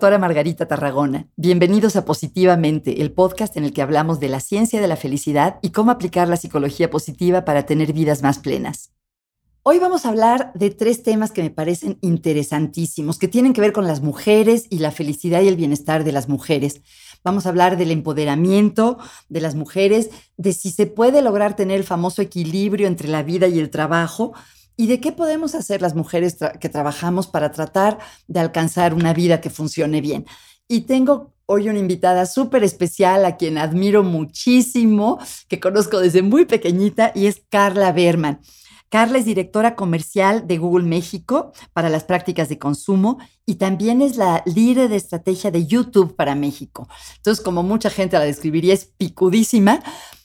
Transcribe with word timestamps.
Doctora 0.00 0.16
Margarita 0.16 0.66
Tarragona. 0.66 1.28
Bienvenidos 1.36 1.94
a 1.94 2.06
Positivamente, 2.06 3.02
el 3.02 3.12
podcast 3.12 3.58
en 3.58 3.64
el 3.64 3.74
que 3.74 3.82
hablamos 3.82 4.18
de 4.18 4.30
la 4.30 4.40
ciencia 4.40 4.80
de 4.80 4.88
la 4.88 4.96
felicidad 4.96 5.58
y 5.60 5.72
cómo 5.72 5.90
aplicar 5.90 6.26
la 6.26 6.38
psicología 6.38 6.88
positiva 6.88 7.44
para 7.44 7.66
tener 7.66 7.92
vidas 7.92 8.22
más 8.22 8.38
plenas. 8.38 8.94
Hoy 9.62 9.78
vamos 9.78 10.06
a 10.06 10.08
hablar 10.08 10.52
de 10.54 10.70
tres 10.70 11.02
temas 11.02 11.32
que 11.32 11.42
me 11.42 11.50
parecen 11.50 11.98
interesantísimos, 12.00 13.18
que 13.18 13.28
tienen 13.28 13.52
que 13.52 13.60
ver 13.60 13.74
con 13.74 13.86
las 13.86 14.00
mujeres 14.00 14.68
y 14.70 14.78
la 14.78 14.90
felicidad 14.90 15.42
y 15.42 15.48
el 15.48 15.56
bienestar 15.56 16.02
de 16.02 16.12
las 16.12 16.30
mujeres. 16.30 16.80
Vamos 17.22 17.44
a 17.44 17.50
hablar 17.50 17.76
del 17.76 17.90
empoderamiento 17.90 18.96
de 19.28 19.42
las 19.42 19.54
mujeres, 19.54 20.08
de 20.38 20.54
si 20.54 20.70
se 20.70 20.86
puede 20.86 21.20
lograr 21.20 21.56
tener 21.56 21.76
el 21.76 21.84
famoso 21.84 22.22
equilibrio 22.22 22.86
entre 22.86 23.08
la 23.08 23.22
vida 23.22 23.48
y 23.48 23.58
el 23.58 23.68
trabajo, 23.68 24.32
¿Y 24.80 24.86
de 24.86 24.98
qué 24.98 25.12
podemos 25.12 25.54
hacer 25.54 25.82
las 25.82 25.94
mujeres 25.94 26.38
que 26.58 26.70
trabajamos 26.70 27.26
para 27.26 27.52
tratar 27.52 27.98
de 28.28 28.40
alcanzar 28.40 28.94
una 28.94 29.12
vida 29.12 29.42
que 29.42 29.50
funcione 29.50 30.00
bien? 30.00 30.24
Y 30.68 30.86
tengo 30.86 31.34
hoy 31.44 31.68
una 31.68 31.78
invitada 31.78 32.24
súper 32.24 32.64
especial 32.64 33.26
a 33.26 33.36
quien 33.36 33.58
admiro 33.58 34.02
muchísimo, 34.02 35.18
que 35.48 35.60
conozco 35.60 36.00
desde 36.00 36.22
muy 36.22 36.46
pequeñita, 36.46 37.12
y 37.14 37.26
es 37.26 37.42
Carla 37.50 37.92
Berman. 37.92 38.40
Carla 38.88 39.18
es 39.18 39.26
directora 39.26 39.76
comercial 39.76 40.46
de 40.46 40.56
Google 40.56 40.86
México 40.86 41.52
para 41.74 41.90
las 41.90 42.04
prácticas 42.04 42.48
de 42.48 42.58
consumo 42.58 43.18
y 43.44 43.56
también 43.56 44.00
es 44.00 44.16
la 44.16 44.42
líder 44.46 44.88
de 44.88 44.96
estrategia 44.96 45.50
de 45.50 45.66
YouTube 45.66 46.16
para 46.16 46.34
México. 46.34 46.88
Entonces, 47.16 47.44
como 47.44 47.62
mucha 47.62 47.90
gente 47.90 48.18
la 48.18 48.24
describiría, 48.24 48.72
es 48.72 48.86
picudísima. 48.86 49.82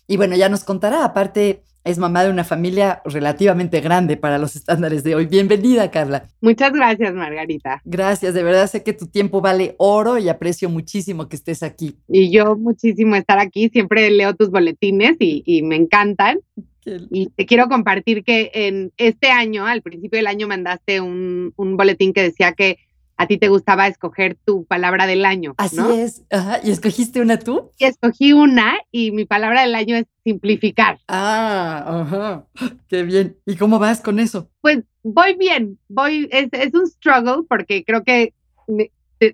Y 0.07 0.15
bueno, 0.15 0.37
ya 0.37 0.47
nos 0.47 0.63
contará, 0.63 1.03
aparte 1.03 1.65
es 1.85 1.99
mamá 1.99 2.23
de 2.23 2.31
una 2.31 2.43
familia 2.43 3.01
relativamente 3.05 3.79
grande 3.79 4.17
para 4.17 4.39
los 4.39 4.55
estándares 4.55 5.03
de 5.03 5.13
hoy. 5.13 5.27
Bienvenida, 5.27 5.91
Carla. 5.91 6.27
Muchas 6.41 6.73
gracias, 6.73 7.13
Margarita. 7.13 7.81
Gracias, 7.85 8.33
de 8.33 8.41
verdad 8.41 8.67
sé 8.67 8.83
que 8.83 8.93
tu 8.93 9.05
tiempo 9.05 9.39
vale 9.39 9.75
oro 9.77 10.17
y 10.17 10.27
aprecio 10.27 10.67
muchísimo 10.67 11.29
que 11.29 11.35
estés 11.35 11.61
aquí. 11.61 11.95
Y 12.09 12.31
yo 12.31 12.57
muchísimo 12.57 13.15
estar 13.15 13.37
aquí, 13.37 13.69
siempre 13.69 14.09
leo 14.09 14.33
tus 14.33 14.49
boletines 14.49 15.15
y, 15.19 15.61
me 15.61 15.75
encantan. 15.75 16.39
Y 16.85 17.29
te 17.29 17.45
quiero 17.45 17.67
compartir 17.67 18.23
que 18.23 18.51
en 18.53 18.91
este 18.97 19.29
año, 19.29 19.65
al 19.65 19.81
principio 19.81 20.17
del 20.17 20.27
año, 20.27 20.47
mandaste 20.47 21.01
un, 21.01 21.53
un 21.55 21.77
boletín 21.77 22.13
que 22.13 22.21
decía 22.21 22.53
que 22.53 22.77
a 23.17 23.27
ti 23.27 23.37
te 23.37 23.47
gustaba 23.47 23.87
escoger 23.87 24.37
tu 24.45 24.65
palabra 24.65 25.07
del 25.07 25.25
año. 25.25 25.53
Así 25.57 25.79
es. 25.93 26.23
Ajá. 26.29 26.59
¿Y 26.63 26.71
escogiste 26.71 27.21
una 27.21 27.39
tú? 27.39 27.71
Y 27.77 27.85
escogí 27.85 28.33
una 28.33 28.75
y 28.91 29.11
mi 29.11 29.25
palabra 29.25 29.61
del 29.61 29.75
año 29.75 29.95
es 29.95 30.05
simplificar. 30.23 30.99
Ah, 31.07 32.03
ajá. 32.03 32.45
Qué 32.87 33.03
bien. 33.03 33.37
¿Y 33.45 33.55
cómo 33.55 33.79
vas 33.79 34.01
con 34.01 34.19
eso? 34.19 34.49
Pues 34.61 34.79
voy 35.03 35.35
bien. 35.35 35.79
Voy, 35.87 36.27
es, 36.31 36.49
es 36.51 36.73
un 36.73 36.87
struggle 36.87 37.43
porque 37.47 37.83
creo 37.83 38.03
que 38.03 38.33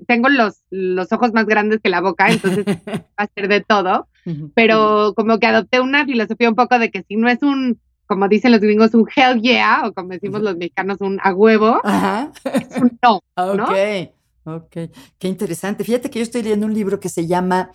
tengo 0.07 0.29
los, 0.29 0.63
los 0.69 1.11
ojos 1.11 1.33
más 1.33 1.45
grandes 1.45 1.79
que 1.81 1.89
la 1.89 2.01
boca, 2.01 2.29
entonces 2.29 2.65
va 2.87 3.03
a 3.17 3.27
ser 3.27 3.47
de 3.47 3.61
todo. 3.61 4.07
Pero 4.53 5.13
como 5.15 5.39
que 5.39 5.47
adopté 5.47 5.79
una 5.79 6.05
filosofía 6.05 6.49
un 6.49 6.55
poco 6.55 6.77
de 6.77 6.91
que 6.91 7.03
si 7.07 7.15
no 7.15 7.27
es 7.27 7.41
un 7.41 7.79
como 8.11 8.27
dicen 8.27 8.51
los 8.51 8.59
gringos, 8.59 8.93
un 8.93 9.07
hell 9.15 9.39
yeah, 9.39 9.83
o 9.87 9.93
como 9.93 10.09
decimos 10.09 10.41
los 10.41 10.57
mexicanos, 10.57 10.99
un 10.99 11.17
a 11.23 11.33
huevo, 11.33 11.79
Ajá. 11.81 12.33
es 12.43 12.81
un 12.81 12.99
no. 13.01 13.21
Ok, 13.37 14.11
ok. 14.43 14.91
Qué 15.17 15.27
interesante. 15.29 15.85
Fíjate 15.85 16.09
que 16.09 16.19
yo 16.19 16.23
estoy 16.23 16.43
leyendo 16.43 16.65
un 16.65 16.73
libro 16.73 16.99
que 16.99 17.07
se 17.07 17.25
llama 17.25 17.71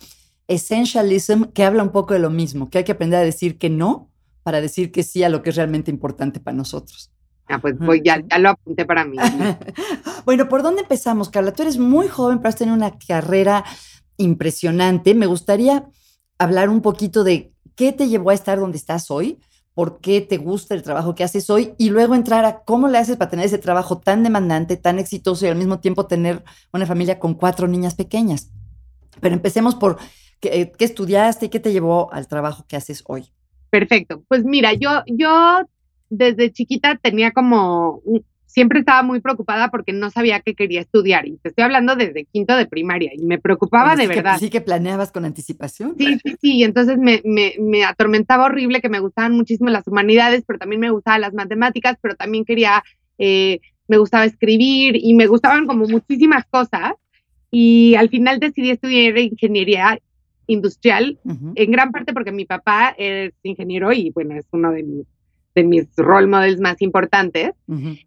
Essentialism, 0.47 1.45
que 1.55 1.63
habla 1.63 1.81
un 1.81 1.91
poco 1.91 2.13
de 2.13 2.19
lo 2.19 2.29
mismo, 2.29 2.69
que 2.69 2.77
hay 2.77 2.83
que 2.83 2.91
aprender 2.91 3.19
a 3.19 3.23
decir 3.23 3.57
que 3.57 3.71
no 3.71 4.11
para 4.43 4.61
decir 4.61 4.91
que 4.91 5.01
sí 5.01 5.23
a 5.23 5.29
lo 5.29 5.41
que 5.41 5.49
es 5.49 5.55
realmente 5.55 5.89
importante 5.89 6.39
para 6.39 6.55
nosotros. 6.55 7.09
Ah, 7.47 7.57
pues 7.59 7.79
voy, 7.79 8.03
ya, 8.05 8.21
ya 8.29 8.37
lo 8.37 8.49
apunté 8.49 8.85
para 8.85 9.05
mí. 9.05 9.17
bueno, 10.25 10.47
¿por 10.47 10.61
dónde 10.61 10.83
empezamos, 10.83 11.29
Carla? 11.29 11.51
Tú 11.51 11.63
eres 11.63 11.79
muy 11.79 12.07
joven, 12.09 12.37
pero 12.37 12.49
has 12.49 12.57
tenido 12.57 12.77
una 12.77 12.95
carrera 12.99 13.65
impresionante. 14.17 15.15
Me 15.15 15.25
gustaría 15.25 15.89
hablar 16.37 16.69
un 16.69 16.81
poquito 16.81 17.23
de 17.23 17.53
qué 17.75 17.91
te 17.91 18.07
llevó 18.07 18.29
a 18.29 18.35
estar 18.35 18.59
donde 18.59 18.77
estás 18.77 19.09
hoy, 19.09 19.39
por 19.77 19.99
qué 20.01 20.21
te 20.21 20.37
gusta 20.37 20.73
el 20.73 20.81
trabajo 20.81 21.13
que 21.13 21.23
haces 21.23 21.51
hoy 21.51 21.75
y 21.77 21.91
luego 21.91 22.15
entrar 22.15 22.45
a 22.45 22.61
cómo 22.63 22.87
le 22.87 22.97
haces 22.97 23.15
para 23.15 23.29
tener 23.29 23.45
ese 23.45 23.59
trabajo 23.59 23.99
tan 23.99 24.23
demandante, 24.23 24.75
tan 24.75 24.97
exitoso 24.97 25.45
y 25.45 25.49
al 25.49 25.55
mismo 25.55 25.79
tiempo 25.79 26.07
tener 26.07 26.43
una 26.73 26.87
familia 26.87 27.19
con 27.19 27.35
cuatro 27.35 27.67
niñas 27.67 27.93
pequeñas. 27.93 28.51
Pero 29.21 29.35
empecemos 29.35 29.75
por 29.75 29.99
qué, 30.39 30.71
qué 30.75 30.83
estudiaste 30.83 31.45
y 31.45 31.49
qué 31.49 31.59
te 31.59 31.71
llevó 31.71 32.11
al 32.11 32.27
trabajo 32.27 32.65
que 32.67 32.75
haces 32.75 33.03
hoy. 33.05 33.25
Perfecto. 33.69 34.23
Pues 34.27 34.43
mira, 34.43 34.73
yo, 34.73 35.03
yo 35.05 35.59
desde 36.09 36.51
chiquita 36.51 36.95
tenía 36.99 37.31
como 37.31 38.01
siempre 38.47 38.79
estaba 38.79 39.03
muy 39.03 39.19
preocupada 39.19 39.69
porque 39.69 39.93
no 39.93 40.09
sabía 40.09 40.39
qué 40.39 40.55
quería 40.55 40.81
estudiar. 40.81 41.27
Y 41.27 41.37
te 41.37 41.49
estoy 41.49 41.63
hablando 41.63 41.95
desde 41.95 42.25
quinto 42.25 42.55
de 42.55 42.65
primaria 42.65 43.11
y 43.13 43.23
me 43.23 43.37
preocupaba 43.37 43.95
de 43.95 44.07
verdad. 44.07 44.37
sí 44.39 44.49
que 44.49 44.61
planeabas 44.61 45.11
con 45.11 45.25
anticipación. 45.25 45.95
Sí, 45.97 46.17
sí, 46.23 46.35
sí. 46.41 46.55
Y 46.55 46.63
entonces 46.63 46.97
me, 46.97 47.21
me, 47.23 47.53
me, 47.59 47.83
atormentaba 47.83 48.45
horrible 48.45 48.81
que 48.81 48.89
me 48.89 48.99
gustaban 48.99 49.33
muchísimo 49.33 49.69
las 49.69 49.87
humanidades, 49.87 50.43
pero 50.47 50.57
también 50.57 50.79
me 50.79 50.89
gustaban 50.89 51.21
las 51.21 51.33
matemáticas, 51.33 51.97
pero 52.01 52.15
también 52.15 52.45
quería, 52.45 52.83
eh, 53.19 53.59
me 53.87 53.97
gustaba 53.97 54.25
escribir 54.25 54.95
y 54.95 55.13
me 55.13 55.27
gustaban 55.27 55.67
como 55.67 55.85
muchísimas 55.85 56.45
cosas. 56.45 56.93
Y 57.51 57.95
al 57.95 58.09
final 58.09 58.39
decidí 58.39 58.71
estudiar 58.71 59.17
ingeniería 59.17 59.99
industrial, 60.47 61.19
en 61.55 61.71
gran 61.71 61.91
parte 61.91 62.13
porque 62.13 62.31
mi 62.31 62.45
papá 62.45 62.95
es 62.97 63.33
ingeniero 63.43 63.91
y 63.91 64.11
bueno, 64.11 64.35
es 64.35 64.45
uno 64.51 64.71
de 64.71 64.83
mis 64.83 65.05
de 65.57 65.63
mis 65.63 65.87
role 65.97 66.27
models 66.27 66.59
más 66.59 66.81
importantes. 66.83 67.51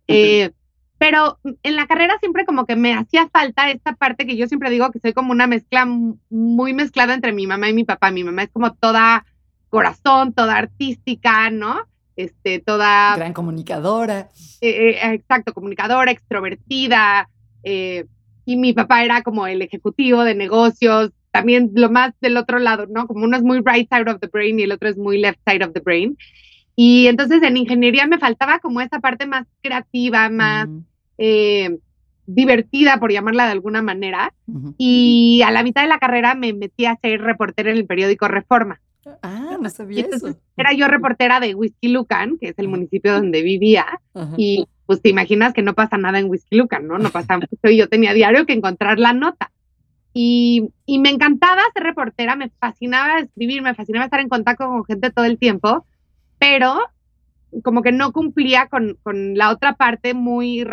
Eh, 0.07 0.51
pero 0.99 1.39
en 1.63 1.75
la 1.75 1.87
carrera 1.87 2.17
siempre 2.21 2.45
como 2.45 2.65
que 2.65 2.77
me 2.77 2.95
hacía 2.95 3.29
falta 3.29 3.71
esta 3.71 3.95
parte 3.97 4.27
que 4.27 4.37
yo 4.37 4.47
siempre 4.47 4.71
digo 4.71 4.91
que 4.93 5.01
soy 5.01 5.13
como 5.13 5.33
una 5.33 5.49
mezcla 5.49 5.85
muy 6.29 6.75
mezclada 6.75 7.13
entre 7.15 7.33
mi 7.33 7.49
mamá 7.49 7.69
y 7.69 7.75
mi 7.75 7.85
papá. 7.85 8.13
Mi 8.13 8.23
mamá 8.23 8.45
es 8.45 8.51
como 8.51 8.73
toda 8.75 9.25
corazón, 9.69 10.33
toda 10.33 10.57
artística, 10.57 11.51
¿no? 11.51 11.81
Este, 12.15 12.61
toda... 12.61 13.17
Gran 13.17 13.33
comunicadora. 13.33 14.29
Eh, 14.61 14.91
eh, 14.91 15.15
exacto, 15.15 15.53
comunicadora, 15.53 16.13
extrovertida. 16.13 17.29
y 17.65 18.57
mi 18.57 18.73
papá 18.75 19.05
era 19.05 19.23
como 19.23 19.47
el 19.49 19.63
ejecutivo 19.63 20.23
de 20.23 20.35
negocios, 20.37 21.13
también 21.33 21.71
lo 21.75 21.91
más 21.91 22.13
del 22.21 22.37
otro 22.37 22.59
lado, 22.59 22.87
¿no? 22.87 23.07
Como 23.07 23.25
uno 23.25 23.37
es 23.37 23.43
muy 23.43 23.63
right 23.65 23.89
side 23.93 24.11
of 24.11 24.21
the 24.21 24.29
brain 24.29 24.61
y 24.61 24.65
el 24.65 24.73
otro 24.73 24.89
es 24.89 24.97
muy 24.97 25.19
left 25.19 25.41
side 25.47 25.65
of 25.65 25.73
the 25.73 25.81
brain. 25.81 26.17
Y 26.83 27.09
entonces 27.09 27.43
en 27.43 27.59
ingeniería 27.59 28.07
me 28.07 28.17
faltaba 28.17 28.59
como 28.59 28.81
esa 28.81 29.01
parte 29.01 29.27
más 29.27 29.47
creativa, 29.63 30.31
más 30.31 30.67
eh, 31.19 31.77
divertida, 32.25 32.99
por 32.99 33.13
llamarla 33.13 33.45
de 33.45 33.53
alguna 33.53 33.83
manera. 33.83 34.33
Y 34.79 35.43
a 35.45 35.51
la 35.51 35.63
mitad 35.63 35.83
de 35.83 35.89
la 35.89 35.99
carrera 35.99 36.35
me 36.35 36.55
metí 36.55 36.87
a 36.87 36.97
ser 36.97 37.21
reportera 37.21 37.71
en 37.71 37.77
el 37.77 37.85
periódico 37.85 38.29
Reforma. 38.29 38.81
Ah, 39.21 39.59
no 39.61 39.69
sabía 39.69 40.07
eso. 40.11 40.35
Era 40.57 40.73
yo 40.73 40.89
reportera 40.89 41.39
de 41.39 41.55
Whisky 41.55 41.89
Lucan, 41.89 42.39
que 42.39 42.49
es 42.49 42.59
el 42.59 42.69
municipio 42.69 43.13
donde 43.13 43.43
vivía, 43.43 44.01
y 44.39 44.67
pues 44.87 45.03
te 45.03 45.11
imaginas 45.11 45.53
que 45.53 45.61
no 45.61 45.75
pasa 45.75 45.99
nada 45.99 46.19
en 46.19 46.31
Whisky 46.31 46.57
Lucan, 46.57 46.87
¿no? 46.87 46.97
No 46.97 47.11
pasa 47.11 47.37
mucho 47.37 47.69
y 47.69 47.77
yo 47.77 47.91
tenía 47.91 48.15
diario 48.15 48.47
que 48.47 48.55
encontrar 48.55 48.99
la 48.99 49.13
nota. 49.13 49.51
Y, 50.15 50.71
y, 50.87 50.99
me 50.99 51.11
encantaba 51.11 51.61
ser 51.75 51.83
reportera, 51.83 52.37
me 52.37 52.49
fascinaba 52.59 53.19
escribir, 53.19 53.61
me 53.61 53.75
fascinaba 53.75 54.07
estar 54.07 54.21
en 54.21 54.31
contacto 54.31 54.67
con 54.67 54.85
gente 54.87 55.11
todo 55.11 55.27
el 55.27 55.39
tiempo, 55.39 55.85
pero 56.41 56.81
como 57.63 57.83
que 57.83 57.93
no 57.93 58.13
cumplía 58.13 58.67
con, 58.69 58.97
con 59.03 59.37
la 59.37 59.51
otra 59.51 59.75
parte 59.75 60.15
muy, 60.15 60.67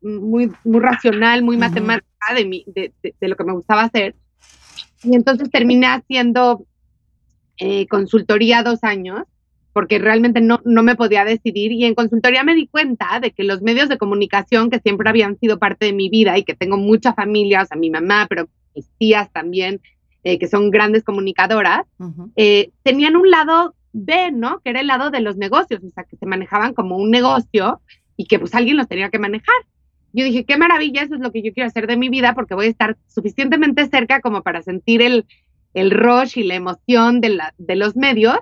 muy, 0.00 0.50
muy 0.64 0.80
racional, 0.80 1.42
muy 1.42 1.56
matemática 1.56 2.34
de, 2.34 2.46
mi, 2.46 2.64
de, 2.68 2.92
de, 3.02 3.28
lo 3.28 3.36
que 3.36 3.44
me 3.44 3.52
gustaba 3.52 3.82
hacer. 3.82 4.14
Y 5.02 5.16
entonces 5.16 5.50
terminé 5.50 5.86
haciendo 5.86 6.64
eh, 7.58 7.86
consultoría 7.88 8.62
dos 8.62 8.84
años 8.84 9.24
porque 9.72 9.98
realmente 9.98 10.40
no, 10.40 10.60
no 10.64 10.82
me 10.82 10.96
podía 10.96 11.24
decidir. 11.24 11.72
Y 11.72 11.84
en 11.84 11.94
consultoría 11.94 12.44
me 12.44 12.54
di 12.54 12.68
cuenta 12.68 13.20
de 13.20 13.32
que 13.32 13.44
los 13.44 13.60
medios 13.62 13.88
de 13.88 13.98
comunicación 13.98 14.70
que 14.70 14.80
siempre 14.80 15.08
habían 15.08 15.38
sido 15.38 15.58
parte 15.58 15.86
de 15.86 15.92
mi 15.92 16.08
vida 16.08 16.38
y 16.38 16.44
que 16.44 16.54
tengo 16.54 16.76
mucha 16.76 17.14
familia, 17.14 17.62
o 17.62 17.66
sea, 17.66 17.76
mi 17.76 17.90
mamá, 17.90 18.26
pero 18.28 18.48
mis 18.74 18.88
tías 18.98 19.32
también, 19.32 19.80
eh, 20.24 20.38
que 20.38 20.48
son 20.48 20.70
grandes 20.70 21.04
comunicadoras, 21.04 21.86
eh, 22.36 22.70
tenían 22.82 23.16
un 23.16 23.30
lado 23.30 23.74
B, 24.04 24.32
¿no? 24.32 24.60
Que 24.60 24.70
era 24.70 24.80
el 24.80 24.86
lado 24.86 25.10
de 25.10 25.20
los 25.20 25.36
negocios, 25.36 25.82
o 25.84 25.90
sea, 25.90 26.04
que 26.04 26.16
se 26.16 26.26
manejaban 26.26 26.74
como 26.74 26.96
un 26.96 27.10
negocio 27.10 27.80
y 28.16 28.26
que 28.26 28.38
pues 28.38 28.54
alguien 28.54 28.76
los 28.76 28.88
tenía 28.88 29.10
que 29.10 29.18
manejar. 29.18 29.56
Yo 30.12 30.24
dije, 30.24 30.44
qué 30.44 30.56
maravilla, 30.56 31.02
eso 31.02 31.14
es 31.14 31.20
lo 31.20 31.32
que 31.32 31.42
yo 31.42 31.52
quiero 31.52 31.68
hacer 31.68 31.86
de 31.86 31.96
mi 31.96 32.08
vida 32.08 32.34
porque 32.34 32.54
voy 32.54 32.66
a 32.66 32.70
estar 32.70 32.96
suficientemente 33.08 33.86
cerca 33.88 34.20
como 34.20 34.42
para 34.42 34.62
sentir 34.62 35.02
el, 35.02 35.26
el 35.74 35.90
rush 35.90 36.38
y 36.38 36.44
la 36.44 36.54
emoción 36.54 37.20
de, 37.20 37.30
la, 37.30 37.54
de 37.58 37.76
los 37.76 37.94
medios, 37.96 38.38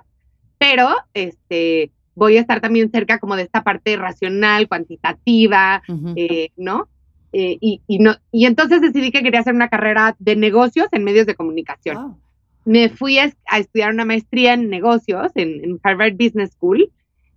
pero 0.57 0.89
este, 1.13 1.91
voy 2.15 2.37
a 2.37 2.41
estar 2.41 2.61
también 2.61 2.89
cerca 2.89 3.19
como 3.19 3.35
de 3.35 3.43
esta 3.43 3.63
parte 3.63 3.95
racional, 3.97 4.67
cuantitativa, 4.67 5.83
eh, 6.15 6.49
¿no? 6.55 6.87
Eh, 7.33 7.57
y, 7.59 7.81
y, 7.87 7.99
no, 7.99 8.15
y 8.31 8.45
entonces 8.45 8.81
decidí 8.81 9.11
que 9.11 9.21
quería 9.21 9.41
hacer 9.41 9.53
una 9.53 9.67
carrera 9.67 10.15
de 10.17 10.35
negocios 10.37 10.87
en 10.93 11.03
medios 11.03 11.25
de 11.25 11.35
comunicación 11.35 12.17
me 12.67 12.89
fui 12.89 13.17
a, 13.17 13.31
estudiar 13.57 13.93
una 13.93 14.03
maestría 14.03 14.53
en 14.53 14.69
negocios 14.69 15.31
en, 15.35 15.79
Harvard 15.83 16.15
Business 16.19 16.51
School 16.51 16.91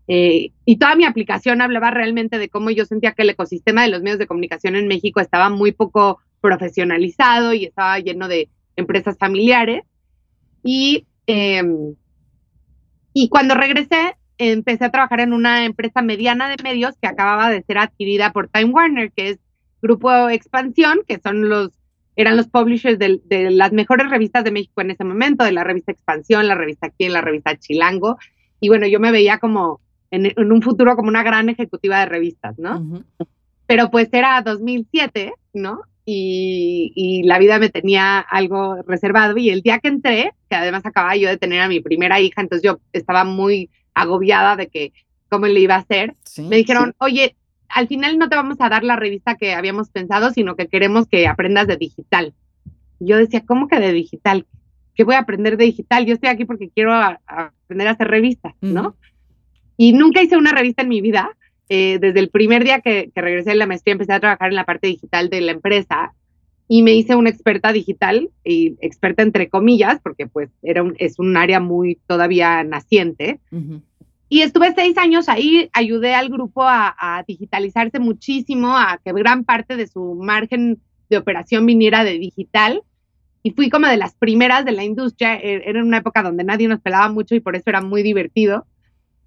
eh, 0.08 0.50
y 0.64 0.76
toda 0.76 0.96
mi 0.96 1.04
aplicación 1.04 1.60
hablaba 1.60 1.92
realmente 1.92 2.36
de 2.36 2.48
cómo 2.48 2.70
yo 2.70 2.84
sentía 2.84 3.12
que 3.12 3.22
el 3.22 3.30
ecosistema 3.30 3.82
de 3.82 3.90
los 3.90 4.02
medios 4.02 4.18
de 4.18 4.26
comunicación 4.26 4.74
en 4.74 4.88
México 4.88 5.20
estaba 5.20 5.48
muy 5.48 5.70
poco 5.70 6.18
profesionalizado 6.40 7.54
y 7.54 7.64
estaba 7.64 8.00
lleno 8.00 8.26
de 8.26 8.48
empresas 8.74 9.16
familiares. 9.18 9.84
Y, 10.64 11.06
em, 11.26 11.94
y 13.14 13.28
cuando 13.28 13.54
regresé, 13.54 14.16
empecé 14.36 14.86
a 14.86 14.90
trabajar 14.90 15.20
en 15.20 15.32
una 15.32 15.64
empresa 15.64 16.02
mediana 16.02 16.48
de 16.48 16.60
medios 16.60 16.96
que 17.00 17.06
acababa 17.06 17.50
de 17.50 17.62
ser 17.62 17.78
adquirida 17.78 18.32
por 18.32 18.48
Time 18.48 18.72
Warner, 18.72 19.12
que 19.12 19.28
es 19.28 19.38
Grupo 19.80 20.28
Expansión, 20.28 21.02
que 21.06 21.20
son 21.20 21.48
los 21.48 21.70
eran 22.16 22.36
los 22.36 22.48
publishers 22.48 22.98
de, 22.98 23.20
las 23.50 23.72
mejores 23.72 24.10
revistas 24.10 24.44
de 24.44 24.50
México 24.50 24.80
en 24.80 24.90
ese 24.90 25.04
momento, 25.04 25.44
de 25.44 25.52
la 25.52 25.64
revista 25.64 25.92
Expansión, 25.92 26.46
la 26.48 26.54
revista 26.54 26.90
Quién, 26.90 27.12
la 27.12 27.20
revista 27.20 27.56
Chilango. 27.56 28.18
Y 28.60 28.68
bueno, 28.68 28.86
yo 28.86 29.00
me 29.00 29.12
veía 29.12 29.38
como 29.38 29.80
en, 30.10 30.32
un 30.36 30.62
futuro 30.62 30.96
como 30.96 31.08
una 31.08 31.22
gran 31.22 31.48
ejecutiva 31.48 32.00
de 32.00 32.06
revistas, 32.06 32.58
¿no? 32.58 33.04
Pero 33.66 33.90
pues 33.90 34.08
era 34.12 34.42
2007, 34.42 35.32
¿no? 35.54 35.82
Y, 36.04 37.22
la 37.24 37.38
vida 37.38 37.58
me 37.58 37.68
tenía 37.68 38.18
algo 38.18 38.82
reservado. 38.82 39.36
Y 39.36 39.50
el 39.50 39.62
día 39.62 39.78
que 39.78 39.88
entré, 39.88 40.32
que 40.48 40.56
además 40.56 40.84
acababa 40.84 41.14
yo 41.16 41.28
de 41.28 41.36
tener 41.36 41.60
a 41.60 41.68
mi 41.68 41.80
primera 41.80 42.20
hija, 42.20 42.40
entonces 42.40 42.64
yo 42.64 42.80
estaba 42.92 43.24
muy 43.24 43.70
agobiada 43.94 44.56
de 44.56 44.66
que 44.66 44.92
cómo 45.28 45.46
le 45.46 45.60
iba 45.60 45.76
a 45.76 45.78
hacer, 45.78 46.16
me 46.48 46.56
dijeron, 46.56 46.94
oye, 46.98 47.36
al 47.72 47.88
final 47.88 48.18
no 48.18 48.28
te 48.28 48.36
vamos 48.36 48.56
a 48.60 48.68
dar 48.68 48.84
la 48.84 48.96
revista 48.96 49.36
que 49.36 49.54
habíamos 49.54 49.90
pensado, 49.90 50.30
sino 50.30 50.56
que 50.56 50.66
queremos 50.66 51.06
que 51.08 51.26
aprendas 51.26 51.66
de 51.66 51.76
digital. 51.76 52.34
Yo 52.98 53.16
decía, 53.16 53.44
¿cómo 53.46 53.68
que 53.68 53.80
de 53.80 53.92
digital? 53.92 54.46
¿Qué 54.94 55.04
voy 55.04 55.14
a 55.14 55.20
aprender 55.20 55.56
de 55.56 55.64
digital? 55.64 56.04
Yo 56.04 56.14
estoy 56.14 56.28
aquí 56.28 56.44
porque 56.44 56.68
quiero 56.68 56.92
aprender 56.92 57.88
a 57.88 57.92
hacer 57.92 58.08
revistas, 58.08 58.54
¿no? 58.60 58.96
Y 59.76 59.92
nunca 59.92 60.22
hice 60.22 60.36
una 60.36 60.52
revista 60.52 60.82
en 60.82 60.88
mi 60.88 61.00
vida. 61.00 61.30
Eh, 61.68 61.98
desde 62.00 62.18
el 62.18 62.28
primer 62.28 62.64
día 62.64 62.80
que, 62.80 63.10
regresé 63.14 63.50
de 63.50 63.56
la 63.56 63.66
maestría 63.66 63.92
empecé 63.92 64.12
a 64.12 64.20
trabajar 64.20 64.50
en 64.50 64.56
la 64.56 64.64
parte 64.64 64.88
digital 64.88 65.30
de 65.30 65.40
la 65.40 65.52
empresa 65.52 66.12
y 66.66 66.82
me 66.82 66.94
hice 66.94 67.14
una 67.14 67.30
experta 67.30 67.72
digital 67.72 68.28
y 68.44 68.76
experta 68.80 69.22
entre 69.22 69.48
comillas 69.48 70.00
porque 70.02 70.26
pues 70.26 70.50
era 70.62 70.82
un, 70.82 70.94
es 70.98 71.18
un 71.18 71.36
área 71.36 71.60
muy 71.60 71.98
todavía 72.06 72.62
naciente. 72.64 73.38
Y 74.32 74.42
estuve 74.42 74.72
seis 74.76 74.96
años 74.96 75.28
ahí, 75.28 75.68
ayudé 75.72 76.14
al 76.14 76.28
grupo 76.28 76.62
a, 76.62 77.24
digitalizarse 77.26 77.98
muchísimo, 77.98 78.78
a 78.78 79.00
que 79.04 79.12
gran 79.12 79.42
parte 79.42 79.76
de 79.76 79.88
su 79.88 80.14
margen 80.14 80.80
de 81.10 81.18
operación 81.18 81.66
viniera 81.66 82.04
de 82.04 82.12
digital. 82.12 82.84
Y 83.42 83.50
fui 83.50 83.70
como 83.70 83.88
de 83.88 83.96
las 83.96 84.14
primeras 84.14 84.64
de 84.64 84.70
la 84.70 84.84
industria. 84.84 85.34
E, 85.34 85.68
era 85.68 85.82
una 85.82 85.98
época 85.98 86.22
donde 86.22 86.44
nadie 86.44 86.68
nos 86.68 86.80
pelaba 86.80 87.10
mucho 87.12 87.34
y 87.34 87.40
por 87.40 87.56
eso 87.56 87.64
era 87.66 87.80
muy 87.80 88.04
divertido. 88.04 88.66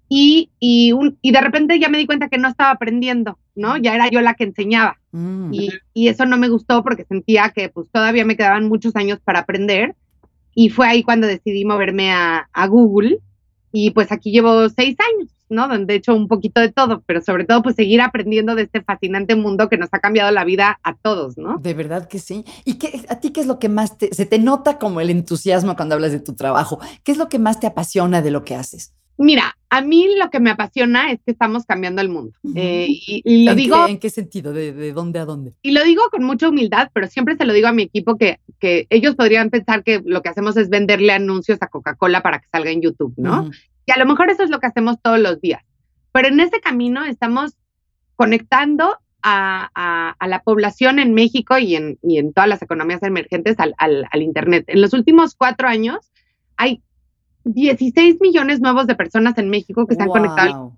Y, 0.08 0.50
y, 0.58 0.92
un, 0.92 1.18
y 1.20 1.32
de 1.32 1.40
repente 1.42 1.78
ya 1.78 1.90
me 1.90 1.98
di 1.98 2.06
cuenta 2.06 2.30
que 2.30 2.38
no 2.38 2.48
estaba 2.48 2.70
aprendiendo, 2.70 3.38
¿no? 3.54 3.76
Ya 3.76 3.94
era 3.94 4.08
yo 4.08 4.22
la 4.22 4.32
que 4.32 4.44
enseñaba. 4.44 4.98
Mm. 5.12 5.52
Y, 5.52 5.68
y, 5.92 6.08
eso 6.08 6.24
no 6.24 6.38
me 6.38 6.48
gustó 6.48 6.82
porque 6.82 7.04
sentía 7.04 7.52
que 7.54 7.68
pues 7.68 7.90
todavía 7.90 8.24
me 8.24 8.38
quedaban 8.38 8.68
muchos 8.68 8.96
años 8.96 9.18
para 9.22 9.40
aprender. 9.40 9.96
Y 10.54 10.70
fue 10.70 10.88
ahí 10.88 11.02
cuando 11.02 11.26
decidí 11.26 11.66
moverme 11.66 12.10
a, 12.10 12.48
a 12.54 12.66
Google 12.68 13.20
y 13.76 13.90
pues 13.90 14.12
aquí 14.12 14.30
llevo 14.30 14.68
seis 14.68 14.96
años, 15.00 15.30
¿no? 15.48 15.66
Donde 15.66 15.94
he 15.94 15.96
hecho 15.96 16.14
un 16.14 16.28
poquito 16.28 16.60
de 16.60 16.70
todo, 16.70 17.02
pero 17.06 17.20
sobre 17.20 17.44
todo 17.44 17.60
pues 17.60 17.74
seguir 17.74 18.00
aprendiendo 18.00 18.54
de 18.54 18.62
este 18.62 18.82
fascinante 18.82 19.34
mundo 19.34 19.68
que 19.68 19.76
nos 19.76 19.88
ha 19.90 19.98
cambiado 19.98 20.30
la 20.30 20.44
vida 20.44 20.78
a 20.84 20.94
todos, 20.94 21.36
¿no? 21.36 21.58
De 21.58 21.74
verdad 21.74 22.06
que 22.06 22.20
sí. 22.20 22.44
¿Y 22.64 22.74
qué, 22.74 23.04
a 23.08 23.18
ti 23.18 23.30
qué 23.30 23.40
es 23.40 23.48
lo 23.48 23.58
que 23.58 23.68
más 23.68 23.98
te, 23.98 24.14
se 24.14 24.26
te 24.26 24.38
nota 24.38 24.78
como 24.78 25.00
el 25.00 25.10
entusiasmo 25.10 25.74
cuando 25.74 25.96
hablas 25.96 26.12
de 26.12 26.20
tu 26.20 26.34
trabajo? 26.34 26.78
¿Qué 27.02 27.10
es 27.10 27.18
lo 27.18 27.28
que 27.28 27.40
más 27.40 27.58
te 27.58 27.66
apasiona 27.66 28.22
de 28.22 28.30
lo 28.30 28.44
que 28.44 28.54
haces? 28.54 28.94
Mira, 29.16 29.56
a 29.70 29.80
mí 29.80 30.08
lo 30.18 30.30
que 30.30 30.40
me 30.40 30.50
apasiona 30.50 31.12
es 31.12 31.20
que 31.24 31.32
estamos 31.32 31.64
cambiando 31.66 32.02
el 32.02 32.08
mundo. 32.08 32.36
Eh, 32.54 32.86
y, 32.88 33.44
lo 33.44 33.54
digo. 33.54 33.86
¿En 33.86 33.98
qué 33.98 34.10
sentido? 34.10 34.52
¿De, 34.52 34.92
dónde 34.92 35.18
a 35.20 35.24
dónde? 35.24 35.54
Y 35.62 35.72
lo 35.72 35.82
digo 35.84 36.02
con 36.10 36.24
mucha 36.24 36.48
humildad, 36.48 36.90
pero 36.92 37.06
siempre 37.06 37.36
se 37.36 37.44
lo 37.44 37.52
digo 37.52 37.68
a 37.68 37.72
mi 37.72 37.82
equipo 37.82 38.16
que, 38.16 38.40
que 38.58 38.86
ellos 38.90 39.14
podrían 39.14 39.50
pensar 39.50 39.84
que 39.84 40.02
lo 40.04 40.22
que 40.22 40.28
hacemos 40.28 40.56
es 40.56 40.68
venderle 40.68 41.12
anuncios 41.12 41.58
a 41.62 41.68
Coca-Cola 41.68 42.22
para 42.22 42.40
que 42.40 42.48
salga 42.48 42.70
en 42.70 42.82
YouTube, 42.82 43.14
¿no? 43.16 43.50
Y 43.86 43.92
a 43.92 43.98
lo 43.98 44.06
mejor 44.06 44.30
eso 44.30 44.42
es 44.42 44.50
lo 44.50 44.58
que 44.58 44.66
hacemos 44.66 45.00
todos 45.00 45.20
los 45.20 45.40
días. 45.40 45.62
Pero 46.12 46.28
en 46.28 46.40
ese 46.40 46.60
camino 46.60 47.04
estamos 47.04 47.54
conectando 48.16 48.96
a, 49.22 50.14
la 50.26 50.42
población 50.42 50.98
en 50.98 51.14
México 51.14 51.58
y 51.58 51.76
en, 51.76 51.98
y 52.02 52.18
en 52.18 52.32
todas 52.32 52.48
las 52.48 52.62
economías 52.62 53.02
emergentes 53.02 53.56
al, 53.58 53.74
al 53.78 54.22
Internet. 54.22 54.64
En 54.68 54.80
los 54.80 54.92
últimos 54.92 55.34
cuatro 55.34 55.68
años 55.68 56.12
hay 56.56 56.82
16 57.44 58.20
millones 58.20 58.60
nuevos 58.60 58.86
de 58.86 58.94
personas 58.94 59.36
en 59.38 59.50
México 59.50 59.86
que 59.86 59.94
se 59.94 60.02
han 60.02 60.08
conectado. 60.08 60.76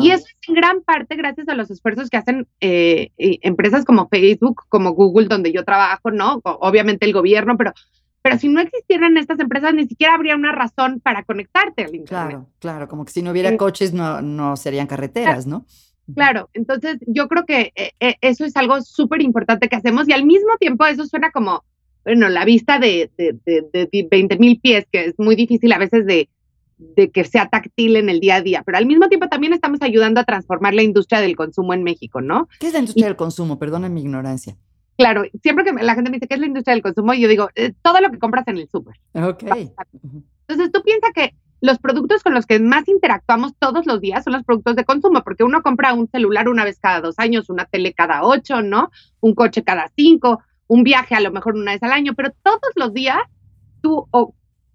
Y 0.00 0.10
eso 0.10 0.24
es 0.26 0.48
en 0.48 0.54
gran 0.54 0.82
parte 0.82 1.16
gracias 1.16 1.48
a 1.48 1.54
los 1.54 1.70
esfuerzos 1.70 2.08
que 2.08 2.16
hacen 2.16 2.46
eh, 2.60 3.10
empresas 3.18 3.84
como 3.84 4.08
Facebook, 4.08 4.62
como 4.68 4.92
Google, 4.92 5.28
donde 5.28 5.52
yo 5.52 5.64
trabajo, 5.64 6.10
¿no? 6.10 6.40
Obviamente 6.44 7.04
el 7.04 7.12
gobierno, 7.12 7.56
pero, 7.58 7.72
pero 8.22 8.38
si 8.38 8.48
no 8.48 8.60
existieran 8.60 9.18
estas 9.18 9.38
empresas, 9.38 9.74
ni 9.74 9.86
siquiera 9.86 10.14
habría 10.14 10.34
una 10.34 10.52
razón 10.52 11.00
para 11.00 11.24
conectarte 11.24 11.84
al 11.84 11.94
Internet. 11.94 12.28
Claro, 12.28 12.46
claro, 12.58 12.88
como 12.88 13.04
que 13.04 13.12
si 13.12 13.22
no 13.22 13.32
hubiera 13.32 13.54
coches, 13.56 13.92
no, 13.92 14.22
no 14.22 14.56
serían 14.56 14.86
carreteras, 14.86 15.46
¿no? 15.46 15.66
Claro, 16.14 16.48
entonces 16.54 16.98
yo 17.06 17.28
creo 17.28 17.44
que 17.44 17.72
eh, 17.76 18.16
eso 18.20 18.44
es 18.44 18.56
algo 18.56 18.80
súper 18.82 19.22
importante 19.22 19.68
que 19.68 19.76
hacemos 19.76 20.08
y 20.08 20.12
al 20.12 20.24
mismo 20.24 20.56
tiempo 20.58 20.84
eso 20.86 21.04
suena 21.06 21.30
como, 21.30 21.64
bueno, 22.04 22.28
la 22.28 22.44
vista 22.44 22.78
de, 22.78 23.10
de, 23.16 23.38
de, 23.44 24.08
20 24.10 24.38
mil 24.38 24.60
pies, 24.60 24.86
que 24.90 25.06
es 25.06 25.14
muy 25.18 25.36
difícil 25.36 25.72
a 25.72 25.78
veces 25.78 26.06
de, 26.06 26.28
de 26.78 27.10
que 27.10 27.24
sea 27.24 27.48
táctil 27.48 27.96
en 27.96 28.08
el 28.08 28.20
día 28.20 28.36
a 28.36 28.42
día, 28.42 28.62
pero 28.64 28.78
al 28.78 28.86
mismo 28.86 29.08
tiempo 29.08 29.28
también 29.28 29.52
estamos 29.52 29.82
ayudando 29.82 30.20
a 30.20 30.24
transformar 30.24 30.74
la 30.74 30.82
industria 30.82 31.20
del 31.20 31.36
consumo 31.36 31.74
en 31.74 31.82
México, 31.82 32.20
¿no? 32.20 32.48
¿Qué 32.58 32.68
es 32.68 32.72
la 32.72 32.80
industria 32.80 33.06
del 33.06 33.16
consumo? 33.16 33.58
Perdona 33.58 33.88
mi 33.88 34.00
ignorancia. 34.00 34.56
Claro, 34.96 35.22
siempre 35.42 35.64
que 35.64 35.72
la 35.72 35.94
gente 35.94 36.10
me 36.10 36.16
dice, 36.16 36.28
¿qué 36.28 36.34
es 36.34 36.40
la 36.40 36.46
industria 36.46 36.74
del 36.74 36.82
consumo? 36.82 37.14
Yo 37.14 37.28
digo, 37.28 37.48
eh, 37.54 37.72
todo 37.82 38.00
lo 38.00 38.10
que 38.10 38.18
compras 38.18 38.46
en 38.48 38.58
el 38.58 38.68
súper. 38.68 38.96
Ok. 39.14 39.44
Entonces 40.46 40.72
tú 40.72 40.82
piensas 40.82 41.10
que 41.14 41.34
los 41.60 41.78
productos 41.78 42.22
con 42.22 42.34
los 42.34 42.46
que 42.46 42.58
más 42.58 42.88
interactuamos 42.88 43.54
todos 43.58 43.86
los 43.86 44.00
días 44.00 44.24
son 44.24 44.32
los 44.32 44.44
productos 44.44 44.76
de 44.76 44.84
consumo, 44.84 45.22
porque 45.22 45.44
uno 45.44 45.62
compra 45.62 45.94
un 45.94 46.08
celular 46.08 46.48
una 46.48 46.64
vez 46.64 46.78
cada 46.78 47.00
dos 47.00 47.14
años, 47.18 47.50
una 47.50 47.66
tele 47.66 47.92
cada 47.92 48.24
ocho, 48.24 48.62
¿no? 48.62 48.90
Un 49.20 49.34
coche 49.34 49.62
cada 49.62 49.90
cinco, 49.96 50.40
un 50.70 50.84
viaje 50.84 51.16
a 51.16 51.20
lo 51.20 51.32
mejor 51.32 51.56
una 51.56 51.72
vez 51.72 51.82
al 51.82 51.90
año, 51.90 52.14
pero 52.14 52.30
todos 52.44 52.70
los 52.76 52.94
días 52.94 53.18
tú 53.82 54.06
o 54.12 54.34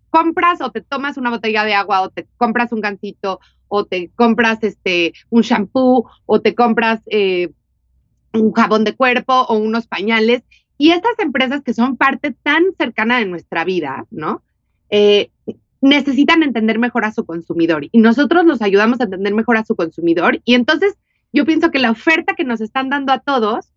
compras 0.09 0.59
o 0.59 0.69
te 0.69 0.81
tomas 0.81 1.15
una 1.15 1.29
botella 1.29 1.63
de 1.63 1.73
agua 1.73 2.01
o 2.01 2.09
te 2.09 2.27
compras 2.35 2.73
un 2.73 2.81
gancito 2.81 3.39
o 3.69 3.85
te 3.85 4.09
compras 4.13 4.61
este 4.61 5.13
un 5.29 5.41
shampoo 5.41 6.05
o 6.25 6.41
te 6.41 6.53
compras 6.53 7.01
eh, 7.05 7.49
un 8.33 8.51
jabón 8.51 8.83
de 8.83 8.93
cuerpo 8.93 9.33
o 9.47 9.57
unos 9.57 9.87
pañales 9.87 10.43
y 10.77 10.91
estas 10.91 11.17
empresas 11.19 11.61
que 11.63 11.73
son 11.73 11.95
parte 11.95 12.35
tan 12.43 12.63
cercana 12.77 13.19
de 13.19 13.27
nuestra 13.27 13.63
vida, 13.63 14.05
¿no? 14.11 14.43
Eh, 14.89 15.29
necesitan 15.79 16.43
entender 16.43 16.77
mejor 16.77 17.05
a 17.05 17.13
su 17.13 17.25
consumidor 17.25 17.87
y 17.89 17.99
nosotros 17.99 18.43
los 18.43 18.61
ayudamos 18.61 18.99
a 18.99 19.05
entender 19.05 19.33
mejor 19.33 19.55
a 19.55 19.63
su 19.63 19.77
consumidor 19.77 20.41
y 20.43 20.55
entonces 20.55 20.97
yo 21.31 21.45
pienso 21.45 21.71
que 21.71 21.79
la 21.79 21.91
oferta 21.91 22.35
que 22.35 22.43
nos 22.43 22.59
están 22.59 22.89
dando 22.89 23.13
a 23.13 23.19
todos 23.19 23.71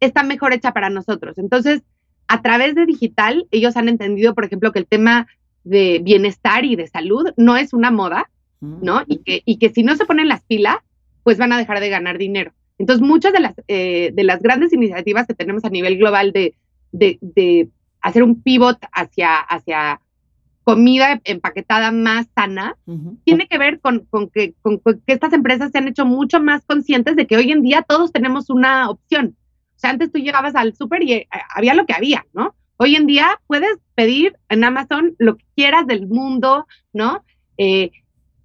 está 0.00 0.22
mejor 0.22 0.52
hecha 0.52 0.72
para 0.72 0.90
nosotros. 0.90 1.38
Entonces, 1.38 1.82
a 2.28 2.42
través 2.42 2.74
de 2.74 2.86
digital, 2.86 3.46
ellos 3.50 3.76
han 3.76 3.88
entendido, 3.88 4.34
por 4.34 4.44
ejemplo, 4.44 4.72
que 4.72 4.78
el 4.78 4.86
tema 4.86 5.26
de 5.64 6.00
bienestar 6.02 6.64
y 6.64 6.76
de 6.76 6.86
salud 6.86 7.30
no 7.36 7.56
es 7.56 7.72
una 7.72 7.90
moda, 7.90 8.30
mm. 8.60 8.78
¿no? 8.82 9.02
Y 9.06 9.18
que, 9.18 9.42
y 9.44 9.58
que 9.58 9.70
si 9.70 9.82
no 9.82 9.96
se 9.96 10.06
ponen 10.06 10.28
las 10.28 10.42
pilas, 10.42 10.76
pues 11.22 11.38
van 11.38 11.52
a 11.52 11.58
dejar 11.58 11.80
de 11.80 11.88
ganar 11.88 12.18
dinero. 12.18 12.52
Entonces, 12.78 13.06
muchas 13.06 13.32
de 13.32 13.40
las, 13.40 13.54
eh, 13.68 14.10
de 14.14 14.24
las 14.24 14.40
grandes 14.40 14.72
iniciativas 14.72 15.26
que 15.26 15.34
tenemos 15.34 15.64
a 15.64 15.70
nivel 15.70 15.98
global 15.98 16.32
de, 16.32 16.54
de, 16.92 17.68
hacer 18.00 18.22
un 18.22 18.42
pivot 18.42 18.78
hacia, 18.92 19.36
hacia 19.36 20.00
comida 20.64 21.20
empaquetada 21.24 21.92
más 21.92 22.26
sana, 22.34 22.76
tiene 23.24 23.48
que 23.48 23.58
ver 23.58 23.80
con, 23.80 24.06
con, 24.08 24.30
que, 24.30 24.54
con, 24.62 24.78
que, 24.78 25.12
estas 25.12 25.32
empresas 25.32 25.72
se 25.72 25.78
han 25.78 25.88
hecho 25.88 26.06
mucho 26.06 26.40
más 26.40 26.64
conscientes 26.64 27.16
de 27.16 27.26
que 27.26 27.36
hoy 27.36 27.52
en 27.52 27.62
día 27.62 27.84
todos 27.86 28.12
tenemos 28.12 28.48
una 28.48 28.88
opción. 28.88 29.36
O 29.80 29.82
sea, 29.82 29.90
antes 29.90 30.12
tú 30.12 30.18
llegabas 30.18 30.54
al 30.56 30.74
súper 30.74 31.02
y 31.02 31.14
eh, 31.14 31.28
había 31.54 31.72
lo 31.72 31.86
que 31.86 31.94
había, 31.94 32.26
¿no? 32.34 32.54
Hoy 32.76 32.96
en 32.96 33.06
día 33.06 33.40
puedes 33.46 33.78
pedir 33.94 34.36
en 34.50 34.62
Amazon 34.62 35.14
lo 35.18 35.38
que 35.38 35.44
quieras 35.56 35.86
del 35.86 36.06
mundo, 36.06 36.66
¿no? 36.92 37.24
Eh, 37.56 37.90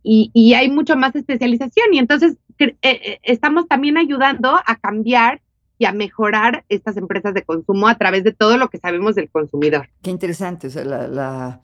y, 0.01 0.53
hay 0.53 0.69
mucho 0.69 0.95
más 0.95 1.13
especialización 1.13 1.93
y 1.93 1.99
entonces 1.99 2.37
eh, 2.59 3.19
estamos 3.23 3.67
también 3.67 3.97
ayudando 3.97 4.55
a 4.65 4.75
cambiar 4.77 5.41
y 5.77 5.85
a 5.85 5.91
mejorar 5.91 6.63
estas 6.69 6.95
empresas 6.95 7.33
de 7.33 7.43
consumo 7.43 7.89
a 7.89 7.95
través 7.95 8.23
de 8.23 8.31
todo 8.31 8.57
lo 8.57 8.69
que 8.69 8.77
sabemos 8.77 9.15
del 9.15 9.29
consumidor. 9.29 9.89
Qué 10.03 10.11
interesante, 10.11 10.67
o 10.67 10.69
sea, 10.69 10.85
la 10.85 11.59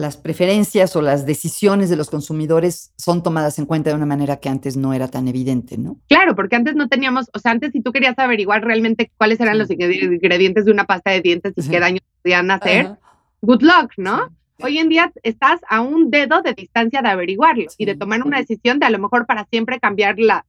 las 0.00 0.16
preferencias 0.16 0.96
o 0.96 1.02
las 1.02 1.26
decisiones 1.26 1.90
de 1.90 1.96
los 1.96 2.10
consumidores 2.10 2.92
son 2.96 3.22
tomadas 3.22 3.58
en 3.58 3.66
cuenta 3.66 3.90
de 3.90 3.96
una 3.96 4.06
manera 4.06 4.38
que 4.38 4.48
antes 4.48 4.76
no 4.76 4.92
era 4.92 5.08
tan 5.08 5.28
evidente, 5.28 5.78
¿no? 5.78 5.98
Claro, 6.08 6.34
porque 6.34 6.56
antes 6.56 6.74
no 6.74 6.88
teníamos, 6.88 7.30
o 7.32 7.38
sea, 7.38 7.52
antes 7.52 7.72
si 7.72 7.80
tú 7.80 7.92
querías 7.92 8.18
averiguar 8.18 8.64
realmente 8.64 9.12
cuáles 9.16 9.38
eran 9.40 9.58
los 9.58 9.70
ingredientes 9.70 10.64
de 10.64 10.72
una 10.72 10.84
pasta 10.84 11.10
de 11.10 11.20
dientes 11.20 11.52
y 11.56 11.68
qué 11.68 11.78
daño 11.78 12.00
podían 12.22 12.50
hacer, 12.50 12.96
good 13.42 13.62
luck, 13.62 13.92
¿no? 13.96 14.28
Hoy 14.62 14.78
en 14.78 14.88
día 14.88 15.12
estás 15.22 15.60
a 15.68 15.80
un 15.80 16.10
dedo 16.10 16.42
de 16.42 16.54
distancia 16.54 17.02
de 17.02 17.08
averiguarlo 17.08 17.64
y 17.78 17.84
de 17.84 17.94
tomar 17.94 18.22
una 18.22 18.38
decisión 18.38 18.78
de 18.78 18.86
a 18.86 18.90
lo 18.90 18.98
mejor 18.98 19.26
para 19.26 19.46
siempre 19.50 19.80
cambiar 19.80 20.16
la, 20.18 20.44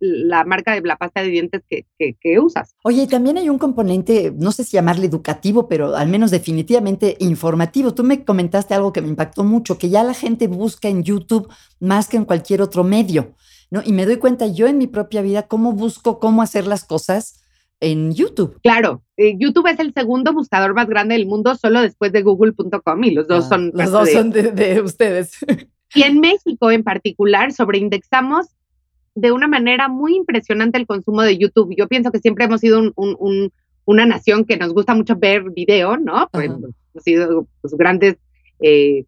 marca 0.46 0.74
de 0.74 0.82
la 0.82 0.98
pasta 0.98 1.22
de 1.22 1.30
dientes 1.30 1.62
que, 1.70 1.86
que, 1.98 2.39
usas. 2.39 2.75
Oye, 2.84 3.03
y 3.03 3.08
también 3.08 3.38
hay 3.38 3.50
un 3.50 3.58
componente, 3.58 4.34
no 4.36 4.51
sé 4.51 4.63
si 4.63 4.77
llamarle 4.77 5.06
educativo, 5.06 5.68
pero 5.68 5.96
al 5.96 6.08
menos 6.08 6.32
definitivamente 6.32 7.18
informativo. 7.20 7.94
Tú 7.94 8.03
me 8.03 8.24
comentaste 8.24 8.74
algo 8.74 8.94
que 8.94 9.01
me 9.01 9.10
impactó 9.10 9.44
mucho, 9.44 9.77
que 9.77 9.89
ya 9.89 10.03
la 10.03 10.13
gente 10.13 10.48
busca 10.48 10.88
en 10.88 11.03
YouTube 11.03 11.51
más 11.80 12.08
que 12.08 12.18
en 12.18 12.25
cualquier 12.25 12.62
otro 12.62 12.84
medio, 12.84 13.36
¿no? 13.70 13.82
Y 13.84 13.94
me 13.94 14.06
doy 14.06 14.18
cuenta 14.18 14.48
yo 14.48 14.68
en 14.68 14.77
mi 14.77 14.88
propia 14.88 15.22
vida 15.22 15.44
cómo 15.44 15.74
busco 15.74 16.20
cómo 16.20 16.41
hacer 16.41 16.68
las 16.68 16.84
cosas 16.84 17.40
en 17.82 18.14
YouTube. 18.14 18.60
Claro, 18.62 19.04
eh, 19.18 19.36
YouTube 19.38 19.68
es 19.68 19.80
el 19.80 19.94
segundo 19.94 20.32
buscador 20.34 20.74
más 20.74 20.88
grande 20.88 21.16
del 21.16 21.26
mundo 21.26 21.56
solo 21.56 21.82
después 21.82 22.14
de 22.14 22.22
google.com 22.22 23.04
y 23.04 23.12
los 23.12 23.28
dos 23.28 23.46
ah, 23.46 23.50
son... 23.50 23.72
Los 23.74 23.92
dos 23.92 24.10
son 24.12 24.32
de, 24.32 24.82
ustedes. 24.82 25.38
Y 25.94 26.04
en 26.04 26.22
México 26.22 26.72
en 26.72 26.86
particular 26.86 27.52
sobreindexamos 27.52 28.48
de 29.14 29.34
una 29.34 29.50
manera 29.50 29.90
muy 29.90 30.16
impresionante 30.16 30.78
el 30.78 30.88
consumo 30.88 31.22
de 31.22 31.38
YouTube. 31.38 31.76
Yo 31.78 31.90
pienso 31.90 32.14
que 32.14 32.20
siempre 32.20 32.46
hemos 32.46 32.62
sido 32.62 32.94
una 33.84 34.06
nación 34.06 34.46
que 34.46 34.56
nos 34.56 34.74
gusta 34.74 34.96
mucho 34.96 35.18
ver 35.18 35.50
video, 35.50 35.98
¿no? 35.98 36.30
Pues, 36.32 36.46
hemos 36.46 37.04
sido 37.04 37.46
pues, 37.60 37.74
grandes 37.74 38.16
eh, 38.62 39.04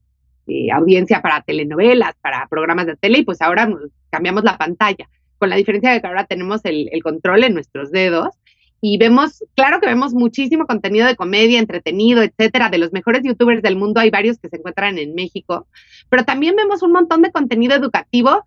eh, 0.47 0.71
audiencia 0.73 1.21
para 1.21 1.41
telenovelas, 1.41 2.15
para 2.19 2.47
programas 2.49 2.87
de 2.87 2.97
tele 2.97 3.19
y 3.19 3.23
pues 3.23 3.41
ahora 3.41 3.69
cambiamos 4.09 4.43
la 4.43 4.57
pantalla, 4.57 5.07
con 5.37 5.49
la 5.49 5.55
diferencia 5.55 5.93
de 5.93 6.01
que 6.01 6.07
ahora 6.07 6.25
tenemos 6.25 6.65
el, 6.65 6.89
el 6.91 7.01
control 7.01 7.45
en 7.45 7.53
nuestros 7.53 7.91
dedos 7.91 8.35
y 8.85 8.97
vemos, 8.97 9.45
claro 9.55 9.79
que 9.79 9.87
vemos 9.87 10.13
muchísimo 10.13 10.67
contenido 10.67 11.07
de 11.07 11.15
comedia, 11.15 11.57
entretenido, 11.57 12.21
etcétera, 12.21 12.67
de 12.67 12.79
los 12.79 12.91
mejores 12.91 13.21
youtubers 13.23 13.61
del 13.61 13.77
mundo, 13.77 14.01
hay 14.01 14.09
varios 14.09 14.39
que 14.39 14.49
se 14.49 14.57
encuentran 14.57 14.97
en 14.97 15.15
México, 15.15 15.67
pero 16.09 16.25
también 16.25 16.57
vemos 16.57 16.83
un 16.83 16.91
montón 16.91 17.21
de 17.21 17.31
contenido 17.31 17.75
educativo 17.75 18.43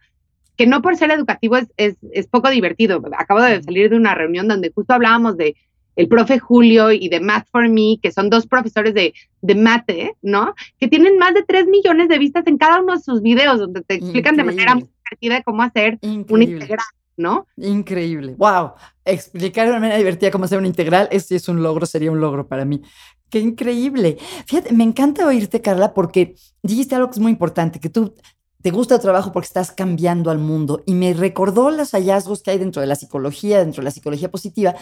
que 0.54 0.66
no 0.66 0.82
por 0.82 0.94
ser 0.98 1.10
educativo 1.10 1.56
es, 1.56 1.68
es, 1.78 1.96
es 2.12 2.26
poco 2.26 2.50
divertido. 2.50 3.02
Acabo 3.16 3.40
de 3.40 3.62
salir 3.62 3.88
de 3.88 3.96
una 3.96 4.14
reunión 4.14 4.46
donde 4.46 4.70
justo 4.74 4.92
hablábamos 4.92 5.38
de 5.38 5.56
el 5.96 6.06
profe 6.06 6.38
Julio 6.38 6.92
y 6.92 7.08
de 7.08 7.20
Math 7.20 7.48
for 7.50 7.70
Me, 7.70 7.96
que 8.02 8.12
son 8.12 8.28
dos 8.28 8.46
profesores 8.46 8.92
de, 8.92 9.14
de 9.40 9.54
mate, 9.54 10.16
¿no? 10.20 10.54
Que 10.78 10.88
tienen 10.88 11.16
más 11.16 11.32
de 11.32 11.44
3 11.44 11.66
millones 11.68 12.10
de 12.10 12.18
vistas 12.18 12.46
en 12.46 12.58
cada 12.58 12.82
uno 12.82 12.94
de 12.94 13.00
sus 13.00 13.22
videos, 13.22 13.58
donde 13.58 13.80
te 13.80 13.94
explican 13.94 14.36
de 14.36 14.44
manera 14.44 14.74
muy 14.74 14.90
divertida 15.02 15.42
cómo 15.42 15.62
hacer 15.62 15.98
un 16.02 16.42
integral. 16.42 16.84
¿No? 17.16 17.46
Increíble. 17.56 18.34
Wow. 18.36 18.72
Explicar 19.04 19.66
de 19.66 19.70
una 19.70 19.80
manera 19.80 19.98
divertida 19.98 20.30
cómo 20.30 20.44
hacer 20.44 20.58
un 20.58 20.66
integral, 20.66 21.08
eso 21.10 21.34
es 21.34 21.48
un 21.48 21.62
logro, 21.62 21.86
sería 21.86 22.10
un 22.10 22.20
logro 22.20 22.46
para 22.46 22.64
mí. 22.64 22.82
Qué 23.30 23.40
increíble. 23.40 24.18
Fíjate, 24.46 24.72
me 24.72 24.84
encanta 24.84 25.26
oírte, 25.26 25.60
Carla, 25.60 25.94
porque 25.94 26.34
dijiste 26.62 26.94
algo 26.94 27.08
que 27.08 27.14
es 27.14 27.20
muy 27.20 27.32
importante, 27.32 27.80
que 27.80 27.90
tú 27.90 28.14
te 28.62 28.70
gusta 28.70 28.96
el 28.96 29.00
trabajo 29.00 29.32
porque 29.32 29.46
estás 29.46 29.70
cambiando 29.70 30.30
al 30.30 30.38
mundo 30.38 30.82
y 30.86 30.94
me 30.94 31.12
recordó 31.14 31.70
los 31.70 31.92
hallazgos 31.92 32.42
que 32.42 32.52
hay 32.52 32.58
dentro 32.58 32.80
de 32.80 32.88
la 32.88 32.96
psicología, 32.96 33.58
dentro 33.58 33.80
de 33.80 33.84
la 33.84 33.90
psicología 33.90 34.30
positiva, 34.30 34.74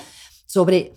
sobre 0.47 0.95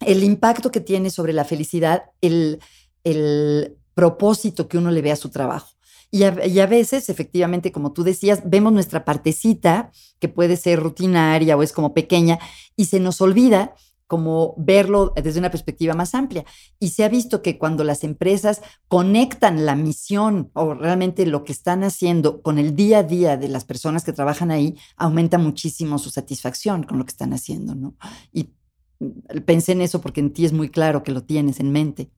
el 0.00 0.24
impacto 0.24 0.70
que 0.70 0.80
tiene 0.80 1.10
sobre 1.10 1.32
la 1.32 1.44
felicidad, 1.44 2.04
el, 2.20 2.60
el 3.04 3.76
propósito 3.94 4.68
que 4.68 4.78
uno 4.78 4.90
le 4.90 5.02
ve 5.02 5.12
a 5.12 5.16
su 5.16 5.30
trabajo. 5.30 5.70
Y 6.12 6.24
a, 6.24 6.66
veces, 6.66 7.08
efectivamente, 7.08 7.70
como 7.70 7.92
tú 7.92 8.02
decías, 8.02 8.42
vemos 8.44 8.72
nuestra 8.72 9.04
partecita, 9.04 9.92
que 10.18 10.28
puede 10.28 10.56
ser 10.56 10.80
rutinaria 10.80 11.56
o 11.56 11.62
es 11.62 11.72
como 11.72 11.94
pequeña, 11.94 12.40
y 12.74 12.86
se 12.86 12.98
nos 12.98 13.20
olvida 13.20 13.74
como 14.08 14.54
verlo 14.56 15.12
desde 15.14 15.38
una 15.38 15.52
perspectiva 15.52 15.94
más 15.94 16.16
amplia. 16.16 16.44
Y 16.80 16.88
se 16.88 17.04
ha 17.04 17.08
visto 17.08 17.42
que 17.42 17.58
cuando 17.58 17.84
las 17.84 18.02
empresas 18.02 18.60
conectan 18.88 19.64
la 19.64 19.76
misión 19.76 20.50
o 20.54 20.74
realmente 20.74 21.26
lo 21.26 21.44
que 21.44 21.52
están 21.52 21.84
haciendo 21.84 22.42
con 22.42 22.58
el 22.58 22.74
día 22.74 22.98
a 22.98 23.02
día 23.04 23.36
de 23.36 23.48
las 23.48 23.64
personas 23.64 24.02
que 24.02 24.12
trabajan 24.12 24.50
ahí, 24.50 24.76
aumenta 24.96 25.38
muchísimo 25.38 25.96
su 25.98 26.10
satisfacción 26.10 26.82
con 26.82 26.98
lo 26.98 27.04
que 27.04 27.12
están 27.12 27.32
haciendo, 27.32 27.76
¿no? 27.76 27.94
Y 28.32 28.50
mm, 28.98 29.42
pensé 29.46 29.72
en 29.72 29.82
eso 29.82 30.00
porque 30.00 30.18
en 30.18 30.32
ti 30.32 30.44
es 30.44 30.52
muy 30.52 30.70
claro 30.70 31.04
que 31.04 31.12
lo 31.12 31.22
tienes 31.22 31.60
en 31.60 31.70
mente. 31.70 32.10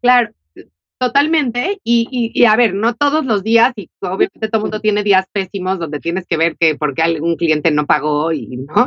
Claro, 0.00 0.30
Totalmente, 0.98 1.80
y, 1.82 2.30
y, 2.32 2.44
a 2.44 2.56
ver, 2.56 2.72
no 2.74 2.94
todos 2.94 3.26
los 3.26 3.42
días, 3.42 3.72
y 3.76 3.90
obviamente 4.00 4.48
todo 4.48 4.58
el 4.58 4.62
mundo 4.62 4.80
tiene 4.80 5.02
días 5.02 5.26
pésimos 5.32 5.78
donde 5.78 5.98
tienes 5.98 6.24
que 6.26 6.36
ver 6.36 6.56
que 6.56 6.76
porque 6.76 7.02
algún 7.02 7.36
cliente 7.36 7.70
no 7.72 7.84
pagó 7.84 8.32
y 8.32 8.56
no, 8.56 8.86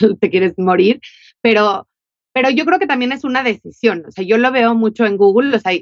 te 0.20 0.30
quieres 0.30 0.54
morir, 0.58 1.00
pero, 1.40 1.88
pero 2.32 2.50
yo 2.50 2.64
creo 2.64 2.78
que 2.78 2.88
también 2.88 3.12
es 3.12 3.24
una 3.24 3.44
decisión, 3.44 4.04
o 4.06 4.10
sea, 4.10 4.24
yo 4.24 4.36
lo 4.36 4.50
veo 4.50 4.74
mucho 4.74 5.06
en 5.06 5.16
Google, 5.16 5.56
o 5.56 5.60
sea, 5.60 5.72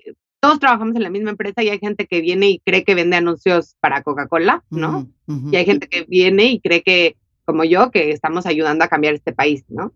todos 0.41 0.61
trabajamos 0.61 0.95
en 0.95 1.03
la 1.03 1.11
misma 1.11 1.31
empresa 1.31 1.63
y 1.63 1.71
hay 1.71 1.79
gente 1.79 2.07
que 2.07 2.21
viene 2.21 2.51
y 2.51 2.59
cree 2.61 2.85
que 2.85 2.95
vende 2.95 3.17
anuncios 3.17 3.77
para 3.81 4.03
Coca-Cola, 4.03 4.63
¿no? 4.71 5.09
Y 5.51 5.57
hay 5.57 5.65
gente 5.65 5.89
que 5.89 6.05
viene 6.05 6.45
y 6.45 6.61
cree 6.61 6.83
que, 6.83 7.17
como 7.45 7.65
yo, 7.65 7.91
que 7.91 8.11
estamos 8.11 8.47
ayudando 8.47 8.85
a 8.85 8.89
cambiar 8.89 9.15
este 9.15 9.33
país, 9.33 9.65
¿no? 9.69 9.93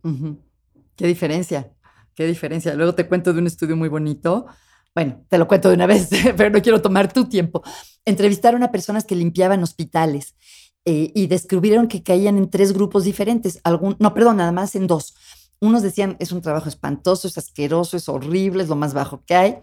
Qué 0.97 1.07
diferencia, 1.07 1.71
qué 2.14 2.26
diferencia. 2.26 2.75
Luego 2.75 2.95
te 2.95 3.07
cuento 3.07 3.33
de 3.33 3.40
un 3.40 3.47
estudio 3.47 3.76
muy 3.76 3.88
bonito 3.88 4.47
bueno, 4.94 5.25
te 5.28 5.38
lo 5.38 5.47
cuento 5.47 5.68
de 5.68 5.75
una 5.75 5.87
vez, 5.87 6.09
pero 6.37 6.50
no 6.50 6.62
quiero 6.62 6.82
tomar 6.82 7.12
tu 7.12 7.28
tiempo. 7.28 7.62
Entrevistaron 8.04 8.62
a 8.62 8.73
personas 8.73 9.04
que 9.04 9.14
limpiaban 9.14 9.62
hospitales 9.62 10.35
eh, 10.85 11.12
y 11.14 11.26
descubrieron 11.26 11.88
que 11.88 12.02
caían 12.02 12.38
en 12.38 12.50
tres 12.50 12.73
grupos 12.73 13.04
diferentes. 13.04 13.61
Algún, 13.64 13.97
no, 13.99 14.14
perdón, 14.14 14.38
nada 14.38 14.52
más 14.52 14.75
en 14.75 14.87
dos. 14.87 15.14
Unos 15.61 15.82
decían, 15.82 16.16
es 16.18 16.32
un 16.32 16.40
trabajo 16.40 16.68
espantoso, 16.68 17.28
es 17.28 17.37
asqueroso, 17.37 17.97
es 17.97 18.09
horrible, 18.09 18.62
es 18.62 18.68
lo 18.68 18.76
más 18.76 18.94
bajo 18.94 19.23
que 19.26 19.35
hay. 19.35 19.59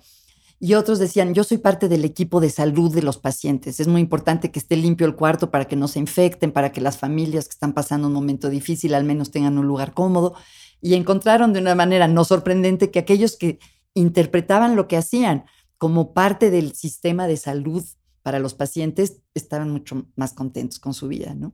Y 0.60 0.74
otros 0.74 0.98
decían, 0.98 1.34
yo 1.34 1.43
soy 1.43 1.57
parte 1.57 1.88
del 1.88 2.05
equipo 2.05 2.39
de 2.39 2.50
salud 2.50 2.93
de 2.93 3.03
los 3.03 3.17
pacientes. 3.17 3.79
Es 3.79 3.88
muy 3.88 4.01
importante 4.01 4.51
que 4.51 4.60
esté 4.60 4.75
limpio 4.75 5.05
el 5.05 5.15
cuarto 5.15 5.51
para 5.51 5.65
que 5.65 5.75
no 5.75 5.88
se 5.88 6.00
infecten, 6.00 6.51
para 6.51 6.72
que 6.72 6.81
las 6.81 6.98
familias 6.98 7.46
que 7.46 7.53
están 7.53 7.74
pasando 7.74 8.07
un 8.07 8.13
momento 8.13 8.50
difícil 8.50 8.96
al 8.96 9.03
menos 9.03 9.29
tengan 9.29 9.57
un 9.57 9.67
lugar 9.67 9.93
cómodo. 9.93 10.34
Y 10.81 10.93
encontraron 10.93 11.53
de 11.53 11.60
una 11.60 11.75
manera 11.75 12.07
no 12.07 12.24
sorprendente 12.24 12.91
que 12.91 13.00
aquellos 13.00 13.36
que 13.36 13.60
interpretaban 13.98 14.75
lo 14.75 14.88
que 14.88 14.98
hacían 14.98 15.46
como 15.77 16.13
parte 16.13 16.50
del 16.50 16.74
sistema 16.74 17.27
de 17.27 17.38
salud 17.38 17.84
para 18.24 18.39
los 18.39 18.54
pacientes, 18.54 19.22
estaban 19.34 19.70
mucho 19.70 20.08
más 20.16 20.34
contentos 20.34 20.80
con 20.80 20.94
su 20.94 21.08
vida, 21.08 21.34
¿no? 21.34 21.54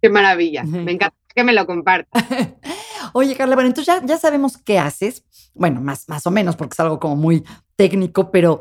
Qué 0.00 0.08
maravilla, 0.08 0.64
me 0.64 0.92
encanta 0.92 1.16
que 1.34 1.44
me 1.44 1.52
lo 1.52 1.66
compartas. 1.66 2.24
Oye, 3.12 3.36
Carla, 3.36 3.54
bueno, 3.54 3.68
entonces 3.68 3.94
ya, 3.94 4.04
ya 4.04 4.18
sabemos 4.18 4.56
qué 4.56 4.78
haces, 4.78 5.24
bueno, 5.54 5.80
más, 5.80 6.08
más 6.08 6.26
o 6.26 6.30
menos, 6.30 6.56
porque 6.56 6.74
es 6.74 6.80
algo 6.80 6.98
como 6.98 7.16
muy 7.16 7.44
técnico, 7.76 8.30
pero 8.30 8.60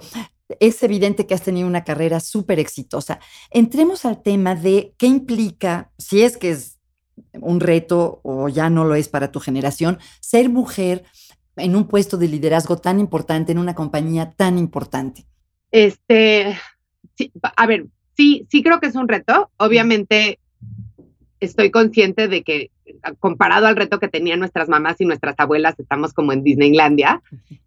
es 0.59 0.83
evidente 0.83 1.25
que 1.25 1.33
has 1.33 1.41
tenido 1.41 1.67
una 1.67 1.83
carrera 1.83 2.19
súper 2.19 2.59
exitosa. 2.59 3.19
Entremos 3.49 4.05
al 4.05 4.21
tema 4.21 4.55
de 4.55 4.93
qué 4.97 5.07
implica, 5.07 5.91
si 5.97 6.23
es 6.23 6.37
que 6.37 6.51
es 6.51 6.77
un 7.33 7.59
reto 7.59 8.19
o 8.23 8.49
ya 8.49 8.69
no 8.69 8.83
lo 8.83 8.95
es 8.95 9.07
para 9.07 9.31
tu 9.31 9.39
generación, 9.39 9.99
ser 10.19 10.49
mujer 10.49 11.05
en 11.57 11.75
un 11.75 11.87
puesto 11.87 12.17
de 12.17 12.27
liderazgo 12.27 12.77
tan 12.77 12.99
importante, 12.99 13.51
en 13.51 13.59
una 13.59 13.75
compañía 13.75 14.31
tan 14.31 14.57
importante? 14.57 15.25
Este, 15.71 16.57
a 17.55 17.67
ver, 17.67 17.87
sí, 18.15 18.45
sí 18.49 18.63
creo 18.63 18.79
que 18.79 18.87
es 18.87 18.95
un 18.95 19.07
reto. 19.07 19.51
Obviamente 19.57 20.39
estoy 21.39 21.71
consciente 21.71 22.27
de 22.27 22.43
que 22.43 22.71
comparado 23.19 23.67
al 23.67 23.75
reto 23.75 23.99
que 23.99 24.07
tenían 24.07 24.39
nuestras 24.39 24.69
mamás 24.69 24.99
y 24.99 25.05
nuestras 25.05 25.35
abuelas, 25.37 25.79
estamos 25.79 26.13
como 26.13 26.33
en 26.33 26.43
Disneylandia. 26.43 27.21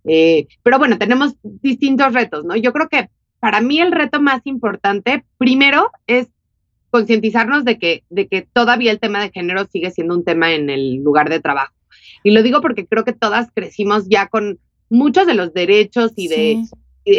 Eh, 0.04 0.46
pero 0.62 0.78
bueno, 0.78 0.98
tenemos 0.98 1.36
distintos 1.42 2.12
retos, 2.14 2.44
¿no? 2.44 2.56
Yo 2.56 2.72
creo 2.72 2.88
que 2.88 3.08
para 3.40 3.60
mí 3.60 3.80
el 3.80 3.92
reto 3.92 4.20
más 4.20 4.40
importante, 4.44 5.24
primero, 5.36 5.90
es 6.06 6.28
concientizarnos 6.90 7.64
de 7.64 7.78
que, 7.78 8.04
de 8.08 8.26
que 8.26 8.42
todavía 8.52 8.90
el 8.90 9.00
tema 9.00 9.20
de 9.20 9.30
género 9.30 9.66
sigue 9.66 9.90
siendo 9.90 10.14
un 10.14 10.24
tema 10.24 10.52
en 10.52 10.70
el 10.70 11.02
lugar 11.02 11.28
de 11.28 11.40
trabajo. 11.40 11.74
Y 12.22 12.30
lo 12.32 12.42
digo 12.42 12.60
porque 12.60 12.86
creo 12.86 13.04
que 13.04 13.12
todas 13.12 13.48
crecimos 13.54 14.08
ya 14.08 14.28
con 14.28 14.58
muchos 14.90 15.26
de 15.26 15.34
los 15.34 15.52
derechos 15.52 16.12
y 16.16 16.28
de, 16.28 16.64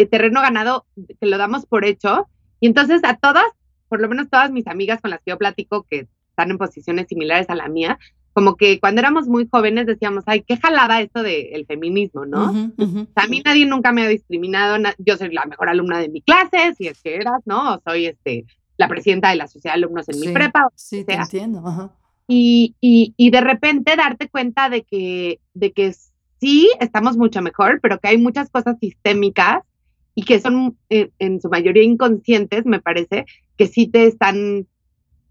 terreno 0.08 0.42
ganado 0.42 0.86
que 1.20 1.28
lo 1.28 1.38
damos 1.38 1.66
por 1.66 1.86
hecho. 1.86 2.28
Y 2.60 2.68
entonces 2.68 3.02
a 3.04 3.18
todas, 3.18 3.46
por 3.88 4.02
lo 4.02 4.10
menos 4.10 4.30
todas 4.30 4.52
mis 4.52 4.68
amigas 4.68 5.02
con 5.02 5.12
las 5.12 5.20
que 5.22 5.32
yo 5.32 5.38
platico 5.38 5.84
que 5.84 6.08
están 6.30 6.52
en 6.52 6.58
posiciones 6.58 7.08
similares 7.08 7.50
a 7.50 7.56
la 7.56 7.68
mía, 7.68 7.98
como 8.34 8.56
que 8.56 8.80
cuando 8.80 9.02
éramos 9.02 9.28
muy 9.28 9.48
jóvenes 9.52 9.86
decíamos, 9.88 10.24
ay, 10.28 10.44
qué 10.48 10.58
jalada 10.58 11.02
esto 11.02 11.24
del 11.24 11.66
feminismo, 11.66 12.26
¿no? 12.26 12.72
a 13.16 13.28
mí 13.28 13.42
nadie 13.44 13.66
nunca 13.66 13.92
me 13.92 14.04
ha 14.04 14.08
discriminado, 14.08 14.82
yo 15.00 15.18
soy 15.18 15.34
la 15.34 15.46
mejor 15.46 15.70
alumna 15.70 16.00
de 16.00 16.10
mi 16.10 16.22
clase, 16.22 16.74
si 16.78 16.88
es 16.88 17.02
que 17.02 17.16
eras, 17.16 17.42
¿no? 17.46 17.76
O 17.76 17.82
soy 17.84 18.06
este, 18.06 18.46
la 18.78 18.88
presidenta 18.88 19.30
de 19.30 19.36
la 19.36 19.48
sociedad 19.48 19.74
de 19.74 19.80
alumnos 19.80 20.08
en 20.08 20.20
mi 20.20 20.30
prepa. 20.30 20.70
sí, 20.76 21.04
te 21.04 21.16
entiendo. 21.16 21.62
Ajá. 21.66 21.92
Y, 22.32 22.76
y, 22.80 23.32
de 23.32 23.42
repente 23.42 23.96
darte 23.96 24.30
cuenta 24.30 24.70
de 24.70 24.84
que, 24.84 25.40
de 25.56 25.72
que 25.72 25.96
sí 26.40 26.70
estamos 26.80 27.18
mucho 27.18 27.42
mejor, 27.42 27.80
pero 27.82 28.00
que 28.00 28.08
hay 28.08 28.20
muchas 28.20 28.52
cosas 28.52 28.78
sistémicas 28.80 29.64
y 30.14 30.24
que 30.24 30.40
son 30.40 30.78
eh, 30.92 31.10
en, 31.18 31.42
su 31.42 31.50
mayoría 31.50 31.82
inconscientes, 31.82 32.68
me 32.68 32.80
parece, 32.80 33.26
que 33.58 33.66
sí 33.66 33.88
te 33.88 34.06
están 34.06 34.68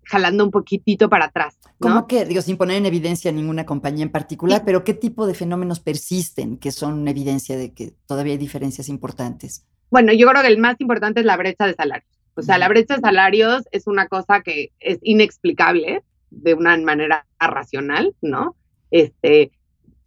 jalando 0.03 0.45
un 0.45 0.51
poquitito 0.51 1.09
para 1.09 1.27
atrás. 1.27 1.57
¿no? 1.65 1.71
¿Cómo 1.79 2.07
que, 2.09 2.25
digo, 2.25 2.43
sin 2.43 2.57
poner 2.57 2.79
en 2.79 2.87
evidencia 2.87 3.31
ninguna 3.31 3.65
compañía 3.65 4.03
en 4.03 4.11
particular, 4.11 4.63
pero 4.67 4.83
qué 4.83 4.95
tipo 4.95 5.29
de 5.29 5.35
fenómenos 5.35 5.79
persisten 5.79 6.59
que 6.59 6.73
son 6.73 7.07
evidencia 7.07 7.57
de 7.57 7.75
que 7.75 7.95
todavía 8.07 8.33
hay 8.33 8.39
diferencias 8.39 8.89
importantes? 8.89 9.65
bueno, 9.91 10.13
yo 10.13 10.29
creo 10.29 10.43
que 10.43 10.49
el 10.49 10.59
más 10.59 10.77
importante 10.81 11.21
es 11.21 11.27
la 11.27 11.37
brecha 11.37 11.67
de 11.67 11.75
salarios. 11.75 12.11
O 12.35 12.43
sea, 12.43 12.59
la 12.59 12.69
brecha 12.69 12.97
de 12.97 13.01
salarios 13.01 13.65
es 13.73 13.87
una 13.87 14.07
cosa 14.07 14.43
que 14.43 14.71
es 14.79 14.99
inexplicable 15.03 16.03
de 16.31 16.55
una 16.55 16.77
manera 16.79 17.27
racional, 17.39 18.15
¿no? 18.21 18.57
Este, 18.91 19.51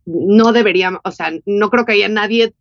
no 0.05 0.51
deberíamos, 0.51 1.01
o 1.03 1.11
sea, 1.11 1.31
no 1.45 1.69
creo 1.69 1.85
que 1.85 1.93
haya 1.93 2.09
nadie 2.09 2.53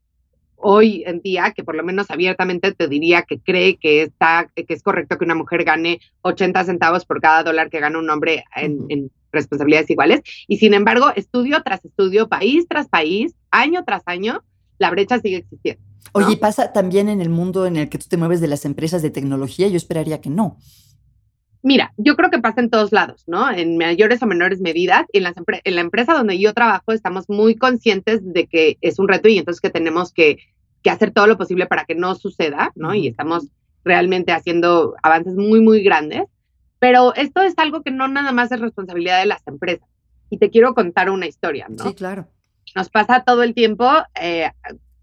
hoy 0.62 1.04
en 1.06 1.20
día 1.20 1.52
que 1.52 1.64
por 1.64 1.74
lo 1.74 1.82
menos 1.82 2.10
abiertamente 2.10 2.72
te 2.72 2.86
diría 2.86 3.22
que 3.22 3.40
cree 3.40 3.76
que 3.76 4.02
está 4.02 4.50
que 4.54 4.66
es 4.68 4.82
correcto 4.82 5.16
que 5.16 5.24
una 5.24 5.34
mujer 5.34 5.64
gane 5.64 6.00
80 6.20 6.64
centavos 6.64 7.06
por 7.06 7.22
cada 7.22 7.42
dólar 7.42 7.70
que 7.70 7.80
gana 7.80 7.98
un 7.98 8.10
hombre 8.10 8.44
en, 8.54 8.84
en 8.90 9.10
responsabilidades 9.32 9.88
iguales 9.88 10.20
y 10.48 10.58
sin 10.58 10.74
embargo 10.74 11.12
estudio 11.16 11.62
tras 11.62 11.82
estudio 11.82 12.28
país 12.28 12.66
tras 12.68 12.88
país 12.88 13.34
año 13.50 13.84
tras 13.86 14.02
año 14.04 14.42
la 14.78 14.90
brecha 14.90 15.18
sigue 15.18 15.38
existiendo 15.38 15.82
Oye, 16.12 16.32
¿y 16.32 16.36
pasa 16.36 16.72
también 16.72 17.08
en 17.08 17.20
el 17.20 17.28
mundo 17.28 17.66
en 17.66 17.76
el 17.76 17.88
que 17.88 17.98
tú 17.98 18.06
te 18.08 18.16
mueves 18.16 18.40
de 18.40 18.48
las 18.48 18.64
empresas 18.64 19.02
de 19.02 19.10
tecnología? 19.10 19.68
Yo 19.68 19.76
esperaría 19.76 20.20
que 20.20 20.30
no. 20.30 20.56
Mira, 21.62 21.92
yo 21.98 22.16
creo 22.16 22.30
que 22.30 22.38
pasa 22.38 22.60
en 22.60 22.70
todos 22.70 22.90
lados, 22.90 23.24
¿no? 23.26 23.50
En 23.50 23.76
mayores 23.76 24.22
o 24.22 24.26
menores 24.26 24.60
medidas. 24.60 25.04
En, 25.12 25.24
las 25.24 25.34
en 25.36 25.74
la 25.74 25.80
empresa 25.80 26.14
donde 26.14 26.38
yo 26.38 26.54
trabajo 26.54 26.92
estamos 26.92 27.28
muy 27.28 27.54
conscientes 27.54 28.20
de 28.22 28.46
que 28.46 28.78
es 28.80 28.98
un 28.98 29.08
reto 29.08 29.28
y 29.28 29.38
entonces 29.38 29.60
que 29.60 29.70
tenemos 29.70 30.12
que, 30.12 30.38
que 30.82 30.90
hacer 30.90 31.10
todo 31.10 31.26
lo 31.26 31.36
posible 31.36 31.66
para 31.66 31.84
que 31.84 31.94
no 31.94 32.14
suceda, 32.14 32.72
¿no? 32.76 32.94
Y 32.94 33.08
estamos 33.08 33.48
realmente 33.84 34.32
haciendo 34.32 34.94
avances 35.02 35.34
muy, 35.34 35.60
muy 35.60 35.82
grandes. 35.82 36.24
Pero 36.78 37.14
esto 37.14 37.42
es 37.42 37.54
algo 37.58 37.82
que 37.82 37.90
no 37.90 38.08
nada 38.08 38.32
más 38.32 38.50
es 38.52 38.60
responsabilidad 38.60 39.20
de 39.20 39.26
las 39.26 39.46
empresas. 39.46 39.86
Y 40.30 40.38
te 40.38 40.48
quiero 40.48 40.74
contar 40.74 41.10
una 41.10 41.26
historia, 41.26 41.66
¿no? 41.68 41.84
Sí, 41.84 41.94
claro. 41.94 42.26
Nos 42.74 42.88
pasa 42.88 43.22
todo 43.24 43.42
el 43.42 43.52
tiempo. 43.52 43.86
Eh, 44.20 44.50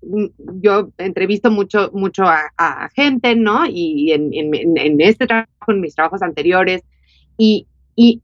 yo 0.01 0.91
entrevisto 0.97 1.51
mucho, 1.51 1.91
mucho 1.93 2.23
a, 2.25 2.89
gente, 2.95 3.35
¿no? 3.35 3.65
Y 3.65 4.11
en, 4.11 4.31
en, 4.33 5.01
este 5.01 5.27
trabajo, 5.27 5.49
en 5.67 5.81
mis 5.81 5.95
trabajos 5.95 6.21
anteriores, 6.21 6.83
y, 7.37 7.67
y 7.95 8.21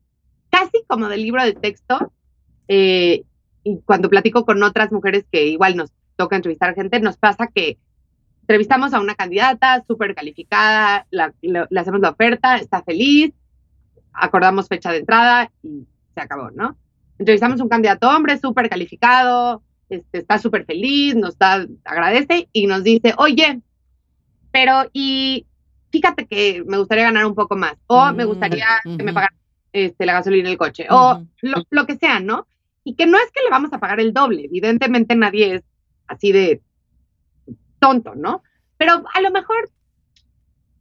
casi 0.49 0.83
como 0.87 1.07
del 1.07 1.23
libro 1.23 1.43
de 1.43 1.53
texto, 1.53 2.11
eh, 2.67 3.23
y 3.63 3.79
cuando 3.85 4.09
platico 4.09 4.45
con 4.45 4.61
otras 4.63 4.91
mujeres 4.91 5.25
que 5.31 5.47
igual 5.47 5.75
nos 5.75 5.91
toca 6.15 6.35
entrevistar 6.35 6.75
gente, 6.75 6.99
nos 6.99 7.17
pasa 7.17 7.47
que 7.47 7.77
entrevistamos 8.41 8.93
a 8.93 8.99
una 8.99 9.15
candidata 9.15 9.83
súper 9.87 10.13
calificada, 10.13 11.07
le 11.11 11.79
hacemos 11.79 12.01
la 12.01 12.09
oferta, 12.09 12.57
está 12.57 12.83
feliz, 12.83 13.33
acordamos 14.11 14.67
fecha 14.67 14.91
de 14.91 14.99
entrada 14.99 15.51
y 15.63 15.87
se 16.13 16.21
acabó, 16.21 16.51
¿no? 16.51 16.77
Entrevistamos 17.17 17.59
a 17.59 17.63
un 17.63 17.69
candidato 17.69 18.09
hombre 18.09 18.37
súper 18.37 18.69
calificado, 18.69 19.63
este, 19.95 20.19
está 20.19 20.39
súper 20.39 20.65
feliz, 20.65 21.15
nos 21.15 21.37
da, 21.37 21.65
agradece 21.83 22.49
y 22.51 22.67
nos 22.67 22.83
dice, 22.83 23.13
oye, 23.17 23.61
pero 24.51 24.89
y 24.93 25.45
fíjate 25.91 26.25
que 26.25 26.63
me 26.65 26.77
gustaría 26.77 27.05
ganar 27.05 27.25
un 27.25 27.35
poco 27.35 27.55
más, 27.55 27.75
o 27.87 28.11
me 28.13 28.25
gustaría 28.25 28.67
que 28.83 29.03
me 29.03 29.13
pagaran 29.13 29.37
este, 29.71 30.05
la 30.05 30.13
gasolina 30.13 30.49
del 30.49 30.57
coche, 30.57 30.87
o 30.89 31.23
lo, 31.41 31.85
que 31.85 31.97
sea, 31.97 32.19
¿no? 32.19 32.47
Y 32.83 32.95
que 32.95 33.05
no 33.05 33.17
es 33.17 33.31
que 33.31 33.43
le 33.43 33.49
vamos 33.49 33.71
a 33.73 33.79
pagar 33.79 33.99
el 33.99 34.13
doble, 34.13 34.45
evidentemente 34.45 35.15
nadie 35.15 35.55
es 35.55 35.63
así 36.07 36.31
de 36.31 36.61
tonto, 37.79 38.15
¿no? 38.15 38.43
Pero 38.77 39.03
a 39.13 39.21
lo 39.21 39.31
mejor 39.31 39.69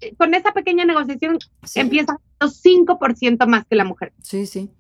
eh, 0.01 0.15
con 0.17 0.35
esa 0.35 0.53
pequeña 0.53 0.85
negociación 0.85 1.39
empieza 1.75 2.19
a 2.39 2.47
5% 2.47 3.47
más 3.47 3.65
que 3.67 3.77
la 3.77 3.85
mujer. 3.85 4.13
Sí, 4.23 4.47
sí. 4.47 4.71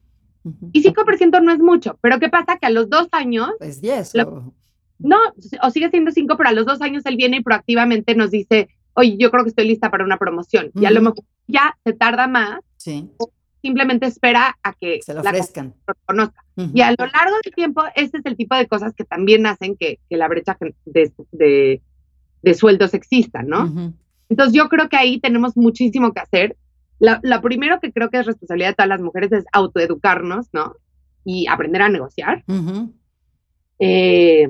Y 0.73 0.83
5% 0.83 1.43
no 1.43 1.53
es 1.53 1.61
mucho, 1.61 1.99
pero 2.01 2.19
¿qué 2.19 2.29
pasa? 2.29 2.59
Que 2.59 2.67
a 2.67 2.71
los 2.71 2.91
dos 2.91 3.09
años... 3.13 3.51
Es 3.61 3.81
10. 3.81 4.13
no, 4.99 5.19
o 5.63 5.71
sigue 5.71 5.91
siendo 5.91 6.11
5, 6.11 6.37
pero 6.37 6.49
a 6.49 6.53
los 6.53 6.67
dos 6.67 6.81
años 6.81 7.05
él 7.07 7.17
viene 7.17 7.39
y 7.39 7.43
proactivamente 7.43 8.15
nos 8.15 8.31
dice, 8.31 8.69
oye, 8.95 9.17
yo 9.19 9.31
creo 9.31 9.45
que 9.45 9.51
estoy 9.51 9.67
lista 9.67 9.91
para 9.91 10.05
una 10.05 10.19
promoción. 10.19 10.71
Y 10.75 10.85
a 10.87 10.91
lo 10.91 11.01
mejor 11.01 11.25
ya 11.47 11.77
se 11.85 11.93
tarda 11.93 12.27
más. 12.27 12.61
Sí. 12.77 13.09
simplemente 13.61 14.07
espera 14.07 14.59
a 14.65 14.73
que 14.73 15.01
se 15.03 15.15
lo 15.15 15.21
ofrezcan. 15.21 15.75
La 15.87 15.95
conozca. 16.05 16.45
Y 16.57 16.81
a 16.81 16.91
lo 16.91 17.07
largo 17.07 17.37
del 17.45 17.55
tiempo, 17.55 17.85
ese 17.95 18.19
es 18.19 18.27
el 18.27 18.37
tipo 18.37 18.57
de 18.57 18.67
cosas 18.67 18.93
que 18.95 19.05
también 19.05 19.47
hacen 19.47 19.77
que, 19.77 20.01
que 20.11 20.17
la 20.17 20.27
brecha 20.27 20.57
de, 20.85 21.13
de, 21.31 21.81
de, 22.43 22.55
sueldos 22.55 22.93
exista, 22.95 23.43
¿no? 23.43 23.95
Entonces 24.29 24.55
yo 24.55 24.69
creo 24.69 24.89
que 24.89 24.97
ahí 24.97 25.21
tenemos 25.21 25.57
muchísimo 25.57 26.13
que 26.13 26.21
hacer 26.21 26.57
la, 27.03 27.41
primero 27.41 27.81
que 27.81 27.93
creo 27.93 28.11
que 28.11 28.19
es 28.19 28.27
responsabilidad 28.27 28.71
de 28.71 28.75
todas 28.75 28.89
las 28.89 29.01
mujeres 29.01 29.33
es 29.33 29.45
autoeducarnos, 29.53 30.49
¿no? 30.53 30.77
Y 31.25 31.49
aprender 31.49 31.83
a 31.83 31.89
negociar. 31.89 32.45
Eh, 33.81 34.49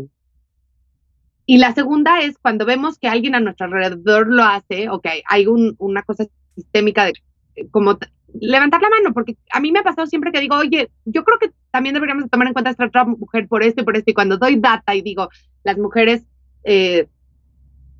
y 1.46 1.58
la 1.58 1.72
segunda 1.72 2.20
es 2.20 2.36
cuando 2.38 2.66
vemos 2.66 2.98
que 2.98 3.08
alguien 3.08 3.34
a 3.34 3.40
nuestro 3.40 3.66
alrededor 3.66 4.28
lo 4.28 4.44
hace 4.44 4.90
o 4.90 5.00
que 5.00 5.22
hay, 5.26 5.46
una 5.46 6.02
cosa 6.02 6.26
sistémica 6.54 7.06
de 7.06 7.14
eh, 7.56 7.68
como 7.70 7.98
levantar 8.38 8.82
la 8.82 8.90
mano, 8.90 9.14
porque 9.14 9.36
a 9.50 9.60
mí 9.60 9.72
me 9.72 9.78
ha 9.78 9.82
pasado 9.82 10.06
siempre 10.06 10.30
que 10.30 10.40
digo, 10.40 10.56
oye, 10.56 10.90
yo 11.06 11.24
creo 11.24 11.38
que 11.38 11.52
también 11.70 11.94
deberíamos 11.94 12.28
tomar 12.28 12.46
en 12.48 12.52
cuenta 12.52 12.70
esta 12.70 12.86
otra 12.86 13.04
mujer 13.04 13.48
por 13.48 13.62
esto 13.62 13.80
y 13.80 13.84
por 13.84 13.96
esto, 13.96 14.10
y 14.10 14.14
cuando 14.14 14.36
doy 14.36 14.56
data 14.56 14.94
y 14.94 15.00
digo, 15.00 15.28
las 15.64 15.78
mujeres 15.78 16.22
eh, 16.64 17.08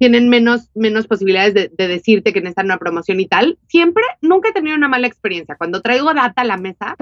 tienen 0.03 0.29
menos, 0.29 0.69
menos 0.75 1.07
posibilidades 1.07 1.55
de, 1.55 1.71
decirte 1.87 2.33
que 2.33 2.41
necesitan 2.41 2.67
una 2.67 2.79
promoción 2.79 3.21
y 3.21 3.29
tal. 3.29 3.57
Siempre, 3.69 4.03
nunca 4.21 4.49
he 4.49 4.53
tenido 4.53 4.77
una 4.77 4.89
mala 4.89 5.07
experiencia. 5.07 5.55
Cuando 5.55 5.81
traigo 5.81 6.13
data 6.13 6.43
a 6.43 6.45
la 6.45 6.57
mesa 6.57 6.97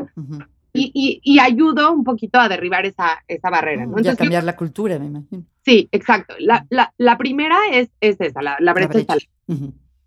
y, 0.75 1.19
y, 1.25 1.39
ayudo 1.39 1.93
un 1.95 2.05
poquito 2.05 2.39
a 2.39 2.51
derribar 2.51 2.85
esa, 2.85 3.25
esa 3.27 3.49
barrera. 3.49 3.87
¿no? 3.87 3.99
y 4.03 4.07
a 4.07 4.17
cambiar 4.17 4.45
la 4.45 4.55
cultura, 4.55 4.99
me 4.99 5.07
imagino. 5.07 5.45
Sí, 5.65 5.89
exacto. 5.93 6.35
La, 6.41 6.67
la, 6.69 6.93
la 6.99 7.17
primera 7.17 7.57
es, 7.73 7.89
es 8.03 8.21
esa, 8.21 8.43
la, 8.43 8.59
la 8.61 8.75
brecha, 8.75 9.17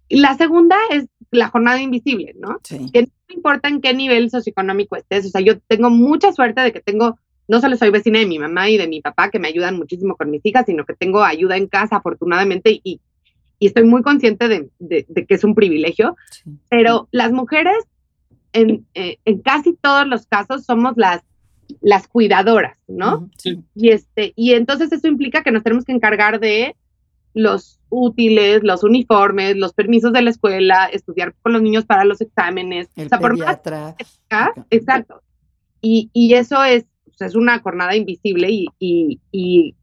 Y 0.08 0.20
la 0.20 0.38
segunda 0.38 0.78
es 0.92 1.08
la 1.32 1.48
jornada 1.48 1.82
invisible, 1.82 2.36
¿no? 2.38 2.60
Sí. 2.64 2.92
Que 2.94 3.02
no 3.02 3.36
importa 3.36 3.70
en 3.70 3.82
qué 3.82 3.96
nivel 3.96 4.30
socioeconómico 4.30 4.98
estés. 4.98 5.26
O 5.26 5.30
sea, 5.30 5.42
yo 5.42 5.60
tengo 5.62 5.90
mucha 5.90 6.32
suerte 6.32 6.62
de 6.62 6.72
que 6.72 6.80
tengo 6.80 7.18
no 7.48 7.60
solo 7.60 7.76
soy 7.78 7.90
vecina 7.90 8.20
de 8.20 8.26
mi 8.26 8.40
mamá 8.40 8.70
y 8.70 8.78
de 8.78 8.88
mi 8.88 9.02
papá, 9.02 9.30
que 9.30 9.40
me 9.40 9.48
ayudan 9.48 9.78
muchísimo 9.78 10.16
con 10.16 10.32
mis 10.32 10.46
hijas, 10.46 10.66
sino 10.66 10.86
que 10.86 10.94
tengo 10.94 11.24
ayuda 11.24 11.58
en 11.58 11.68
casa, 11.68 11.98
afortunadamente, 11.98 12.80
y, 12.84 13.02
estoy 13.60 13.86
muy 13.86 14.02
consciente 14.02 14.50
de, 14.50 15.06
que 15.06 15.34
es 15.34 15.44
un 15.46 15.56
privilegio. 15.56 16.18
Pero 16.70 17.08
las 17.12 17.32
mujeres, 17.32 17.78
en, 18.52 18.86
eh, 18.94 19.20
en, 19.24 19.40
casi 19.40 19.74
todos 19.74 20.06
los 20.06 20.28
casos, 20.28 20.66
somos 20.66 20.94
las, 20.98 21.22
las 21.80 22.10
cuidadoras, 22.10 22.78
¿no? 22.88 23.30
Sí. 23.38 23.64
Y, 23.74 23.92
este, 23.92 24.34
y 24.36 24.52
entonces 24.52 24.92
eso 24.92 25.08
implica 25.08 25.44
que 25.44 25.52
nos 25.52 25.64
tenemos 25.64 25.86
que 25.86 25.94
encargar 25.94 26.42
de 26.42 26.76
los 27.34 27.80
útiles, 27.90 28.64
los 28.64 28.84
uniformes, 28.84 29.56
los 29.56 29.74
permisos 29.74 30.12
de 30.12 30.22
la 30.24 30.30
escuela, 30.30 30.86
estudiar 30.88 31.34
con 31.42 31.54
los 31.54 31.62
niños 31.62 31.86
para 31.86 32.04
los 32.04 32.20
exámenes. 32.20 32.90
El 32.96 33.10
pediatra. 33.10 33.96
exacto. 34.70 35.22
Y, 35.82 36.10
y 36.14 36.34
eso 36.34 36.64
es 36.64 36.86
es 37.20 37.36
una 37.36 37.60
jornada 37.60 37.96
invisible 37.96 38.50
y, 38.80 39.76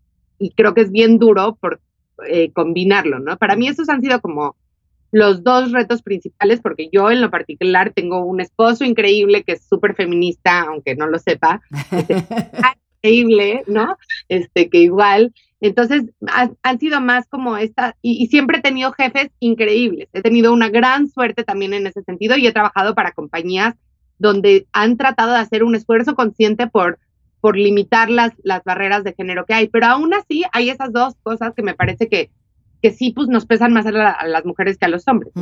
creo 0.56 0.74
que 0.74 0.80
es 0.82 0.90
bien 0.90 1.18
duro 1.18 1.56
por 1.60 1.80
eh, 2.28 2.50
combinarlo, 2.52 3.18
¿no? 3.18 3.36
Para 3.36 3.56
mí 3.56 3.68
esos 3.68 3.88
han 3.88 4.00
sido 4.00 4.20
como 4.20 4.56
los 5.12 5.42
dos 5.42 5.72
retos 5.72 6.02
principales, 6.02 6.60
porque 6.60 6.88
yo 6.92 7.10
en 7.10 7.20
lo 7.20 7.30
particular 7.30 7.92
tengo 7.94 8.24
un 8.24 8.40
esposo 8.40 8.84
increíble 8.84 9.42
que 9.42 9.52
es 9.52 9.64
súper 9.64 9.94
feminista, 9.94 10.62
aunque 10.62 10.94
no 10.94 11.06
lo 11.06 11.18
sepa, 11.18 11.60
increíble, 13.02 13.64
¿no? 13.66 13.96
Este, 14.28 14.68
que 14.68 14.78
igual, 14.78 15.32
entonces 15.60 16.04
han 16.62 16.78
sido 16.78 17.00
más 17.00 17.26
como 17.28 17.56
esta, 17.56 17.96
y, 18.02 18.26
siempre 18.28 18.58
he 18.58 18.62
tenido 18.62 18.92
jefes 18.92 19.30
increíbles, 19.40 20.08
he 20.12 20.22
tenido 20.22 20.52
una 20.52 20.68
gran 20.68 21.08
suerte 21.08 21.44
también 21.44 21.74
en 21.74 21.86
ese 21.86 22.02
sentido 22.02 22.36
y 22.36 22.46
he 22.46 22.52
trabajado 22.52 22.94
para 22.94 23.12
compañías 23.12 23.74
donde 24.18 24.66
han 24.72 24.96
tratado 24.96 25.32
de 25.32 25.38
hacer 25.38 25.64
un 25.64 25.74
esfuerzo 25.74 26.14
consciente 26.14 26.66
por 26.66 26.98
por 27.40 27.56
limitar 27.56 28.10
las, 28.10 28.32
las 28.42 28.62
barreras 28.64 29.04
de 29.04 29.14
género 29.14 29.44
que 29.46 29.54
hay. 29.54 29.68
Pero 29.68 29.86
aún 29.86 30.14
así 30.14 30.44
hay 30.52 30.70
esas 30.70 30.92
dos 30.92 31.14
cosas 31.22 31.54
que 31.54 31.62
me 31.62 31.74
parece 31.74 32.08
que, 32.08 32.30
que 32.82 32.92
sí 32.92 33.12
pues, 33.12 33.28
nos 33.28 33.46
pesan 33.46 33.72
más 33.72 33.86
a, 33.86 33.92
las 33.92 34.44
mujeres 34.44 34.78
que 34.78 34.86
a 34.86 34.88
los 34.88 35.06
hombres. 35.08 35.32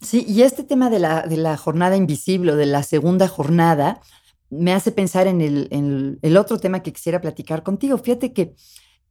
Sí, 0.00 0.24
y 0.28 0.42
este 0.42 0.64
tema 0.64 0.90
de 0.90 0.98
la, 0.98 1.22
de 1.22 1.36
la 1.36 1.56
jornada 1.56 1.96
invisible 1.96 2.52
o 2.52 2.56
de 2.56 2.66
la 2.66 2.82
segunda 2.82 3.28
jornada 3.28 4.00
me 4.50 4.74
hace 4.74 4.92
pensar 4.92 5.26
en 5.28 5.40
el, 5.40 6.18
el, 6.20 6.36
otro 6.36 6.58
tema 6.58 6.82
que 6.82 6.92
quisiera 6.92 7.20
platicar 7.22 7.62
contigo. 7.62 7.96
Fíjate 7.96 8.34
que 8.34 8.54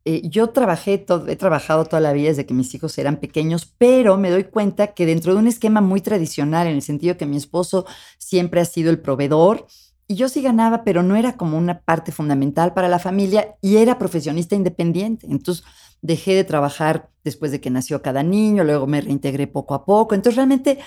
eh, 0.05 0.21
yo 0.23 0.49
trabajé, 0.49 1.05
he 1.27 1.35
trabajado 1.35 1.85
toda 1.85 1.99
la 1.99 2.13
vida 2.13 2.29
desde 2.29 2.45
que 2.45 2.53
mis 2.53 2.73
hijos 2.75 2.95
eran 2.97 3.17
pequeños, 3.17 3.73
pero 3.77 4.17
me 4.17 4.29
doy 4.29 4.43
cuenta 4.43 4.93
que 4.93 5.07
dentro 5.07 5.33
de 5.33 5.39
un 5.39 5.47
esquema 5.47 5.81
muy 5.81 6.01
tradicional, 6.01 6.67
en 6.67 6.75
el 6.75 6.81
sentido 6.83 7.17
que 7.17 7.25
mi 7.25 7.37
esposo 7.37 7.85
siempre 8.19 8.61
ha 8.61 8.65
sido 8.65 8.91
el 8.91 8.99
proveedor, 8.99 9.65
y 10.11 10.15
yo 10.15 10.27
sí 10.27 10.41
ganaba, 10.41 10.83
pero 10.83 11.03
no 11.03 11.15
era 11.15 11.37
como 11.37 11.57
una 11.57 11.79
parte 11.79 12.11
fundamental 12.11 12.73
para 12.73 12.89
la 12.89 12.99
familia 12.99 13.55
y 13.61 13.77
era 13.77 13.97
profesionista 13.97 14.55
independiente. 14.55 15.25
Entonces 15.29 15.63
dejé 16.01 16.35
de 16.35 16.43
trabajar 16.43 17.09
después 17.23 17.53
de 17.53 17.61
que 17.61 17.69
nació 17.69 18.01
cada 18.01 18.21
niño, 18.21 18.65
luego 18.65 18.87
me 18.87 18.99
reintegré 18.99 19.47
poco 19.47 19.73
a 19.73 19.85
poco. 19.85 20.13
Entonces 20.13 20.35
realmente 20.35 20.79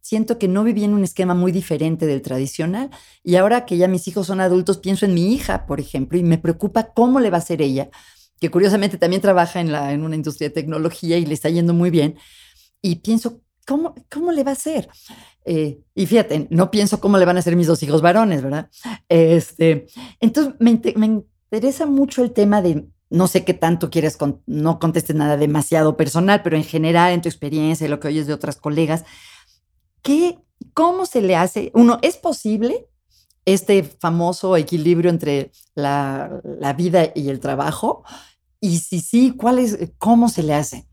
siento 0.00 0.38
que 0.38 0.48
no 0.48 0.64
viví 0.64 0.82
en 0.82 0.94
un 0.94 1.04
esquema 1.04 1.34
muy 1.34 1.52
diferente 1.52 2.06
del 2.06 2.22
tradicional. 2.22 2.88
Y 3.22 3.36
ahora 3.36 3.66
que 3.66 3.76
ya 3.76 3.86
mis 3.86 4.08
hijos 4.08 4.28
son 4.28 4.40
adultos, 4.40 4.78
pienso 4.78 5.04
en 5.04 5.12
mi 5.12 5.34
hija, 5.34 5.66
por 5.66 5.78
ejemplo, 5.78 6.16
y 6.16 6.22
me 6.22 6.38
preocupa 6.38 6.94
cómo 6.94 7.20
le 7.20 7.28
va 7.28 7.36
a 7.36 7.42
ser 7.42 7.60
ella 7.60 7.90
que 8.40 8.50
curiosamente 8.50 8.96
también 8.96 9.20
trabaja 9.20 9.60
en, 9.60 9.72
la, 9.72 9.92
en 9.92 10.04
una 10.04 10.16
industria 10.16 10.48
de 10.48 10.54
tecnología 10.54 11.18
y 11.18 11.26
le 11.26 11.34
está 11.34 11.50
yendo 11.50 11.74
muy 11.74 11.90
bien. 11.90 12.16
Y 12.80 12.96
pienso, 12.96 13.42
¿cómo, 13.66 13.94
cómo 14.10 14.32
le 14.32 14.44
va 14.44 14.50
a 14.50 14.54
hacer? 14.54 14.88
Eh, 15.44 15.80
y 15.94 16.06
fíjate, 16.06 16.46
no 16.50 16.70
pienso 16.70 17.00
cómo 17.00 17.18
le 17.18 17.24
van 17.24 17.36
a 17.36 17.40
hacer 17.40 17.56
mis 17.56 17.66
dos 17.66 17.82
hijos 17.82 18.02
varones, 18.02 18.42
¿verdad? 18.42 18.70
Este, 19.08 19.86
entonces, 20.20 20.54
me, 20.58 20.70
interesa 20.70 21.86
mucho 21.86 22.22
el 22.22 22.32
tema 22.32 22.62
de, 22.62 22.86
no 23.08 23.26
sé 23.26 23.44
qué 23.44 23.54
tanto 23.54 23.90
quieres, 23.90 24.18
no 24.46 24.78
contestes 24.78 25.16
nada 25.16 25.36
demasiado 25.36 25.96
personal, 25.96 26.42
pero 26.42 26.56
en 26.56 26.64
general, 26.64 27.12
en 27.12 27.22
tu 27.22 27.28
experiencia 27.28 27.86
y 27.86 27.90
lo 27.90 28.00
que 28.00 28.08
oyes 28.08 28.26
de 28.26 28.34
otras 28.34 28.56
colegas, 28.56 29.04
¿qué, 30.02 30.38
¿cómo 30.74 31.06
se 31.06 31.22
le 31.22 31.36
hace? 31.36 31.70
Uno, 31.74 31.98
¿es 32.02 32.16
posible 32.16 32.86
este 33.46 33.82
famoso 33.82 34.56
equilibrio 34.56 35.10
entre 35.10 35.50
la, 35.74 36.40
la 36.44 36.72
vida 36.74 37.10
y 37.14 37.30
el 37.30 37.40
trabajo? 37.40 38.04
Y 38.60 38.78
si 38.78 39.00
sí, 39.00 39.34
¿cuál 39.36 39.58
es, 39.58 39.78
cómo 39.98 40.28
se 40.28 40.42
le 40.42 40.54
hace? 40.54 40.89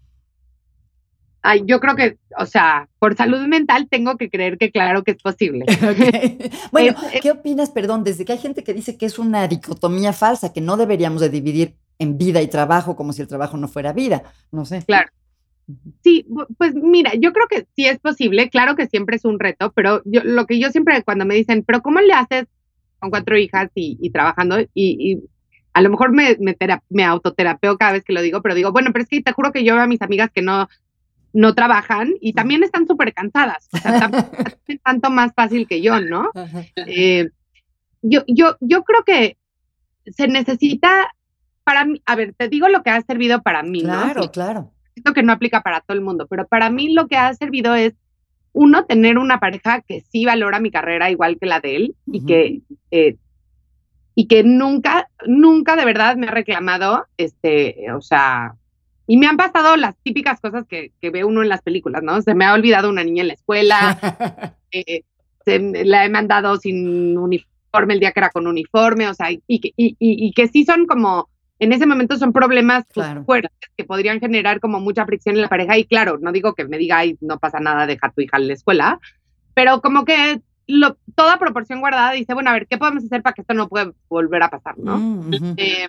Ay, 1.41 1.63
yo 1.65 1.79
creo 1.79 1.95
que, 1.95 2.17
o 2.37 2.45
sea, 2.45 2.89
por 2.99 3.15
salud 3.15 3.45
mental 3.47 3.87
tengo 3.89 4.17
que 4.17 4.29
creer 4.29 4.57
que 4.57 4.71
claro 4.71 5.03
que 5.03 5.11
es 5.11 5.21
posible. 5.21 5.65
Bueno, 6.71 6.95
¿qué 7.21 7.31
opinas, 7.31 7.69
perdón, 7.69 8.03
desde 8.03 8.25
que 8.25 8.33
hay 8.33 8.39
gente 8.39 8.63
que 8.63 8.73
dice 8.73 8.97
que 8.97 9.05
es 9.05 9.19
una 9.19 9.47
dicotomía 9.47 10.13
falsa, 10.13 10.53
que 10.53 10.61
no 10.61 10.77
deberíamos 10.77 11.21
de 11.21 11.29
dividir 11.29 11.75
en 11.99 12.17
vida 12.17 12.41
y 12.41 12.47
trabajo 12.47 12.95
como 12.95 13.13
si 13.13 13.21
el 13.21 13.27
trabajo 13.27 13.57
no 13.57 13.67
fuera 13.67 13.93
vida? 13.93 14.23
No 14.51 14.65
sé. 14.65 14.83
Claro. 14.85 15.09
Sí, 16.01 16.25
pues 16.57 16.73
mira, 16.75 17.11
yo 17.15 17.33
creo 17.33 17.47
que 17.49 17.67
sí 17.75 17.85
es 17.85 17.99
posible, 17.99 18.49
claro 18.49 18.75
que 18.75 18.87
siempre 18.87 19.17
es 19.17 19.25
un 19.25 19.37
reto, 19.37 19.73
pero 19.73 20.01
yo, 20.05 20.21
lo 20.23 20.45
que 20.45 20.59
yo 20.59 20.69
siempre 20.69 21.03
cuando 21.03 21.25
me 21.25 21.35
dicen, 21.35 21.63
pero 21.67 21.81
¿cómo 21.81 21.99
le 21.99 22.13
haces 22.13 22.45
con 22.99 23.09
cuatro 23.09 23.37
hijas 23.37 23.69
y, 23.75 24.09
trabajando? 24.11 24.57
Y, 24.73 25.19
a 25.73 25.81
lo 25.81 25.89
mejor 25.91 26.11
me, 26.11 26.37
me, 26.39 26.57
me 26.89 27.03
autoterapeo 27.03 27.77
cada 27.77 27.91
vez 27.91 28.03
que 28.03 28.13
lo 28.13 28.21
digo, 28.21 28.41
pero 28.41 28.55
digo, 28.55 28.71
bueno, 28.71 28.91
pero 28.93 29.03
es 29.03 29.09
que 29.09 29.21
te 29.21 29.33
juro 29.33 29.51
que 29.51 29.63
yo 29.63 29.75
veo 29.75 29.83
a 29.83 29.87
mis 29.87 30.01
amigas 30.01 30.31
que 30.33 30.41
no, 30.41 30.67
no 31.37 31.53
trabajan 31.53 32.15
y 32.19 32.33
también 32.33 32.63
están 32.63 32.87
súper 32.87 33.13
cansadas. 33.13 33.69
O 33.71 33.77
sea, 33.77 34.09
es 34.67 34.81
tanto 34.83 35.11
más 35.11 35.33
fácil 35.35 35.67
que 35.67 35.83
yo, 35.83 36.01
¿no? 36.01 36.31
Eh, 36.75 37.29
yo, 38.01 38.23
yo, 38.27 38.57
yo 38.59 38.83
creo 38.83 39.03
que 39.05 39.37
se 40.07 40.27
necesita 40.27 41.13
para 41.63 41.85
mí, 41.85 42.01
a 42.07 42.15
ver, 42.15 42.33
te 42.33 42.49
digo 42.49 42.69
lo 42.69 42.81
que 42.81 42.89
ha 42.89 42.99
servido 43.03 43.43
para 43.43 43.61
mí, 43.61 43.83
¿no? 43.83 44.01
Claro, 44.01 44.31
claro. 44.31 44.71
Esto 44.95 45.13
que 45.13 45.21
no 45.21 45.31
aplica 45.31 45.61
para 45.61 45.81
todo 45.81 45.95
el 45.95 46.03
mundo, 46.03 46.25
pero 46.27 46.47
para 46.47 46.71
mí 46.71 46.91
lo 46.91 47.07
que 47.07 47.17
ha 47.17 47.31
servido 47.35 47.75
es, 47.75 47.93
uno, 48.53 48.85
tener 48.85 49.19
una 49.19 49.39
pareja 49.39 49.81
que 49.81 50.01
sí 50.01 50.25
valora 50.25 50.59
mi 50.59 50.71
carrera 50.71 51.11
igual 51.11 51.37
que 51.39 51.45
la 51.45 51.59
de 51.59 51.75
él 51.75 51.95
y 52.07 52.25
que... 52.25 52.61
Eh, 52.89 53.17
y 54.19 54.27
que 54.27 54.43
nunca, 54.43 55.11
nunca 55.27 55.75
de 55.75 55.85
verdad 55.85 56.15
me 56.15 56.25
ha 56.25 56.31
reclamado, 56.31 57.05
este, 57.17 57.91
o 57.95 58.01
sea, 58.01 58.55
y 59.07 59.17
me 59.17 59.27
han 59.27 59.37
pasado 59.37 59.75
las 59.77 59.95
típicas 60.03 60.39
cosas 60.39 60.65
que, 60.67 60.91
que, 61.01 61.09
ve 61.09 61.23
uno 61.23 61.41
en 61.41 61.49
las 61.49 61.61
películas, 61.61 62.03
¿no? 62.03 62.21
Se 62.21 62.35
me 62.35 62.45
ha 62.45 62.53
olvidado 62.53 62.89
una 62.89 63.03
niña 63.03 63.21
en 63.21 63.29
la 63.29 63.33
escuela, 63.33 63.97
eh, 64.71 65.03
se, 65.45 65.59
la 65.59 66.05
he 66.05 66.09
mandado 66.09 66.57
sin 66.57 67.17
uniforme 67.17 67.93
el 67.93 67.99
día 67.99 68.11
que 68.11 68.19
era 68.19 68.29
con 68.29 68.47
uniforme, 68.47 69.07
o 69.07 69.13
sea, 69.13 69.31
y, 69.31 69.41
y, 69.47 69.73
y, 69.77 69.95
y 69.99 70.31
que 70.33 70.47
sí 70.47 70.65
son 70.65 70.85
como, 70.85 71.29
en 71.59 71.73
ese 71.73 71.85
momento 71.85 72.17
son 72.17 72.33
problemas 72.33 72.85
pues, 72.93 73.07
fuertes 73.25 73.51
que 73.75 73.83
podrían 73.83 74.19
generar 74.19 74.59
como 74.59 74.79
mucha 74.79 75.05
fricción 75.05 75.35
en 75.35 75.41
la 75.41 75.49
pareja. 75.49 75.77
Y 75.77 75.85
claro, 75.85 76.17
no 76.19 76.31
digo 76.31 76.53
que 76.53 76.65
me 76.67 76.77
diga, 76.77 76.99
ay, 76.99 77.17
no 77.21 77.39
pasa 77.39 77.59
nada, 77.59 77.87
deja 77.87 78.07
a 78.07 78.11
tu 78.11 78.21
hija 78.21 78.37
en 78.37 78.47
la 78.47 78.53
escuela, 78.53 78.99
pero 79.53 79.81
como 79.81 80.05
que 80.05 80.41
lo, 80.67 80.97
toda 81.15 81.39
proporción 81.39 81.79
guardada 81.79 82.11
dice, 82.11 82.33
bueno, 82.33 82.49
a 82.49 82.53
ver, 82.53 82.67
¿qué 82.67 82.77
podemos 82.77 83.03
hacer 83.03 83.21
para 83.21 83.33
que 83.33 83.41
esto 83.41 83.53
no 83.53 83.69
pueda 83.69 83.91
volver 84.09 84.43
a 84.43 84.49
pasar, 84.49 84.77
no? 84.77 84.97
Mm, 84.97 85.55
eh, 85.57 85.87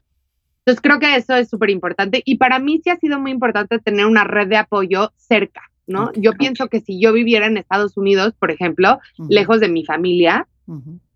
entonces 0.69 0.83
creo 0.83 0.99
que 0.99 1.17
eso 1.17 1.35
es 1.35 1.49
súper 1.49 1.71
importante 1.71 2.21
y 2.27 2.37
para 2.37 2.59
mí 2.59 2.79
sí 2.85 2.91
ha 2.91 2.97
sido 2.97 3.19
muy 3.19 3.31
importante 3.31 3.79
tener 3.79 4.05
una 4.05 4.25
red 4.25 4.49
de 4.49 4.59
apoyo 4.59 5.13
cerca, 5.17 5.63
¿no? 5.87 6.13
yo 6.15 6.35
pienso 6.35 6.69
que 6.69 6.83
si 6.83 7.01
yo 7.01 7.15
viviera 7.15 7.47
en 7.47 7.57
Estados 7.57 7.97
Unidos, 7.97 8.35
por 8.39 8.51
ejemplo, 8.51 8.99
lejos 9.31 9.61
de 9.61 9.71
mi 9.71 9.87
familia, 9.87 10.47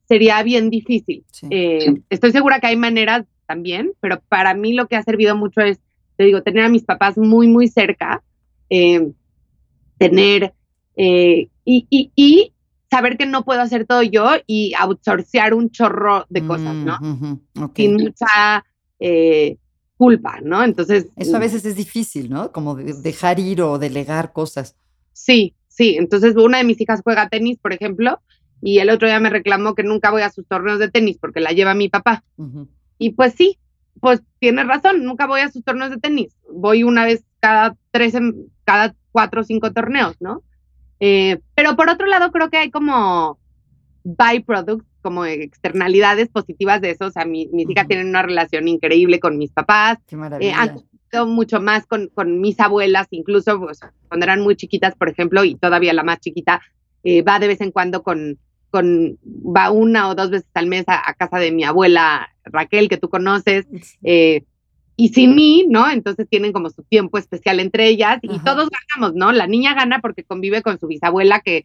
sería 0.09 0.43
bien 0.43 0.71
difícil. 0.71 1.27
Eh, 1.51 2.01
estoy 2.09 2.33
segura 2.33 2.61
que 2.61 2.69
hay 2.69 2.77
maneras 2.77 3.27
también, 3.47 3.93
pero 4.01 4.23
para 4.27 4.55
mí 4.55 4.73
lo 4.73 4.89
que 4.89 4.97
ha 4.97 5.03
servido 5.03 5.37
mucho 5.37 5.61
es, 5.61 5.81
te 6.17 6.25
digo, 6.25 6.43
tener 6.43 6.65
a 6.65 6.71
mis 6.71 6.85
papás 6.85 7.19
muy, 7.19 7.47
muy 7.47 7.69
cerca, 7.69 8.23
eh, 8.71 9.13
tener 9.99 10.55
eh, 10.97 11.49
y, 11.67 11.87
y, 11.91 12.11
y 12.17 12.53
saber 12.91 13.19
que 13.19 13.27
no 13.27 13.45
puedo 13.45 13.61
hacer 13.61 13.87
todo 13.87 14.03
yo 14.03 14.31
y 14.47 14.73
outsourcear 14.79 15.53
un 15.53 15.71
chorro 15.71 16.25
de 16.31 16.47
cosas, 16.47 16.75
¿no? 16.75 16.99
Mm, 17.01 17.71
Sin 17.75 17.97
mucha 17.97 18.65
eh, 19.03 19.57
culpa, 19.97 20.41
¿no? 20.43 20.63
Entonces... 20.63 21.09
Eso 21.17 21.37
a 21.37 21.39
mm, 21.39 21.43
veces 21.43 21.65
es 21.65 21.77
difícil, 21.77 22.31
¿no? 22.31 22.53
Como 22.53 22.77
dejar 22.77 23.39
ir 23.39 23.63
o 23.63 23.79
delegar 23.79 24.33
cosas. 24.33 24.77
Sí, 25.13 25.55
sí. 25.69 25.97
Entonces 25.99 26.37
una 26.37 26.59
de 26.59 26.65
mis 26.65 26.81
hijas 26.81 27.01
juega 27.03 27.29
tenis, 27.29 27.59
por 27.59 27.73
ejemplo, 27.73 28.21
y 28.61 28.79
el 28.79 28.91
otro 28.91 29.09
día 29.09 29.19
me 29.21 29.31
reclamó 29.31 29.75
que 29.75 29.83
nunca 29.83 30.11
voy 30.11 30.23
a 30.23 30.31
sus 30.31 30.47
torneos 30.47 30.79
de 30.79 30.91
tenis 30.91 31.19
porque 31.21 31.41
la 31.41 31.51
lleva 31.51 31.75
mi 31.75 31.89
papá. 31.89 32.25
Y 32.99 33.11
pues 33.11 33.35
sí, 33.35 33.59
pues 34.01 34.23
tiene 34.39 34.63
razón, 34.65 35.05
nunca 35.05 35.27
voy 35.27 35.41
a 35.41 35.51
sus 35.51 35.65
torneos 35.65 35.91
de 35.91 35.99
tenis. 35.99 36.37
Voy 36.53 36.85
una 36.85 37.05
vez 37.05 37.25
cada 37.41 37.77
tres, 37.91 38.15
cada 38.65 38.95
cuatro 39.11 39.41
o 39.41 39.45
cinco 39.45 39.73
torneos, 39.73 40.17
¿no? 40.21 40.43
Eh, 41.01 41.41
pero 41.57 41.75
por 41.75 41.91
otro 41.91 42.07
lado, 42.07 42.31
creo 42.31 42.51
que 42.51 42.59
hay 42.59 42.71
como 42.71 43.39
byproducts 44.05 44.92
como 45.03 45.27
externalidades 45.27 46.29
positivas 46.29 46.81
de 46.81 46.91
eso. 46.91 47.07
O 47.07 47.11
sea, 47.11 47.25
mis 47.25 47.49
hijas 47.53 47.89
tienen 47.89 48.09
una 48.09 48.23
relación 48.23 48.69
increíble 48.69 49.21
con 49.21 49.37
mis 49.37 49.53
papás. 49.53 49.99
Qué 50.07 50.17
maravilla. 50.17 50.61
han 50.61 50.79
sido 51.11 51.27
mucho 51.27 51.61
más 51.61 51.87
con, 51.87 52.09
con 52.15 52.41
mis 52.41 52.59
abuelas, 52.61 53.09
incluso 53.11 53.61
pues, 53.61 53.81
cuando 54.09 54.25
eran 54.25 54.41
muy 54.41 54.57
chiquitas, 54.57 54.95
por 54.95 55.09
ejemplo, 55.09 55.45
y 55.45 55.57
todavía 55.57 55.93
la 55.93 56.05
más 56.05 56.21
chiquita 56.21 56.63
eh, 57.05 57.23
va 57.23 57.39
de 57.39 57.49
vez 57.49 57.61
en 57.61 57.73
cuando 57.73 58.03
con, 58.03 58.39
con, 58.71 59.19
va 59.25 59.71
una 59.71 60.09
o 60.09 60.15
dos 60.15 60.31
veces 60.31 60.49
al 60.55 60.67
mes 60.67 60.85
a, 60.87 61.13
casa 61.15 61.39
de 61.39 61.53
mi 61.53 61.65
abuela 61.65 62.31
Raquel, 62.45 62.89
que 62.89 62.97
tú 62.97 63.11
conoces. 63.11 63.67
Eh, 64.03 64.45
y 64.97 65.09
sin 65.09 65.35
mí, 65.35 65.67
¿no? 65.69 65.91
Entonces 65.91 66.29
tienen 66.29 66.53
como 66.53 66.71
su 66.71 66.83
tiempo 66.83 67.19
especial 67.19 67.61
entre 67.61 67.89
ellas 67.89 68.19
y 68.23 68.39
todos 68.41 68.69
ganamos, 68.71 69.17
¿no? 69.17 69.33
La 69.33 69.47
niña 69.47 69.75
gana 69.75 70.01
porque 70.01 70.23
convive 70.23 70.63
con 70.63 70.79
su 70.79 70.87
bisabuela 70.87 71.41
que 71.41 71.65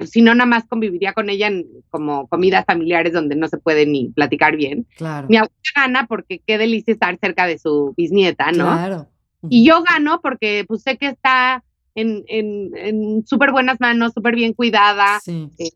que 0.00 0.06
si 0.06 0.22
no, 0.22 0.34
nada 0.34 0.46
más 0.46 0.64
conviviría 0.66 1.12
con 1.12 1.30
ella 1.30 1.48
en 1.48 1.66
como 1.90 2.26
comidas 2.28 2.64
familiares 2.66 3.12
donde 3.12 3.36
no 3.36 3.48
se 3.48 3.58
puede 3.58 3.86
ni 3.86 4.08
platicar 4.10 4.56
bien. 4.56 4.86
Claro. 4.96 5.26
Mi 5.28 5.36
abuela 5.36 5.54
gana 5.74 6.06
porque 6.06 6.40
qué 6.46 6.58
delicia 6.58 6.92
estar 6.92 7.18
cerca 7.18 7.46
de 7.46 7.58
su 7.58 7.94
bisnieta, 7.96 8.52
¿no? 8.52 8.64
Claro. 8.64 9.08
Y 9.48 9.66
yo 9.66 9.82
gano 9.82 10.20
porque 10.22 10.64
pues 10.68 10.82
sé 10.82 10.96
que 10.96 11.08
está 11.08 11.64
en, 11.94 12.24
en, 12.28 12.70
en 12.76 13.26
súper 13.26 13.52
buenas 13.52 13.80
manos, 13.80 14.12
súper 14.12 14.36
bien 14.36 14.52
cuidada. 14.52 15.20
Sí. 15.20 15.50
Eh, 15.58 15.70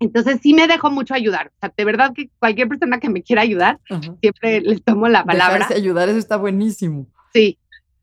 entonces 0.00 0.38
sí 0.42 0.54
me 0.54 0.68
dejo 0.68 0.90
mucho 0.90 1.14
ayudar. 1.14 1.48
O 1.48 1.58
sea, 1.60 1.72
de 1.76 1.84
verdad 1.84 2.12
que 2.14 2.30
cualquier 2.38 2.68
persona 2.68 3.00
que 3.00 3.08
me 3.08 3.22
quiera 3.22 3.42
ayudar, 3.42 3.80
siempre 4.20 4.60
les 4.60 4.82
tomo 4.84 5.08
la 5.08 5.24
palabra. 5.24 5.54
Dejarse 5.54 5.74
ayudar, 5.74 6.08
eso 6.08 6.18
está 6.18 6.36
buenísimo. 6.36 7.06
Sí, 7.32 7.58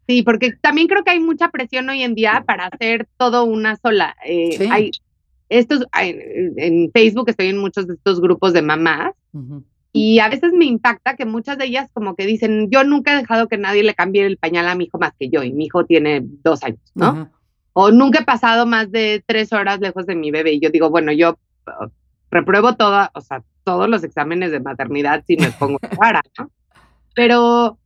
Sí, 0.07 0.21
porque 0.21 0.51
también 0.51 0.87
creo 0.87 1.03
que 1.03 1.11
hay 1.11 1.19
mucha 1.19 1.49
presión 1.49 1.89
hoy 1.89 2.03
en 2.03 2.13
día 2.13 2.43
para 2.45 2.67
hacer 2.67 3.07
todo 3.17 3.43
una 3.43 3.75
sola. 3.77 4.15
Eh, 4.25 4.67
hay 4.71 4.91
estos 5.49 5.85
en, 5.99 6.91
Facebook 6.91 7.29
estoy 7.29 7.47
en 7.47 7.57
muchos 7.57 7.87
de 7.87 7.93
estos 7.93 8.19
grupos 8.19 8.53
de 8.53 8.61
mamás 8.61 9.13
y 9.91 10.19
a 10.19 10.29
veces 10.29 10.53
me 10.53 10.65
impacta 10.65 11.15
que 11.15 11.25
muchas 11.25 11.57
de 11.57 11.65
ellas 11.65 11.89
como 11.93 12.15
que 12.15 12.25
dicen 12.25 12.69
yo 12.71 12.83
nunca 12.83 13.13
he 13.13 13.17
dejado 13.17 13.47
que 13.47 13.57
nadie 13.57 13.83
le 13.83 13.95
cambie 13.95 14.25
el 14.25 14.37
pañal 14.37 14.67
a 14.67 14.75
mi 14.75 14.85
hijo 14.85 14.97
más 14.97 15.13
que 15.19 15.29
yo 15.29 15.43
y 15.43 15.53
mi 15.53 15.65
hijo 15.65 15.85
tiene 15.85 16.21
dos 16.43 16.63
años, 16.63 16.79
¿no? 16.95 17.29
O 17.73 17.91
nunca 17.91 18.19
he 18.19 18.25
pasado 18.25 18.65
más 18.65 18.91
de 18.91 19.23
tres 19.25 19.51
horas 19.53 19.79
lejos 19.79 20.05
de 20.05 20.15
mi 20.15 20.31
bebé 20.31 20.53
y 20.53 20.59
yo 20.59 20.69
digo 20.69 20.89
bueno 20.89 21.11
yo 21.11 21.37
uh, 21.67 21.87
repruebo 22.31 22.75
toda, 22.75 23.11
o 23.13 23.21
sea 23.21 23.43
todos 23.63 23.89
los 23.89 24.03
exámenes 24.03 24.51
de 24.51 24.59
maternidad 24.59 25.23
si 25.27 25.37
me 25.37 25.51
pongo 25.51 25.79
para, 25.99 26.21
¿no? 26.37 26.49
Pero 27.13 27.79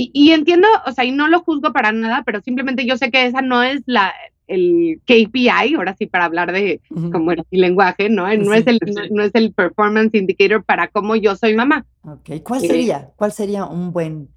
y, 0.00 0.30
entiendo, 0.30 0.68
o 0.86 0.92
sea, 0.92 1.04
y 1.04 1.10
no 1.10 1.26
lo 1.26 1.40
juzgo 1.40 1.72
para 1.72 1.90
nada, 1.90 2.22
pero 2.24 2.40
simplemente 2.40 2.86
yo 2.86 2.96
sé 2.96 3.10
que 3.10 3.26
esa 3.26 3.42
no 3.42 3.64
es 3.64 3.82
la, 3.86 4.14
el 4.48 5.00
KPI, 5.04 5.74
ahora 5.76 5.94
sí 5.96 6.06
para 6.06 6.24
hablar 6.24 6.52
de 6.52 6.80
como 7.12 7.32
el 7.32 7.44
lenguaje, 7.50 8.08
¿no? 8.08 8.22
No, 8.36 8.54
es 8.54 8.66
el, 8.66 8.80
no, 9.10 9.22
es 9.22 9.34
el 9.34 9.52
performance 9.52 10.14
indicator 10.14 10.64
para 10.64 10.88
cómo 10.88 11.14
yo 11.14 11.36
soy 11.36 11.54
mamá. 11.54 11.86
Ok, 12.02 12.42
¿cuál 12.42 12.64
eh, 12.64 12.66
sería? 12.66 13.10
¿Cuál 13.14 13.32
sería 13.32 13.66
un 13.66 13.92
buen 13.92 14.28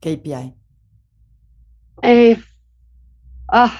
KPI? 0.00 0.54
Eh, 2.02 2.38
ah, 3.48 3.78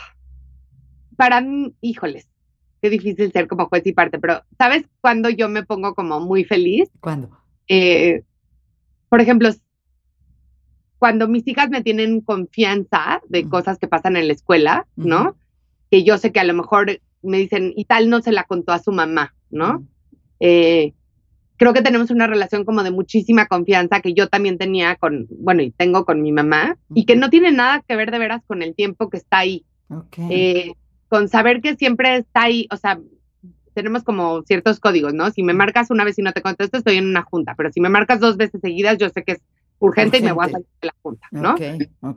para 1.17 1.41
mí, 1.41 1.75
híjoles, 1.81 2.29
qué 2.83 2.91
difícil 2.91 3.33
ser 3.33 3.49
como 3.49 3.67
juez 3.67 3.87
y 3.87 3.93
parte, 3.93 4.19
pero 4.19 4.43
¿sabes 4.57 4.85
cuándo 5.01 5.31
yo 5.31 5.49
me 5.49 5.65
pongo 5.65 5.95
como 5.95 6.21
muy 6.21 6.45
feliz? 6.45 6.91
¿Cuándo? 7.01 7.31
Eh, 7.67 8.23
por 9.09 9.21
ejemplo, 9.21 9.51
cuando 10.99 11.29
mis 11.29 11.47
hijas 11.47 11.71
me 11.71 11.83
tienen 11.83 12.21
confianza 12.21 13.23
de 13.29 13.49
cosas 13.49 13.79
que 13.79 13.89
pasan 13.89 14.17
en 14.17 14.27
la 14.27 14.35
escuela, 14.35 14.87
¿no? 14.97 15.37
Que 15.91 16.05
yo 16.05 16.19
sé 16.19 16.33
que 16.33 16.41
a 16.41 16.45
lo 16.45 16.55
mejor 16.55 17.01
me 17.23 17.39
dicen, 17.39 17.73
y 17.77 17.85
tal 17.85 18.09
no 18.11 18.21
se 18.21 18.33
la 18.33 18.45
contó 18.45 18.73
a 18.73 18.79
su 18.79 18.93
mamá, 18.93 19.35
¿no? 19.51 19.85
Eh, 20.41 20.93
creo 21.57 21.73
que 21.73 21.83
tenemos 21.83 22.11
una 22.11 22.27
relación 22.27 22.65
como 22.65 22.83
de 22.83 22.91
muchísima 22.91 23.47
confianza 23.47 24.01
que 24.01 24.15
yo 24.15 24.29
también 24.29 24.59
tenía 24.59 24.97
con, 24.97 25.27
bueno, 25.31 25.63
y 25.63 25.71
tengo 25.73 26.05
con 26.05 26.23
mi 26.23 26.33
mamá, 26.33 26.79
y 26.95 27.05
que 27.05 27.17
no 27.17 27.31
tiene 27.31 27.51
nada 27.51 27.85
que 27.87 27.97
ver 27.97 28.11
de 28.11 28.19
veras 28.19 28.43
con 28.47 28.63
el 28.63 28.75
tiempo 28.75 29.11
que 29.11 29.17
está 29.17 29.39
ahí. 29.39 29.65
Eh, 30.31 30.73
con 31.09 31.29
saber 31.29 31.61
que 31.61 31.77
siempre 31.77 32.17
está 32.19 32.43
ahí, 32.43 32.69
o 32.71 32.77
sea, 32.77 33.01
tenemos 33.75 34.03
como 34.05 34.43
ciertos 34.43 34.81
códigos, 34.81 35.15
¿no? 35.15 35.31
Si 35.31 35.43
me 35.43 35.55
marcas 35.55 35.91
una 35.91 36.05
vez 36.05 36.19
y 36.19 36.23
no 36.23 36.33
te 36.33 36.43
contesto, 36.43 36.79
estoy 36.79 36.97
en 36.97 37.07
una 37.07 37.23
junta, 37.23 37.55
pero 37.57 37.73
si 37.73 37.81
me 37.81 37.89
marcas 37.89 38.21
dos 38.21 38.37
veces 38.37 38.61
seguidas, 38.61 38.99
yo 38.99 39.09
sé 39.09 39.25
que 39.25 39.33
es 39.33 39.41
urgente, 39.79 40.19
y 40.19 40.23
me 40.23 40.33
voy 40.33 40.47
a 40.47 40.51
salir 40.51 40.67
de 40.81 40.87
la 40.87 40.95
junta, 41.03 41.27
¿no? 41.31 41.57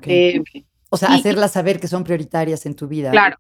Eh, 0.03 0.41
o 0.89 0.97
sea, 0.97 1.13
hacerlas 1.13 1.53
saber 1.53 1.79
que 1.79 1.88
son 1.88 2.03
prioritarias 2.03 2.65
en 2.65 2.75
tu 2.75 2.88
vida. 2.88 3.12
Claro, 3.12 3.38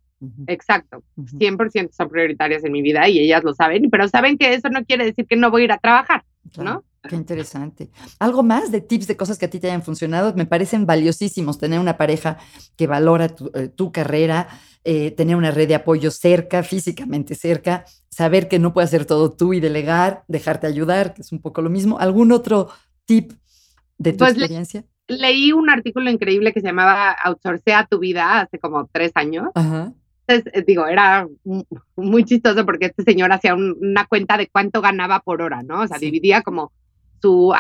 exacto. 0.47 1.03
100% 1.17 1.91
son 1.91 2.09
prioritarias 2.09 2.63
en 2.63 2.71
mi 2.71 2.81
vida 2.81 3.07
y 3.09 3.19
ellas 3.19 3.43
lo 3.43 3.53
saben, 3.53 3.89
pero 3.89 4.07
saben 4.07 4.37
que 4.37 4.53
eso 4.53 4.69
no 4.69 4.85
quiere 4.85 5.05
decir 5.05 5.25
que 5.25 5.35
no 5.35 5.51
voy 5.51 5.63
a 5.63 5.65
ir 5.65 5.71
a 5.71 5.77
trabajar, 5.77 6.23
¿no? 6.57 6.83
Qué 7.07 7.15
interesante. 7.15 7.89
¿Algo 8.19 8.43
más 8.43 8.71
de 8.71 8.79
tips 8.79 9.07
de 9.07 9.17
cosas 9.17 9.39
que 9.39 9.45
a 9.45 9.49
ti 9.49 9.59
te 9.59 9.67
hayan 9.67 9.81
funcionado? 9.81 10.35
Me 10.35 10.45
parecen 10.45 10.85
valiosísimos 10.85 11.57
tener 11.57 11.79
una 11.79 11.97
pareja 11.97 12.37
que 12.77 12.85
valora 12.85 13.29
tu, 13.29 13.51
eh, 13.55 13.71
carrera, 13.91 14.47
eh, 14.83 15.09
tener 15.09 15.35
una 15.35 15.49
red 15.49 15.67
de 15.67 15.75
apoyo 15.75 16.11
cerca, 16.11 16.61
físicamente 16.61 17.33
cerca, 17.33 17.85
saber 18.09 18.47
que 18.47 18.59
no 18.59 18.71
puedes 18.71 18.89
hacer 18.89 19.05
todo 19.05 19.31
tú 19.31 19.53
y 19.53 19.59
delegar, 19.59 20.23
dejarte 20.27 20.67
ayudar, 20.67 21.15
que 21.15 21.23
es 21.23 21.31
un 21.31 21.41
poco 21.41 21.63
lo 21.63 21.71
mismo. 21.71 21.97
¿Algún 21.97 22.31
otro 22.31 22.69
tip 23.05 23.33
de 23.97 24.11
tu 24.11 24.19
pues 24.19 24.33
experiencia? 24.33 24.85
leí 25.11 25.51
un 25.51 25.69
artículo 25.69 26.09
increíble 26.09 26.53
que 26.53 26.61
se 26.61 26.67
llamaba 26.67 27.11
Outsourcea 27.23 27.85
tu 27.85 27.99
vida 27.99 28.41
hace 28.41 28.59
como 28.59 28.87
tres 28.91 29.11
años. 29.15 29.49
Entonces, 30.31 30.53
eh, 30.53 30.63
digo, 30.65 30.87
era 30.87 31.27
muy 31.95 32.23
chistoso 32.23 32.65
porque 32.65 32.87
este 32.87 33.03
señor 33.03 33.31
hacía 33.31 33.55
una 33.55 34.05
cuenta 34.05 34.37
de 34.37 34.47
cuánto 34.47 34.81
ganaba 34.81 35.19
por 35.19 35.41
hora, 35.41 35.61
¿no? 35.63 35.81
O 35.81 35.87
sea, 35.87 35.97
dividía 35.97 36.41
como 36.41 36.71
su, 37.21 37.53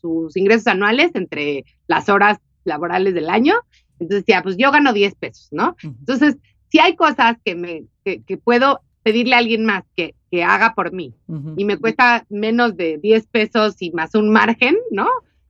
sus 0.00 0.36
ingresos 0.36 0.66
anuales 0.66 1.10
entre 1.14 1.64
las 1.86 2.08
horas 2.08 2.38
laborales 2.64 3.14
del 3.14 3.30
año. 3.30 3.54
Entonces 3.98 4.26
decía, 4.26 4.42
pues 4.42 4.56
yo 4.58 4.70
gano 4.70 4.92
10 4.92 5.14
pesos, 5.14 5.48
¿no? 5.50 5.74
Entonces, 5.82 6.36
si 6.68 6.78
hay 6.78 6.94
cosas 6.94 7.36
que, 7.44 7.54
me, 7.54 7.84
que, 8.04 8.36
puedo 8.36 8.80
pedirle 9.02 9.34
a 9.34 9.38
alguien 9.38 9.64
más 9.64 9.84
que, 9.96 10.14
que 10.30 10.44
haga 10.44 10.74
por 10.74 10.92
mí 10.92 11.14
y 11.56 11.64
me 11.64 11.78
cuesta 11.78 12.26
menos 12.28 12.76
de 12.76 12.98
10 12.98 13.26
pesos 13.28 13.76
y 13.80 13.92
más 13.92 14.14
un 14.14 14.30
margen, 14.30 14.76
¿no? 14.90 15.08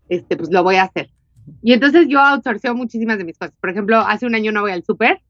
este, 0.08 0.36
pues 0.36 0.50
lo 0.50 0.62
voy 0.62 0.76
a 0.76 0.84
hacer. 0.84 1.10
Y 1.62 1.72
entonces 1.72 2.06
yo 2.08 2.20
outsourceo 2.20 2.74
muchísimas 2.74 3.18
de 3.18 3.24
mis 3.24 3.38
cosas. 3.38 3.54
Por 3.60 3.70
ejemplo, 3.70 3.98
hace 3.98 4.26
un 4.26 4.34
año 4.34 4.52
no 4.52 4.62
voy 4.62 4.72
al 4.72 4.84
súper 4.84 5.20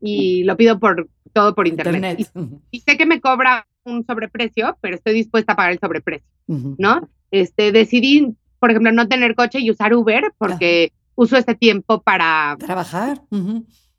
y 0.00 0.44
lo 0.44 0.56
pido 0.56 0.78
por 0.78 1.08
todo 1.32 1.54
por 1.54 1.68
internet. 1.68 2.26
Y, 2.70 2.80
sé 2.80 2.96
que 2.96 3.06
me 3.06 3.20
cobra 3.20 3.66
un 3.84 4.04
sobreprecio, 4.04 4.76
pero 4.80 4.96
estoy 4.96 5.14
dispuesta 5.14 5.52
a 5.52 5.56
pagar 5.56 5.72
el 5.72 5.78
sobreprecio, 5.78 6.28
¿no? 6.46 7.08
Este, 7.30 7.72
decidí, 7.72 8.34
por 8.58 8.70
ejemplo, 8.70 8.92
no 8.92 9.08
tener 9.08 9.34
coche 9.34 9.60
y 9.60 9.70
usar 9.70 9.94
Uber 9.94 10.32
porque 10.38 10.92
uso 11.14 11.36
este 11.36 11.54
tiempo 11.54 12.02
para 12.02 12.56
trabajar. 12.58 13.22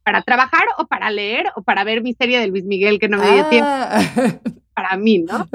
Para 0.04 0.22
trabajar 0.22 0.64
o 0.78 0.88
para 0.88 1.12
leer 1.12 1.48
o 1.56 1.62
para 1.62 1.84
ver 1.84 2.02
mi 2.02 2.14
serie 2.14 2.40
de 2.40 2.48
Luis 2.48 2.64
Miguel 2.64 3.00
que 3.00 3.10
no 3.10 3.18
me 3.18 3.32
dio 3.32 3.46
tiempo. 3.50 3.70
Ah. 3.70 4.02
Para 4.74 4.96
mí, 4.96 5.20
¿no? 5.20 5.48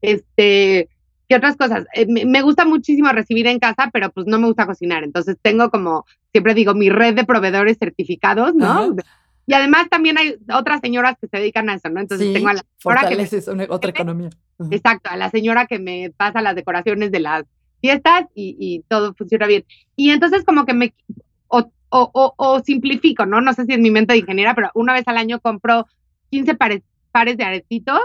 Este, 0.00 0.88
¿Qué 1.28 1.34
otras 1.34 1.56
cosas? 1.56 1.86
Eh, 1.92 2.06
me, 2.06 2.42
gusta 2.42 2.64
muchísimo 2.64 3.10
recibir 3.10 3.46
en 3.46 3.58
casa, 3.58 3.90
pero 3.92 4.10
pues 4.10 4.26
no 4.26 4.38
me 4.38 4.46
gusta 4.46 4.66
cocinar. 4.66 5.02
Entonces 5.02 5.36
tengo 5.42 5.70
como, 5.70 6.06
siempre 6.32 6.54
digo, 6.54 6.74
mi 6.74 6.88
red 6.88 7.14
de 7.14 7.24
proveedores 7.24 7.78
certificados, 7.78 8.54
¿no? 8.54 8.94
Y 9.46 9.54
además 9.54 9.88
también 9.88 10.18
hay 10.18 10.36
otras 10.52 10.80
señoras 10.80 11.16
que 11.20 11.28
se 11.28 11.36
dedican 11.38 11.68
a 11.68 11.74
eso, 11.74 11.88
¿no? 11.88 12.00
Entonces 12.00 12.32
tengo 12.32 12.48
a 12.48 12.54
la 12.54 12.62
señora 12.78 13.08
que 13.08 13.54
me, 13.54 13.66
otra 13.68 13.90
economía. 13.90 14.30
Exacto, 14.70 15.10
a 15.10 15.16
la 15.16 15.30
señora 15.30 15.66
que 15.66 15.78
me 15.78 16.12
pasa 16.16 16.42
las 16.42 16.54
decoraciones 16.54 17.10
de 17.10 17.20
las 17.20 17.44
fiestas 17.80 18.26
y, 18.34 18.84
todo 18.88 19.14
funciona 19.14 19.46
bien. 19.46 19.64
Y 19.96 20.10
entonces 20.10 20.44
como 20.44 20.64
que 20.64 20.74
me, 20.74 20.94
o, 21.48 21.70
o, 21.90 22.34
o, 22.36 22.60
simplifico, 22.60 23.26
¿no? 23.26 23.40
No 23.40 23.52
sé 23.52 23.64
si 23.66 23.72
es 23.72 23.78
mi 23.78 23.90
mente 23.90 24.12
de 24.12 24.20
ingeniera, 24.20 24.54
pero 24.54 24.70
una 24.74 24.92
vez 24.92 25.06
al 25.06 25.18
año 25.18 25.40
compro 25.40 25.86
15 26.30 26.54
pares 26.54 26.82
pares 27.16 27.38
de 27.38 27.44
aretitos 27.44 27.98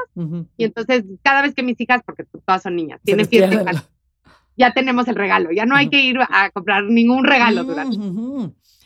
y 0.55 0.63
entonces 0.63 1.03
cada 1.21 1.41
vez 1.41 1.53
que 1.53 1.63
mis 1.63 1.77
hijas, 1.81 2.01
porque 2.05 2.23
todas 2.45 2.63
son 2.63 2.77
niñas, 2.77 3.01
tienen 3.03 3.27
fiesta, 3.27 3.85
ya 4.57 4.71
tenemos 4.71 5.05
el 5.09 5.15
regalo, 5.15 5.51
ya 5.51 5.65
no 5.65 5.75
hay 5.75 5.89
que 5.89 6.01
ir 6.01 6.17
a 6.21 6.49
comprar 6.51 6.85
ningún 6.85 7.25
regalo 7.25 7.65
durante. 7.65 7.97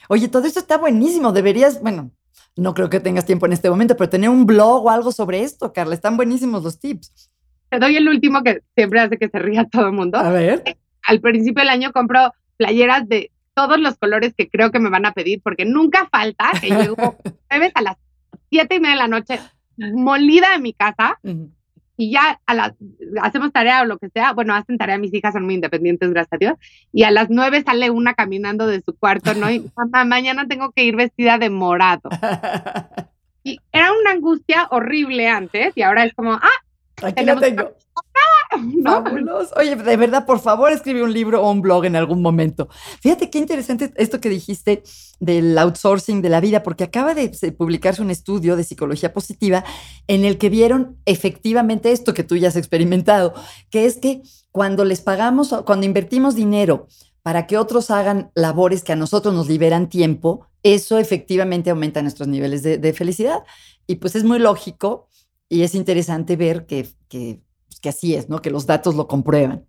Oye, 0.10 0.28
todo 0.28 0.48
esto 0.48 0.60
está 0.60 0.80
buenísimo, 0.80 1.32
deberías, 1.32 1.80
bueno, 1.80 2.10
no 2.56 2.74
creo 2.74 2.90
que 2.90 3.00
tengas 3.00 3.28
tiempo 3.28 3.46
en 3.46 3.54
este 3.54 3.70
momento, 3.70 3.96
pero 3.96 4.10
tener 4.10 4.32
un 4.32 4.48
blog 4.48 4.88
o 4.88 4.90
algo 4.90 5.12
sobre 5.12 5.44
esto, 5.44 5.72
Carla, 5.72 5.94
están 5.94 6.18
buenísimos 6.18 6.64
los 6.64 6.80
tips. 6.80 7.30
Te 7.70 7.78
doy 7.78 7.96
el 7.96 8.10
último 8.10 8.42
que 8.42 8.64
siempre 8.76 9.02
hace 9.02 9.20
que 9.20 9.30
se 9.30 9.38
ría 9.38 9.66
todo 9.72 9.86
el 9.86 9.94
mundo. 9.94 10.18
A 10.18 10.32
ver. 10.32 10.64
Al 11.04 11.22
principio 11.22 11.62
del 11.62 11.70
año 11.70 11.92
compro 11.92 12.34
playeras 12.58 13.08
de 13.08 13.30
todos 13.54 13.80
los 13.80 13.96
colores 14.00 14.34
que 14.36 14.50
creo 14.50 14.72
que 14.72 14.80
me 14.80 14.90
van 14.90 15.06
a 15.06 15.14
pedir, 15.14 15.40
porque 15.44 15.66
nunca 15.66 16.10
falta 16.12 16.52
que 16.60 16.70
llego 16.70 17.16
jueves 17.48 17.72
a 17.76 17.84
las 17.84 17.98
siete 18.50 18.76
y 18.76 18.80
media 18.80 18.96
de 18.96 19.02
la 19.02 19.08
noche 19.08 19.40
molida 19.78 20.56
en 20.56 20.62
mi 20.62 20.74
casa 20.74 21.20
y 21.98 22.12
ya 22.12 22.42
a 22.46 22.54
las, 22.54 22.74
hacemos 23.22 23.52
tarea 23.52 23.82
o 23.82 23.86
lo 23.86 23.98
que 23.98 24.10
sea, 24.10 24.34
bueno, 24.34 24.54
hacen 24.54 24.78
tarea, 24.78 24.98
mis 24.98 25.14
hijas 25.14 25.34
son 25.34 25.46
muy 25.46 25.56
independientes, 25.56 26.10
gracias 26.10 26.34
a 26.34 26.38
Dios, 26.38 26.54
y 26.92 27.04
a 27.04 27.12
las 27.12 27.30
nueve 27.30 27.64
sale 27.64 27.90
una 27.90 28.14
caminando 28.14 28.68
de 28.68 28.82
su 28.82 28.98
cuarto, 28.98 29.34
¿no? 29.34 29.50
Y 29.50 29.72
mamá, 29.78 30.06
mañana 30.06 30.48
tengo 30.48 30.72
que 30.72 30.84
ir 30.84 30.96
vestida 30.96 31.38
de 31.38 31.50
morado. 31.50 32.10
Y 33.48 33.60
era 33.72 33.92
una 33.94 34.10
angustia 34.10 34.68
horrible 34.72 35.28
antes 35.28 35.74
y 35.76 35.84
ahora 35.84 36.04
es 36.04 36.16
como, 36.16 36.32
ah, 36.34 36.64
Aquí 37.01 37.25
la 37.25 37.39
tengo. 37.39 37.73
Oye, 39.58 39.75
de 39.75 39.97
verdad, 39.97 40.25
por 40.25 40.39
favor, 40.39 40.71
escribe 40.71 41.03
un 41.03 41.13
libro 41.13 41.43
o 41.43 41.51
un 41.51 41.62
blog 41.62 41.86
en 41.86 41.95
algún 41.95 42.21
momento. 42.21 42.69
Fíjate 43.01 43.29
qué 43.29 43.39
interesante 43.39 43.91
esto 43.97 44.21
que 44.21 44.29
dijiste 44.29 44.84
del 45.19 45.58
outsourcing 45.58 46.21
de 46.21 46.29
la 46.29 46.39
vida, 46.39 46.63
porque 46.63 46.84
acaba 46.84 47.13
de 47.13 47.29
publicarse 47.58 48.01
un 48.01 48.12
estudio 48.12 48.55
de 48.55 48.63
psicología 48.63 49.13
positiva 49.13 49.63
en 50.08 50.25
el 50.25 50.38
que 50.38 50.49
vieron 50.49 50.97
efectivamente 51.05 51.91
esto 51.91 52.13
que 52.13 52.23
tú 52.23 52.36
ya 52.38 52.49
has 52.49 52.55
experimentado, 52.55 53.34
que 53.69 53.86
es 53.86 53.97
que 53.97 54.21
cuando 54.51 54.86
les 54.86 55.01
pagamos, 55.01 55.53
cuando 55.65 55.86
invertimos 55.86 56.36
dinero 56.36 56.88
para 57.23 57.47
que 57.47 57.58
otros 57.58 57.89
hagan 57.89 58.31
labores 58.36 58.84
que 58.84 58.93
a 58.93 58.95
nosotros 58.95 59.34
nos 59.34 59.47
liberan 59.47 59.89
tiempo, 59.89 60.47
eso 60.63 60.99
efectivamente 60.99 61.71
aumenta 61.71 62.01
nuestros 62.01 62.27
niveles 62.27 62.62
de, 62.63 62.77
de 62.77 62.93
felicidad. 62.93 63.43
Y 63.88 63.95
pues 63.95 64.15
es 64.15 64.23
muy 64.23 64.39
lógico 64.39 65.10
y 65.49 65.63
es 65.63 65.75
interesante 65.75 66.36
ver 66.36 66.65
que, 66.65 66.88
que, 67.08 67.41
pues, 67.67 67.79
que 67.79 67.89
así 67.89 68.15
es, 68.15 68.29
¿no? 68.29 68.41
Que 68.41 68.49
los 68.49 68.65
datos 68.65 68.95
lo 68.95 69.08
comprueban. 69.08 69.65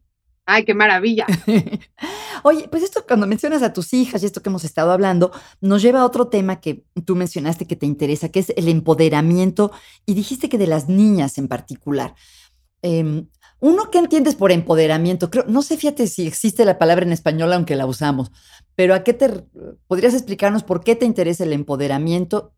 Ay, 0.47 0.65
qué 0.65 0.75
maravilla. 0.75 1.27
Oye, 2.45 2.69
pues 2.69 2.85
esto 2.85 3.05
cuando 3.07 3.27
mencionas 3.27 3.63
a 3.63 3.73
tus 3.73 3.93
hijas 3.93 4.23
y 4.23 4.27
esto 4.27 4.43
que 4.43 4.49
hemos 4.49 4.65
estado 4.65 4.93
hablando, 4.93 5.33
nos 5.61 5.83
lleva 5.83 6.01
a 6.01 6.07
otro 6.07 6.29
tema 6.29 6.61
que 6.61 6.85
tú 7.05 7.17
mencionaste 7.17 7.67
que 7.67 7.75
te 7.75 7.87
interesa, 7.87 8.29
que 8.29 8.39
es 8.39 8.53
el 8.57 8.69
empoderamiento 8.69 9.73
y 10.07 10.15
dijiste 10.15 10.49
que 10.49 10.57
de 10.57 10.69
las 10.69 10.89
niñas 10.89 11.39
en 11.39 11.49
particular. 11.49 12.15
Em, 12.83 13.27
uno, 13.59 13.91
¿qué 13.91 13.99
entiendes 13.99 14.37
por 14.37 14.53
empoderamiento? 14.53 15.31
Creo, 15.31 15.45
no 15.49 15.63
sé, 15.63 15.77
fíjate 15.77 16.07
si 16.07 16.27
existe 16.29 16.65
la 16.65 16.79
palabra 16.79 17.05
en 17.05 17.13
español, 17.13 17.53
aunque 17.53 17.75
la 17.75 17.87
usamos, 17.87 18.31
pero 18.77 18.95
¿a 18.95 19.03
qué 19.03 19.15
te 19.15 19.45
podrías 19.89 20.15
explicarnos 20.15 20.63
por 20.63 20.85
qué 20.85 20.95
te 20.95 21.07
interesa 21.07 21.43
el 21.43 21.53
empoderamiento 21.53 22.53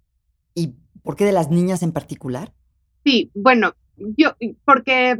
y 0.54 0.74
por 1.02 1.16
qué 1.16 1.24
de 1.24 1.32
las 1.32 1.48
niñas 1.50 1.82
en 1.82 1.92
particular? 1.92 2.52
Sí, 3.08 3.30
bueno, 3.32 3.72
yo, 3.96 4.34
porque, 4.66 5.16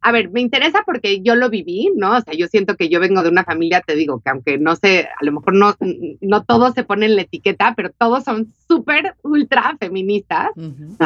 a 0.00 0.10
ver, 0.10 0.30
me 0.30 0.40
interesa 0.40 0.84
porque 0.86 1.20
yo 1.20 1.34
lo 1.34 1.50
viví, 1.50 1.90
¿no? 1.94 2.16
O 2.16 2.20
sea, 2.22 2.32
yo 2.32 2.46
siento 2.46 2.76
que 2.76 2.88
yo 2.88 2.98
vengo 2.98 3.22
de 3.22 3.28
una 3.28 3.44
familia, 3.44 3.82
te 3.82 3.94
digo, 3.94 4.22
que 4.24 4.30
aunque 4.30 4.56
no 4.56 4.74
sé, 4.74 5.00
a 5.00 5.22
lo 5.22 5.32
mejor 5.32 5.54
no, 5.54 5.74
no 6.22 6.44
todos 6.44 6.72
se 6.72 6.82
ponen 6.82 7.16
la 7.16 7.22
etiqueta, 7.22 7.74
pero 7.76 7.90
todos 7.90 8.24
son 8.24 8.54
súper, 8.66 9.16
ultra 9.22 9.76
feministas. 9.78 10.48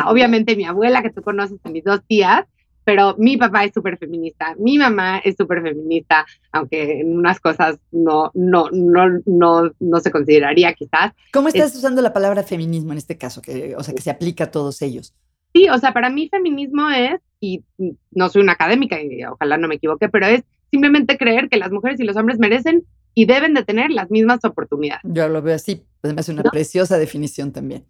obviamente 0.07 0.55
mi 0.55 0.66
abuela, 0.66 1.03
que 1.03 1.11
tú 1.11 1.20
conoces, 1.20 1.59
mis 1.64 1.83
dos 1.83 2.00
tías, 2.07 2.44
pero 2.85 3.16
mi 3.18 3.37
papá 3.37 3.64
es 3.64 3.72
súper 3.74 3.98
feminista, 3.98 4.55
mi 4.57 4.79
mamá 4.79 5.18
es 5.18 5.35
súper 5.37 5.62
feminista, 5.62 6.24
aunque 6.53 7.00
en 7.00 7.16
unas 7.16 7.40
cosas 7.40 7.79
no, 7.90 8.31
no, 8.35 8.68
no, 8.70 9.20
no, 9.27 9.72
no 9.81 9.98
se 9.98 10.12
consideraría 10.12 10.74
quizás. 10.74 11.12
¿Cómo 11.33 11.48
estás 11.48 11.74
usando 11.74 12.03
la 12.03 12.12
palabra 12.12 12.44
feminismo 12.44 12.92
en 12.92 12.98
este 12.98 13.18
caso? 13.18 13.42
Que, 13.42 13.74
o 13.77 13.83
sea, 13.83 13.94
que 13.94 14.03
se 14.03 14.11
aplica 14.11 14.44
a 14.44 14.50
todos 14.53 14.81
ellos. 14.81 15.12
Sí, 15.55 15.69
o 15.69 15.79
sea, 15.79 15.93
para 15.93 16.11
mí 16.11 16.29
feminismo 16.29 16.90
es, 16.90 17.21
y 17.40 17.62
no 18.11 18.29
soy 18.29 18.43
una 18.43 18.53
académica 18.53 19.01
y 19.01 19.25
ojalá 19.25 19.57
no 19.57 19.69
me 19.69 19.77
equivoque, 19.77 20.09
pero 20.09 20.27
es 20.27 20.43
simplemente 20.71 21.17
creer 21.17 21.49
que 21.49 21.59
las 21.59 21.71
mujeres 21.71 22.01
y 22.01 22.05
los 22.05 22.17
hombres 22.17 22.38
merecen 22.38 22.85
y 23.14 23.27
deben 23.27 23.55
de 23.55 23.64
tener 23.64 23.90
las 23.90 24.11
mismas 24.11 24.45
oportunidades. 24.45 25.03
Yo 25.05 25.29
lo 25.29 25.40
veo 25.40 25.55
así, 25.55 25.85
pues 26.01 26.12
me 26.12 26.21
hace 26.21 26.33
una 26.33 26.43
preciosa 26.43 26.99
definición 26.99 27.53
también. 27.53 27.85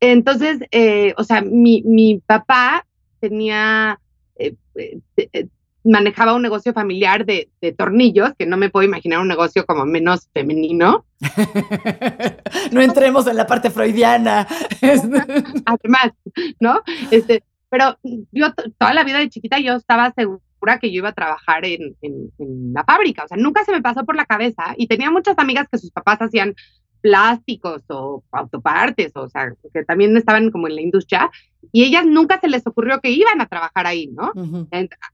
Entonces, 0.00 0.60
eh, 0.70 1.12
o 1.18 1.24
sea, 1.24 1.42
mi, 1.42 1.82
mi 1.82 2.22
papá 2.24 2.86
tenía, 3.20 4.00
eh, 4.36 4.54
eh, 4.76 5.48
manejaba 5.86 6.34
un 6.34 6.42
negocio 6.42 6.72
familiar 6.72 7.24
de, 7.24 7.48
tornillos, 7.76 8.32
que 8.38 8.46
no 8.46 8.56
me 8.56 8.70
puedo 8.70 8.86
imaginar 8.86 9.20
un 9.20 9.28
negocio 9.28 9.64
como 9.66 9.84
menos 9.84 10.28
femenino. 10.34 11.04
no 12.72 12.80
entremos 12.80 13.26
en 13.26 13.36
la 13.36 13.46
parte 13.46 13.70
freudiana. 13.70 14.46
Además, 15.64 16.12
¿no? 16.60 16.82
Este, 17.10 17.42
pero 17.68 17.98
yo 18.32 18.52
toda 18.78 18.94
la 18.94 19.04
vida 19.04 19.18
de 19.18 19.30
chiquita 19.30 19.58
yo 19.58 19.74
estaba 19.74 20.12
segura 20.12 20.78
que 20.80 20.90
yo 20.90 20.98
iba 20.98 21.10
a 21.10 21.14
trabajar 21.14 21.64
en, 21.64 21.96
en, 22.02 22.72
la 22.72 22.84
fábrica, 22.84 23.24
o 23.24 23.28
sea, 23.28 23.36
nunca 23.36 23.64
se 23.64 23.72
me 23.72 23.82
pasó 23.82 24.04
por 24.04 24.16
la 24.16 24.26
cabeza 24.26 24.74
y 24.76 24.88
tenía 24.88 25.10
muchas 25.10 25.38
amigas 25.38 25.68
que 25.70 25.78
sus 25.78 25.92
papás 25.92 26.18
hacían 26.20 26.54
plásticos 27.00 27.82
o 27.88 28.24
autopartes, 28.32 29.12
o 29.14 29.28
sea, 29.28 29.52
que 29.72 29.84
también 29.84 30.16
estaban 30.16 30.50
como 30.50 30.66
en 30.66 30.74
la 30.74 30.80
industria, 30.80 31.30
y 31.72 31.84
ellas 31.84 32.04
nunca 32.06 32.40
se 32.40 32.48
les 32.48 32.66
ocurrió 32.66 33.00
que 33.00 33.10
iban 33.10 33.40
a 33.40 33.46
trabajar 33.46 33.86
ahí, 33.86 34.08
¿no? 34.08 34.32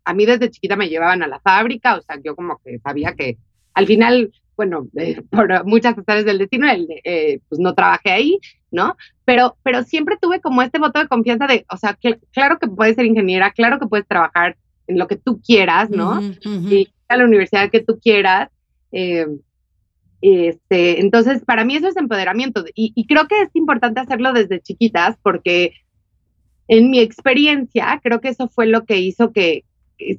A 0.05 0.15
mí 0.15 0.27
desde 0.27 0.51
chiquita 0.51 0.77
me 0.77 0.89
llevaban 0.89 1.23
a 1.23 1.29
la 1.29 1.41
fábrica, 1.41 1.97
o 1.97 2.03
sea, 2.03 2.19
yo 2.23 2.37
como 2.37 2.61
que 2.65 2.79
sabía 2.79 3.15
que 3.15 3.39
al 3.75 3.87
final, 3.87 4.33
bueno, 4.57 4.89
eh, 4.97 5.23
por 5.31 5.65
muchas 5.67 5.97
razones 5.97 6.25
del 6.25 6.39
destino, 6.39 6.67
eh, 6.71 7.41
pues 7.49 7.61
no 7.61 7.75
trabajé 7.75 8.11
ahí, 8.11 8.39
¿no? 8.71 8.97
Pero, 9.25 9.57
pero 9.63 9.83
siempre 9.83 10.17
tuve 10.21 10.41
como 10.41 10.63
este 10.63 10.79
voto 10.79 11.01
de 11.01 11.09
confianza 11.09 11.47
de, 11.47 11.65
o 11.71 11.77
sea, 11.77 11.97
que, 12.01 12.19
claro 12.33 12.59
que 12.59 12.69
puedes 12.69 12.97
ser 12.97 13.07
ingeniera, 13.07 13.51
claro 13.53 13.79
que 13.79 13.87
puedes 13.87 14.07
trabajar 14.07 14.57
en 14.87 14.99
lo 14.99 15.07
que 15.07 15.17
tú 15.17 15.41
quieras, 15.41 15.91
¿no? 15.91 16.21
Y 16.45 16.89
a 17.09 17.17
la 17.17 17.25
universidad 17.25 17.71
que 17.71 17.81
tú 17.81 17.99
quieras. 18.01 18.49
Eh, 18.91 19.27
este, 20.21 21.01
entonces, 21.01 21.45
para 21.45 21.65
mí 21.65 21.75
eso 21.75 21.89
es 21.89 21.97
empoderamiento 21.97 22.65
y, 22.75 23.07
creo 23.07 23.27
que 23.27 23.43
es 23.43 23.51
importante 23.55 24.01
hacerlo 24.01 24.33
desde 24.33 24.61
chiquitas 24.61 25.17
porque 25.21 25.73
en 26.69 26.91
mi 26.91 27.01
experiencia 27.01 28.01
creo 28.03 28.21
que 28.21 28.29
eso 28.29 28.49
fue 28.49 28.67
lo 28.67 28.85
que 28.85 28.99
hizo 28.99 29.33
que, 29.33 29.65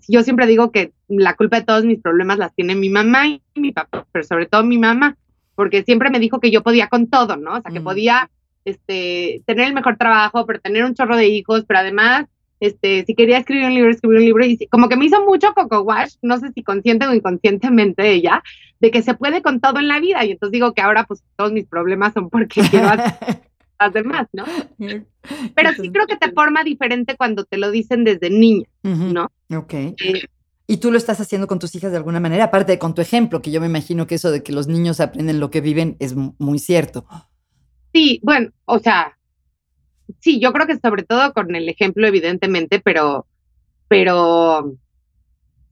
yo 0.08 0.24
siempre 0.24 0.48
digo 0.48 0.72
que 0.72 0.92
la 1.08 1.36
culpa 1.36 1.60
de 1.60 1.66
todos 1.66 1.86
mis 1.86 2.00
problemas 2.00 2.38
las 2.38 2.54
tiene 2.56 2.76
mi 2.76 2.90
mamá 2.90 3.28
y 3.28 3.42
mi 3.56 3.72
papá, 3.72 4.06
pero 4.12 4.24
sobre 4.24 4.46
todo 4.46 4.64
mi 4.64 4.78
mamá, 4.78 5.18
porque 5.56 5.84
siempre 5.84 6.10
me 6.10 6.20
dijo 6.20 6.40
que 6.40 6.52
yo 6.52 6.64
podía 6.64 6.88
con 6.88 7.08
todo, 7.08 7.36
¿no? 7.38 7.56
O 7.56 7.62
sea, 7.62 7.72
que 7.72 7.80
mm. 7.80 7.84
podía 7.84 8.30
este, 8.66 9.44
tener 9.46 9.68
el 9.68 9.74
mejor 9.74 9.98
trabajo, 9.98 10.46
pero 10.46 10.62
tener 10.62 10.86
un 10.86 10.96
chorro 10.96 11.18
de 11.18 11.28
hijos, 11.28 11.66
pero 11.68 11.80
además 11.80 12.28
este, 12.64 13.04
si 13.06 13.14
quería 13.14 13.40
escribir 13.40 13.66
un 13.66 13.74
libro, 13.74 13.92
escribir 13.92 14.20
un 14.20 14.24
libro, 14.24 14.46
y 14.46 14.58
como 14.68 14.88
que 14.88 14.96
me 14.96 15.04
hizo 15.04 15.22
mucho 15.26 15.54
coco 15.54 15.82
wash, 15.82 16.14
no 16.22 16.38
sé 16.38 16.50
si 16.54 16.64
consciente 16.64 17.06
o 17.06 17.14
inconscientemente 17.14 18.10
ella, 18.10 18.42
de 18.80 18.90
que 18.90 19.02
se 19.02 19.16
puede 19.16 19.42
con 19.42 19.60
todo 19.60 19.80
en 19.80 19.90
la 19.90 20.00
vida, 20.00 20.24
y 20.24 20.32
entonces 20.32 20.54
digo 20.54 20.74
que 20.74 20.82
ahora 20.82 21.04
pues 21.04 21.22
todos 21.36 21.52
mis 21.52 21.66
problemas 21.66 22.14
son 22.14 22.30
porque 22.30 22.62
quiero 22.72 22.88
hacer 22.88 23.42
las 23.86 23.94
demás, 23.94 24.28
¿no? 24.34 24.46
Pero 25.56 25.74
sí 25.74 25.90
creo 25.92 26.08
que 26.08 26.18
te 26.18 26.32
forma 26.32 26.64
diferente 26.64 27.16
cuando 27.16 27.46
te 27.46 27.58
lo 27.58 27.72
dicen 27.72 28.04
desde 28.04 28.30
niña, 28.30 28.68
¿no? 28.84 29.32
Ok. 29.56 29.74
Eh, 29.74 30.28
y 30.68 30.78
tú 30.78 30.92
lo 30.92 30.98
estás 30.98 31.20
haciendo 31.20 31.48
con 31.48 31.60
tus 31.60 31.76
hijas 31.76 31.92
de 31.92 31.98
alguna 31.98 32.20
manera, 32.20 32.46
aparte 32.46 32.74
de 32.74 32.80
con 32.80 32.96
tu 32.96 33.02
ejemplo, 33.02 33.42
que 33.42 33.52
yo 33.52 33.60
me 33.60 33.68
imagino 33.68 34.08
que 34.08 34.16
eso 34.16 34.32
de 34.32 34.44
que 34.44 34.54
los 34.54 34.68
niños 34.68 35.00
aprenden 35.00 35.40
lo 35.40 35.52
que 35.52 35.62
viven 35.62 35.98
es 36.00 36.16
muy 36.16 36.60
cierto. 36.60 37.06
Sí, 37.94 38.20
bueno, 38.24 38.52
o 38.66 38.80
sea, 38.80 39.18
sí, 40.20 40.40
yo 40.40 40.54
creo 40.54 40.66
que 40.66 40.80
sobre 40.80 41.04
todo 41.04 41.34
con 41.34 41.54
el 41.56 41.68
ejemplo, 41.68 42.08
evidentemente, 42.08 42.80
pero, 42.80 43.28
pero 43.88 44.74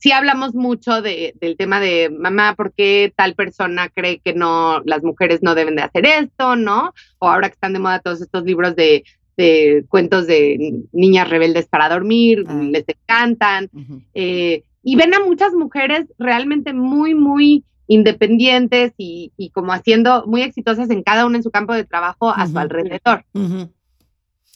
sí 0.02 0.12
hablamos 0.12 0.56
mucho 0.56 1.02
de, 1.02 1.36
del 1.40 1.56
tema 1.56 1.80
de 1.80 2.10
mamá, 2.10 2.56
¿por 2.56 2.74
qué 2.74 3.14
tal 3.16 3.36
persona 3.36 3.88
cree 3.90 4.20
que 4.20 4.34
no, 4.34 4.82
las 4.84 5.04
mujeres 5.04 5.42
no 5.44 5.54
deben 5.54 5.76
de 5.76 5.84
hacer 5.84 6.06
esto, 6.06 6.56
no? 6.56 6.94
O 7.20 7.30
ahora 7.30 7.50
que 7.50 7.54
están 7.54 7.74
de 7.74 7.80
moda 7.80 8.00
todos 8.00 8.20
estos 8.20 8.44
libros 8.44 8.76
de, 8.76 9.04
de 9.38 9.86
cuentos 9.90 10.26
de 10.26 10.86
niñas 10.92 11.30
rebeldes 11.30 11.68
para 11.68 11.88
dormir, 11.88 12.44
ah. 12.48 12.54
les 12.64 12.86
encantan. 12.88 13.70
Eh, 14.16 14.64
y 14.84 14.96
ven 14.96 15.14
a 15.14 15.20
muchas 15.20 15.54
mujeres 15.54 16.08
realmente 16.18 16.74
muy, 16.74 17.14
muy 17.14 17.64
independientes 17.86 18.94
y, 18.98 19.32
y, 19.38 19.52
como 19.52 19.72
haciendo 19.72 20.26
muy 20.26 20.42
exitosas 20.42 20.90
en 20.90 21.04
cada 21.04 21.28
una 21.28 21.38
en 21.38 21.44
su 21.44 21.52
campo 21.52 21.74
de 21.74 21.84
trabajo 21.84 22.32
a 22.32 22.48
su 22.48 22.58
alrededor. 22.58 23.24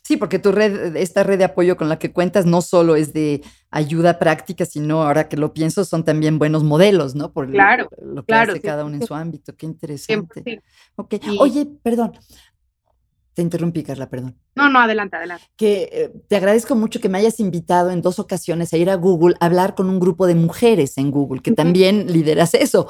Sí, 0.06 0.18
porque 0.18 0.38
tu 0.38 0.52
red, 0.52 0.96
esta 0.98 1.24
red 1.24 1.40
de 1.40 1.46
apoyo 1.46 1.78
con 1.78 1.90
la 1.90 1.98
que 1.98 2.14
cuentas 2.14 2.46
no 2.46 2.62
solo 2.62 2.96
es 2.96 3.12
de 3.12 3.42
ayuda 3.72 4.20
práctica, 4.20 4.64
sino 4.64 5.02
ahora 5.02 5.28
que 5.28 5.36
lo 5.36 5.52
pienso, 5.52 5.84
son 5.84 6.06
también 6.06 6.38
buenos 6.38 6.64
modelos, 6.64 7.16
¿no? 7.16 7.34
Por 7.34 7.50
claro, 7.50 7.90
lo, 8.00 8.24
que 8.24 8.36
hace 8.36 8.62
cada 8.62 8.86
uno 8.86 8.98
en 8.98 9.08
su 9.08 9.16
ámbito. 9.16 9.56
Qué 9.56 9.66
interesante. 9.66 10.62
Ok. 10.96 11.16
Oye, 11.40 11.68
perdón. 11.82 12.12
Te 13.34 13.42
interrumpí, 13.42 13.82
Carla, 13.82 14.08
perdón. 14.08 14.38
No, 14.54 14.70
no, 14.70 14.80
adelante, 14.80 15.16
adelante. 15.16 15.44
Que 15.56 15.90
eh, 15.92 16.14
te 16.28 16.36
agradezco 16.36 16.76
mucho 16.76 17.02
que 17.02 17.10
me 17.10 17.18
hayas 17.18 17.40
invitado 17.40 17.90
en 17.90 18.04
dos 18.04 18.20
ocasiones 18.20 18.72
a 18.74 18.78
ir 18.78 18.92
a 18.92 18.96
Google 18.96 19.36
a 19.40 19.48
hablar 19.48 19.74
con 19.74 19.90
un 19.90 20.00
grupo 20.00 20.28
de 20.28 20.36
mujeres 20.36 21.00
en 21.00 21.10
Google, 21.10 21.42
que 21.42 21.52
también 21.52 22.14
lideras 22.14 22.54
eso. 22.54 22.88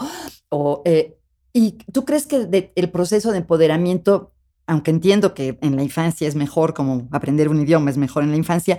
O, 0.50 0.82
eh, 0.84 1.16
¿Y 1.54 1.78
tú 1.94 2.04
crees 2.04 2.28
que 2.28 2.74
el 2.76 2.92
proceso 2.92 3.32
de 3.32 3.38
empoderamiento 3.38 4.35
aunque 4.68 4.92
entiendo 4.92 5.34
que 5.34 5.58
en 5.62 5.76
la 5.76 5.84
infancia 5.84 6.28
es 6.28 6.36
mejor, 6.36 6.74
como 6.74 7.08
aprender 7.12 7.50
un 7.50 7.62
idioma 7.62 7.90
es 7.90 7.98
mejor 7.98 8.24
en 8.24 8.32
la 8.32 8.38
infancia, 8.38 8.78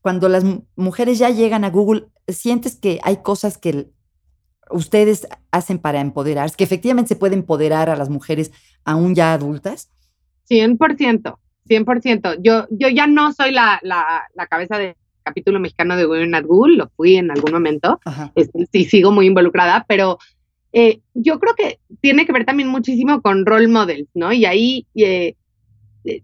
cuando 0.00 0.28
las 0.28 0.44
mujeres 0.76 1.18
ya 1.18 1.30
llegan 1.30 1.64
a 1.64 1.70
Google, 1.70 2.06
¿sientes 2.28 2.76
que 2.76 3.00
hay 3.02 3.18
cosas 3.18 3.58
que 3.58 3.88
ustedes 4.70 5.26
hacen 5.50 5.78
para 5.78 6.00
empoderarse, 6.00 6.56
que 6.56 6.64
efectivamente 6.64 7.08
se 7.08 7.16
puede 7.16 7.34
empoderar 7.34 7.90
a 7.90 7.96
las 7.96 8.10
mujeres 8.10 8.52
aún 8.84 9.14
ya 9.14 9.32
adultas? 9.32 9.90
100%, 10.48 11.38
100%. 11.68 12.36
Yo, 12.42 12.66
yo 12.70 12.88
ya 12.88 13.06
no 13.06 13.32
soy 13.32 13.52
la, 13.52 13.80
la, 13.82 14.28
la 14.34 14.46
cabeza 14.46 14.78
del 14.78 14.94
capítulo 15.22 15.58
mexicano 15.58 15.96
de 15.96 16.06
Women 16.06 16.34
at 16.34 16.44
Google, 16.44 16.76
lo 16.76 16.90
fui 16.96 17.16
en 17.16 17.30
algún 17.30 17.52
momento, 17.52 17.98
y 18.72 18.84
sigo 18.84 19.10
muy 19.10 19.26
involucrada, 19.26 19.84
pero 19.88 20.18
eh, 20.76 21.00
yo 21.14 21.38
creo 21.38 21.54
que 21.54 21.78
tiene 22.00 22.26
que 22.26 22.32
ver 22.32 22.44
también 22.44 22.68
muchísimo 22.68 23.22
con 23.22 23.46
role 23.46 23.68
models, 23.68 24.08
¿no? 24.12 24.32
Y 24.32 24.44
ahí, 24.44 24.88
eh, 24.96 25.36
eh, 26.04 26.22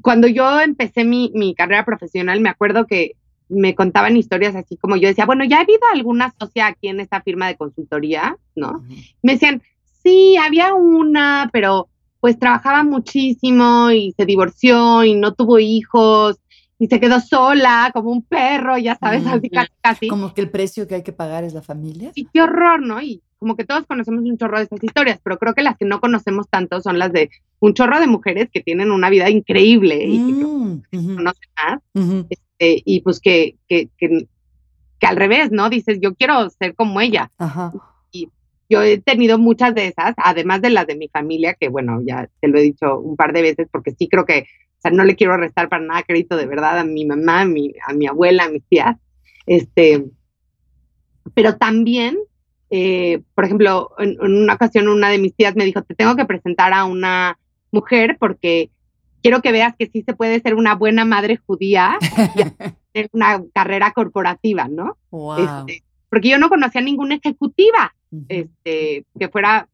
cuando 0.00 0.28
yo 0.28 0.60
empecé 0.60 1.04
mi, 1.04 1.54
carrera 1.56 1.84
profesional, 1.84 2.40
me 2.40 2.50
acuerdo 2.50 2.86
que 2.86 3.16
me 3.48 3.74
contaban 3.74 4.16
historias 4.16 4.54
así 4.54 4.76
como 4.76 4.96
yo 4.96 5.08
decía, 5.08 5.26
bueno, 5.26 5.44
¿ya 5.44 5.58
ha 5.58 5.62
habido 5.62 5.80
alguna 5.92 6.32
socia 6.38 6.68
aquí 6.68 6.86
en 6.86 7.00
esta 7.00 7.20
firma 7.20 7.48
de 7.48 7.56
consultoría? 7.56 8.36
¿No? 8.54 8.84
Me 9.22 9.32
decían, 9.32 9.60
sí, 10.04 10.36
había 10.36 10.72
una, 10.72 11.50
pero 11.52 11.88
pues 12.20 12.38
trabajaba 12.38 12.84
muchísimo 12.84 13.90
y 13.90 14.12
se 14.12 14.24
divorció 14.24 15.02
y 15.02 15.16
no 15.16 15.34
tuvo 15.34 15.58
hijos 15.58 16.38
y 16.80 16.86
se 16.86 16.98
quedó 16.98 17.20
sola, 17.20 17.90
como 17.92 18.10
un 18.10 18.22
perro, 18.22 18.78
ya 18.78 18.96
sabes, 18.96 19.26
así 19.26 19.50
casi, 19.82 20.08
Como 20.08 20.32
que 20.32 20.40
el 20.40 20.50
precio 20.50 20.88
que 20.88 20.94
hay 20.94 21.02
que 21.02 21.12
pagar 21.12 21.44
es 21.44 21.52
la 21.52 21.60
familia. 21.60 22.10
Sí, 22.14 22.26
qué 22.32 22.40
horror, 22.40 22.80
¿no? 22.80 23.02
Y 23.02 23.22
como 23.36 23.54
que 23.54 23.66
todos 23.66 23.84
conocemos 23.86 24.24
un 24.24 24.38
chorro 24.38 24.56
de 24.56 24.64
esas 24.64 24.82
historias, 24.82 25.20
pero 25.22 25.38
creo 25.38 25.52
que 25.52 25.62
las 25.62 25.76
que 25.76 25.84
no 25.84 26.00
conocemos 26.00 26.48
tanto 26.48 26.80
son 26.80 26.98
las 26.98 27.12
de 27.12 27.28
un 27.58 27.74
chorro 27.74 28.00
de 28.00 28.06
mujeres 28.06 28.48
que 28.50 28.62
tienen 28.62 28.90
una 28.90 29.10
vida 29.10 29.28
increíble 29.28 30.02
y 30.02 30.26
que, 30.26 30.32
mm, 30.32 31.16
conocen 31.16 31.50
más, 31.54 31.80
este, 32.30 32.82
y 32.82 33.02
pues 33.02 33.20
que, 33.20 33.56
que, 33.68 33.90
que, 33.98 34.26
al 35.06 35.16
revés, 35.16 35.52
¿no? 35.52 35.68
Dices, 35.68 35.98
yo 36.00 36.14
quiero 36.14 36.48
ser 36.48 36.74
como 36.74 37.02
ella. 37.02 37.30
Y 38.10 38.30
yo 38.70 38.80
he 38.80 38.96
tenido 38.98 39.38
muchas 39.38 39.74
de 39.74 39.88
esas, 39.88 40.14
además 40.16 40.62
de 40.62 40.70
las 40.70 40.86
de 40.86 40.96
mi 40.96 41.08
familia, 41.08 41.54
que 41.60 41.68
bueno, 41.68 42.00
ya 42.06 42.26
te 42.40 42.48
lo 42.48 42.58
he 42.58 42.62
dicho 42.62 42.98
un 42.98 43.16
par 43.16 43.34
de 43.34 43.42
veces, 43.42 43.68
porque 43.70 43.90
sí 43.90 44.08
creo 44.08 44.24
que 44.24 44.46
o 44.80 44.82
sea, 44.82 44.92
no 44.92 45.04
le 45.04 45.14
quiero 45.14 45.36
restar 45.36 45.68
para 45.68 45.84
nada 45.84 46.02
crédito 46.04 46.38
de 46.38 46.46
verdad 46.46 46.78
a 46.78 46.84
mi 46.84 47.04
mamá, 47.04 47.42
a 47.42 47.44
mi, 47.44 47.74
a 47.86 47.92
mi 47.92 48.06
abuela, 48.06 48.44
a 48.44 48.48
mis 48.48 48.64
tías. 48.64 48.96
Este, 49.44 50.06
pero 51.34 51.58
también, 51.58 52.16
eh, 52.70 53.20
por 53.34 53.44
ejemplo, 53.44 53.90
en, 53.98 54.18
una 54.22 54.54
ocasión 54.54 54.88
una 54.88 55.10
de 55.10 55.18
mis 55.18 55.34
tías 55.34 55.54
me 55.54 55.66
dijo, 55.66 55.82
te 55.82 55.94
tengo 55.94 56.16
que 56.16 56.24
presentar 56.24 56.72
a 56.72 56.86
una 56.86 57.38
mujer 57.70 58.16
porque 58.18 58.70
quiero 59.22 59.42
que 59.42 59.52
veas 59.52 59.76
que 59.76 59.90
sí 59.92 60.02
se 60.02 60.14
puede 60.14 60.40
ser 60.40 60.54
una 60.54 60.74
buena 60.74 61.04
madre 61.04 61.36
judía 61.36 61.98
y 62.00 62.42
tener 62.94 63.10
una 63.12 63.42
carrera 63.52 63.92
corporativa, 63.92 64.66
¿no? 64.66 64.96
Este, 65.36 65.84
porque 66.08 66.30
yo 66.30 66.38
no 66.38 66.48
conocía 66.48 66.80
ninguna 66.80 67.16
ejecutiva 67.16 67.94
este, 68.30 69.04
que 69.18 69.28
fuera 69.28 69.68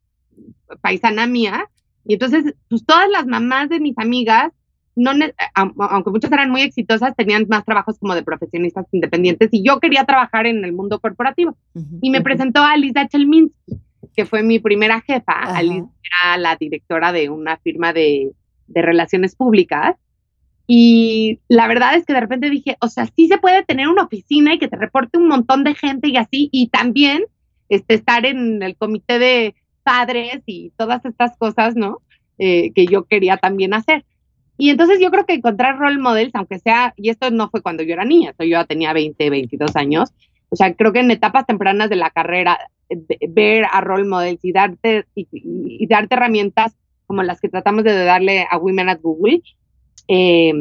paisana 0.81 1.29
mía. 1.29 1.71
Y 2.05 2.15
entonces, 2.15 2.57
pues 2.69 2.85
todas 2.85 3.09
las 3.09 3.27
mamás 3.27 3.69
de 3.69 3.79
mis 3.79 3.97
amigas 3.99 4.53
no, 4.97 5.13
aunque 5.55 6.11
muchas 6.11 6.33
eran 6.33 6.51
muy 6.51 6.63
exitosas, 6.63 7.15
tenían 7.15 7.47
más 7.49 7.65
trabajos 7.65 7.99
como 7.99 8.15
de 8.15 8.23
profesionistas 8.23 8.87
independientes 8.93 9.51
y 9.53 9.63
yo 9.63 9.79
quería 9.79 10.05
trabajar 10.05 10.47
en 10.47 10.65
el 10.65 10.73
mundo 10.73 10.99
corporativo. 11.01 11.57
Y 12.01 12.11
me 12.11 12.23
presentó 12.23 12.63
a 12.63 12.77
Lisa 12.77 13.07
Chelminsky, 13.07 13.79
que 14.17 14.25
fue 14.25 14.43
mi 14.43 14.59
primera 14.59 15.03
jefa. 15.03 15.33
Alice 15.33 15.87
era 16.03 16.39
la 16.39 16.57
directora 16.57 17.13
de 17.13 17.29
una 17.29 17.59
firma 17.59 17.93
de, 17.93 18.33
de, 18.69 18.83
relaciones 18.83 19.37
públicas. 19.37 19.97
Y 20.67 21.41
la 21.49 21.69
verdad 21.69 21.95
es 21.95 22.07
que 22.07 22.15
de 22.15 22.21
repente 22.21 22.49
dije, 22.49 22.77
o 22.81 22.89
sea, 22.89 23.07
sí 23.15 23.29
se 23.29 23.39
puede 23.39 23.65
tener 23.65 23.89
una 23.89 24.05
oficina 24.05 24.55
y 24.55 24.59
que 24.59 24.69
te 24.69 24.77
reporte 24.77 25.19
un 25.19 25.29
montón 25.29 25.63
de 25.63 25.75
gente 25.75 26.09
y 26.09 26.17
así, 26.17 26.49
y 26.51 26.69
también 26.69 27.25
este, 27.69 27.95
estar 27.95 28.25
en 28.25 28.63
el 28.63 28.77
comité 28.77 29.19
de 29.19 29.55
padres 29.83 30.43
y 30.47 30.73
todas 30.77 31.05
estas 31.05 31.37
cosas, 31.37 31.77
¿no? 31.77 32.01
Eh, 32.39 32.73
que 32.75 32.87
yo 32.87 33.05
quería 33.05 33.37
también 33.37 33.75
hacer. 33.75 34.05
Y 34.59 34.71
entonces 34.71 34.99
yo 35.01 35.11
creo 35.11 35.27
que 35.27 35.35
encontrar 35.35 35.79
role 35.79 35.99
models, 35.99 36.35
aunque 36.35 36.59
sea, 36.59 36.95
y 36.97 37.11
esto 37.11 37.31
no 37.31 37.51
fue 37.51 37.63
cuando 37.63 37.83
yo 37.83 37.93
era 37.93 38.05
niña, 38.05 38.35
yo 38.39 38.47
ya 38.47 38.65
tenía 38.65 38.93
20, 38.93 39.29
22 39.29 39.77
años, 39.77 40.13
o 40.49 40.57
sea, 40.57 40.75
creo 40.75 40.93
que 40.93 41.01
en 41.01 41.11
etapas 41.11 41.47
tempranas 41.47 41.91
de 41.91 41.97
la 41.97 42.11
carrera, 42.11 42.59
ver 43.29 43.65
a 43.71 43.81
role 43.81 44.05
models 44.05 44.45
y 44.45 44.53
darte, 44.53 45.07
y, 45.15 45.87
darte 45.89 46.15
herramientas 46.15 46.77
como 47.07 47.23
las 47.23 47.41
que 47.41 47.49
tratamos 47.49 47.85
de 47.85 48.05
darle 48.05 48.47
a 48.51 48.59
Women 48.59 48.89
at 48.89 49.01
Google, 49.01 49.43
eh, 50.09 50.53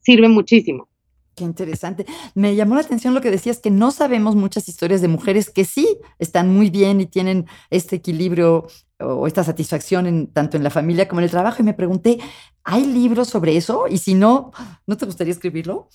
sirve 0.00 0.28
muchísimo. 0.28 0.88
Qué 1.34 1.44
interesante. 1.44 2.06
Me 2.34 2.56
llamó 2.56 2.76
la 2.76 2.80
atención 2.80 3.12
lo 3.12 3.20
que 3.20 3.30
decías, 3.30 3.58
que 3.58 3.70
no 3.70 3.90
sabemos 3.90 4.34
muchas 4.36 4.68
historias 4.70 5.02
de 5.02 5.08
mujeres 5.08 5.50
que 5.50 5.66
sí 5.66 5.98
están 6.18 6.48
muy 6.48 6.70
bien 6.70 7.00
y 7.00 7.06
tienen 7.06 7.44
este 7.68 7.96
equilibrio 7.96 8.68
o 9.00 9.26
esta 9.26 9.44
satisfacción 9.44 10.06
en, 10.06 10.26
tanto 10.28 10.56
en 10.56 10.64
la 10.64 10.70
familia 10.70 11.08
como 11.08 11.20
en 11.20 11.24
el 11.24 11.30
trabajo. 11.30 11.58
Y 11.60 11.64
me 11.64 11.74
pregunté, 11.74 12.18
¿hay 12.64 12.84
libros 12.86 13.28
sobre 13.28 13.56
eso? 13.56 13.86
Y 13.88 13.98
si 13.98 14.14
no, 14.14 14.52
¿no 14.86 14.96
te 14.96 15.06
gustaría 15.06 15.32
escribirlo? 15.32 15.88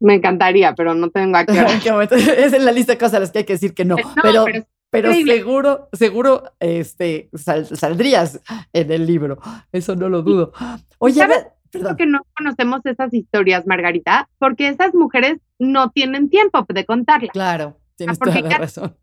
Me 0.00 0.14
encantaría, 0.14 0.74
pero 0.74 0.94
no 0.94 1.10
tengo 1.10 1.36
aquí. 1.36 1.52
es 2.12 2.52
en 2.52 2.64
la 2.64 2.72
lista 2.72 2.92
de 2.92 2.98
cosas 2.98 3.14
a 3.14 3.20
las 3.20 3.30
que 3.30 3.38
hay 3.38 3.44
que 3.44 3.54
decir 3.54 3.74
que 3.74 3.84
no. 3.84 3.96
pero, 4.22 4.46
pero, 4.90 5.12
seguro, 5.12 5.88
seguro 5.92 6.52
este, 6.60 7.30
saldrías 7.34 8.40
en 8.72 8.90
el 8.90 9.06
libro. 9.06 9.38
Eso 9.70 9.96
no 9.96 10.08
lo 10.08 10.22
dudo. 10.22 10.52
Oye, 10.98 11.26
Creo 11.72 11.96
que 11.96 12.04
no 12.04 12.20
conocemos 12.36 12.84
esas 12.84 13.14
historias, 13.14 13.66
Margarita, 13.66 14.28
porque 14.38 14.68
esas 14.68 14.94
mujeres 14.94 15.38
no 15.58 15.90
tienen 15.90 16.28
tiempo 16.28 16.66
de 16.68 16.84
contarlas. 16.84 17.30
Claro, 17.30 17.78
tienes 17.96 18.18
toda 18.18 18.40
la 18.42 18.58
razón. 18.58 18.96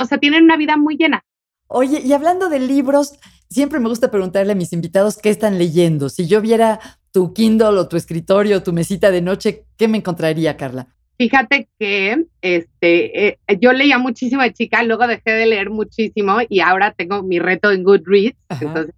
O 0.00 0.04
sea, 0.04 0.18
tienen 0.18 0.42
una 0.42 0.56
vida 0.56 0.76
muy 0.76 0.96
llena. 0.96 1.24
Oye, 1.68 2.00
y 2.04 2.12
hablando 2.12 2.48
de 2.48 2.60
libros, 2.60 3.14
siempre 3.48 3.78
me 3.78 3.88
gusta 3.88 4.10
preguntarle 4.10 4.52
a 4.52 4.56
mis 4.56 4.72
invitados 4.72 5.18
qué 5.18 5.30
están 5.30 5.58
leyendo. 5.58 6.08
Si 6.08 6.26
yo 6.26 6.40
viera 6.40 6.80
tu 7.12 7.32
Kindle 7.32 7.78
o 7.78 7.88
tu 7.88 7.96
escritorio, 7.96 8.62
tu 8.62 8.72
mesita 8.72 9.10
de 9.10 9.22
noche, 9.22 9.64
¿qué 9.76 9.88
me 9.88 9.98
encontraría, 9.98 10.56
Carla? 10.56 10.88
Fíjate 11.18 11.68
que 11.78 12.26
este, 12.42 13.28
eh, 13.28 13.38
yo 13.60 13.72
leía 13.72 13.98
muchísimo 13.98 14.42
de 14.42 14.52
chica, 14.52 14.82
luego 14.82 15.06
dejé 15.06 15.32
de 15.32 15.46
leer 15.46 15.70
muchísimo 15.70 16.38
y 16.48 16.60
ahora 16.60 16.92
tengo 16.92 17.22
mi 17.22 17.38
reto 17.38 17.72
en 17.72 17.82
Goodreads. 17.82 18.36
Entonces 18.60 18.94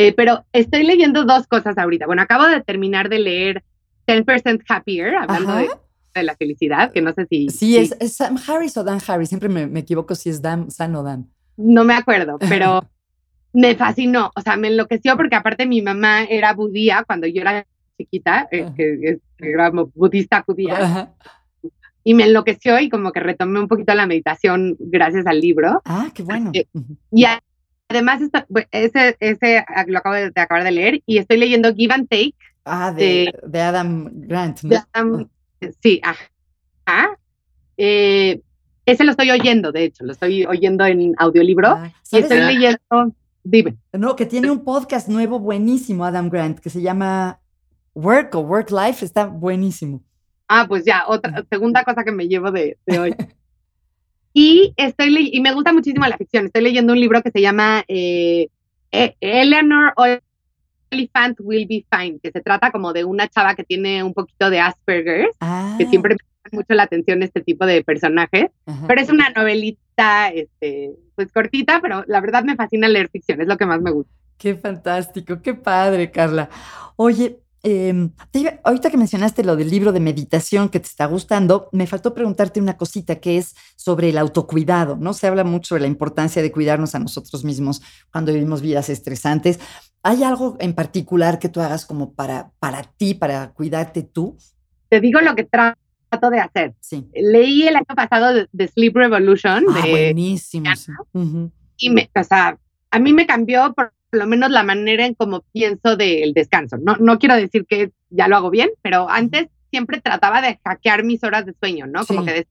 eh, 0.00 0.12
pero 0.12 0.44
estoy 0.52 0.84
leyendo 0.84 1.24
dos 1.24 1.48
cosas 1.48 1.76
ahorita. 1.76 2.06
Bueno, 2.06 2.22
acabo 2.22 2.46
de 2.46 2.60
terminar 2.60 3.08
de 3.08 3.18
leer 3.18 3.64
10% 4.06 4.62
Happier, 4.68 5.16
hablando 5.16 5.56
de, 6.14 6.22
la 6.22 6.36
felicidad, 6.36 6.92
que 6.92 7.02
no 7.02 7.12
sé 7.14 7.26
si... 7.28 7.48
Sí, 7.48 7.76
Es, 7.76 7.96
Sam 8.14 8.38
Harris 8.46 8.76
o 8.76 8.84
Dan 8.84 9.00
Harris, 9.04 9.28
siempre 9.28 9.48
me, 9.48 9.80
equivoco 9.80 10.14
si 10.14 10.30
es 10.30 10.40
Dan, 10.40 10.70
San 10.70 10.94
o 10.94 11.02
Dan. 11.02 11.28
No 11.58 11.84
me 11.84 11.94
acuerdo, 11.94 12.38
pero 12.48 12.88
me 13.52 13.74
fascinó, 13.74 14.30
o 14.34 14.40
sea, 14.40 14.56
me 14.56 14.68
enloqueció 14.68 15.16
porque 15.16 15.36
aparte 15.36 15.66
mi 15.66 15.82
mamá 15.82 16.24
era 16.24 16.54
budía 16.54 17.04
cuando 17.06 17.26
yo 17.26 17.42
era 17.42 17.66
chiquita, 17.98 18.48
eh, 18.50 18.70
que, 18.76 19.18
era 19.38 19.70
budista 19.70 20.42
judía. 20.42 21.12
Y 22.04 22.14
me 22.14 22.24
enloqueció 22.24 22.78
y 22.80 22.88
como 22.88 23.12
que 23.12 23.20
retomé 23.20 23.60
un 23.60 23.68
poquito 23.68 23.94
la 23.94 24.06
meditación 24.06 24.76
gracias 24.78 25.26
al 25.26 25.40
libro. 25.40 25.82
Ah, 25.84 26.08
qué 26.14 26.22
bueno. 26.22 26.50
Eh, 26.54 26.66
y 27.12 27.26
Además, 27.90 28.20
ese, 28.70 29.16
ese 29.18 29.58
ah, 29.66 29.84
lo 29.86 29.98
acabo 29.98 30.14
de, 30.14 30.26
acabar 30.34 30.62
de 30.62 30.72
leer 30.72 31.02
y 31.06 31.16
estoy 31.18 31.38
leyendo 31.38 31.74
Give 31.74 31.94
and 31.94 32.08
Take. 32.08 32.34
Ah, 32.64 32.92
de, 32.92 33.32
de, 33.46 33.60
Adam 33.62 34.10
Grant. 34.12 34.62
¿no? 34.62 34.76
Ah. 34.92 35.04
sí, 35.80 36.00
ajá. 36.04 37.18
Eh, 37.78 38.42
ese 38.90 39.04
lo 39.04 39.10
estoy 39.10 39.30
oyendo, 39.30 39.70
de 39.70 39.84
hecho, 39.84 40.04
lo 40.04 40.12
estoy 40.12 40.44
oyendo 40.46 40.84
en 40.86 41.14
audiolibro. 41.18 41.68
Ah, 41.68 41.92
y 42.10 42.18
estoy 42.18 42.40
leyendo. 42.40 42.78
Dime. 43.44 43.76
No, 43.92 44.16
que 44.16 44.26
tiene 44.26 44.50
un 44.50 44.64
podcast 44.64 45.08
nuevo 45.08 45.38
buenísimo, 45.38 46.04
Adam 46.04 46.28
Grant, 46.28 46.58
que 46.58 46.70
se 46.70 46.80
llama 46.80 47.38
Work 47.94 48.34
o 48.34 48.40
Work 48.40 48.70
Life. 48.70 49.04
Está 49.04 49.26
buenísimo. 49.26 50.02
Ah, 50.48 50.64
pues 50.66 50.84
ya, 50.84 51.04
otra 51.06 51.44
segunda 51.50 51.84
cosa 51.84 52.02
que 52.02 52.12
me 52.12 52.28
llevo 52.28 52.50
de, 52.50 52.78
de 52.86 52.98
hoy. 52.98 53.14
Y, 54.34 54.72
estoy 54.76 55.30
y 55.32 55.40
me 55.40 55.52
gusta 55.52 55.72
muchísimo 55.72 56.06
la 56.06 56.16
ficción. 56.16 56.46
Estoy 56.46 56.62
leyendo 56.62 56.92
un 56.92 57.00
libro 57.00 57.22
que 57.22 57.32
se 57.32 57.40
llama 57.40 57.82
eh, 57.88 58.48
e-, 58.92 59.16
Eleanor 59.20 59.92
Elephant 60.90 61.38
Will 61.40 61.66
Be 61.66 61.84
Fine, 61.90 62.20
que 62.22 62.30
se 62.30 62.40
trata 62.40 62.70
como 62.70 62.92
de 62.92 63.04
una 63.04 63.26
chava 63.26 63.56
que 63.56 63.64
tiene 63.64 64.02
un 64.04 64.14
poquito 64.14 64.48
de 64.48 64.60
Asperger, 64.60 65.30
que 65.30 65.36
ah. 65.40 65.76
siempre 65.90 66.16
mucho 66.52 66.74
la 66.74 66.84
atención 66.84 67.22
este 67.22 67.40
tipo 67.40 67.66
de 67.66 67.82
personajes. 67.84 68.46
Pero 68.86 69.00
es 69.00 69.10
una 69.10 69.30
novelita, 69.30 70.28
este, 70.28 70.92
pues 71.14 71.32
cortita, 71.32 71.80
pero 71.80 72.04
la 72.06 72.20
verdad 72.20 72.44
me 72.44 72.56
fascina 72.56 72.88
leer 72.88 73.08
ficción, 73.08 73.40
es 73.40 73.48
lo 73.48 73.56
que 73.56 73.66
más 73.66 73.80
me 73.80 73.90
gusta. 73.90 74.12
Qué 74.36 74.54
fantástico, 74.54 75.40
qué 75.42 75.54
padre, 75.54 76.10
Carla. 76.10 76.48
Oye, 76.96 77.38
Em, 77.64 78.12
ahorita 78.62 78.88
que 78.88 78.96
mencionaste 78.96 79.42
lo 79.42 79.56
del 79.56 79.68
libro 79.68 79.90
de 79.92 79.98
meditación 79.98 80.68
que 80.68 80.78
te 80.78 80.86
está 80.86 81.06
gustando, 81.06 81.68
me 81.72 81.88
faltó 81.88 82.14
preguntarte 82.14 82.60
una 82.60 82.76
cosita 82.76 83.16
que 83.16 83.36
es 83.36 83.56
sobre 83.74 84.10
el 84.10 84.18
autocuidado, 84.18 84.96
¿no? 84.96 85.12
Se 85.12 85.26
habla 85.26 85.42
mucho 85.42 85.74
de 85.74 85.80
la 85.80 85.88
importancia 85.88 86.40
de 86.40 86.52
cuidarnos 86.52 86.94
a 86.94 87.00
nosotros 87.00 87.44
mismos 87.44 87.82
cuando 88.12 88.32
vivimos 88.32 88.62
vidas 88.62 88.88
estresantes. 88.88 89.58
¿Hay 90.04 90.22
algo 90.22 90.56
en 90.60 90.72
particular 90.72 91.40
que 91.40 91.48
tú 91.48 91.60
hagas 91.60 91.84
como 91.84 92.14
para, 92.14 92.52
para 92.60 92.84
ti, 92.84 93.14
para 93.14 93.50
cuidarte 93.50 94.02
tú? 94.02 94.36
Te 94.88 95.00
digo 95.00 95.20
lo 95.20 95.34
que 95.34 95.44
trato 95.44 95.78
de 96.10 96.40
hacer. 96.40 96.74
Sí. 96.80 97.06
Leí 97.14 97.66
el 97.66 97.76
año 97.76 97.94
pasado 97.94 98.46
de, 98.50 98.68
Sleep 98.68 98.96
Revolution. 98.96 99.64
Ah, 99.70 99.86
buenísimo. 99.88 100.70
Y 101.76 101.90
me, 101.90 102.10
o 102.14 102.24
sea, 102.24 102.58
a 102.90 102.98
mí 102.98 103.12
me 103.12 103.26
cambió 103.26 103.72
por 103.74 103.92
lo 104.10 104.26
menos 104.26 104.50
la 104.50 104.62
manera 104.62 105.06
en 105.06 105.14
cómo 105.14 105.44
pienso 105.52 105.96
del 105.96 106.32
descanso. 106.32 106.76
No, 106.78 106.96
no 106.96 107.18
quiero 107.18 107.36
decir 107.36 107.66
que 107.66 107.92
ya 108.10 108.28
lo 108.28 108.36
hago 108.36 108.50
bien, 108.50 108.70
pero 108.82 109.08
antes 109.08 109.48
siempre 109.70 110.00
trataba 110.00 110.40
de 110.40 110.58
hackear 110.64 111.04
mis 111.04 111.22
horas 111.24 111.44
de 111.46 111.54
sueño, 111.60 111.86
¿no? 111.86 112.04
Como 112.06 112.24
que 112.24 112.46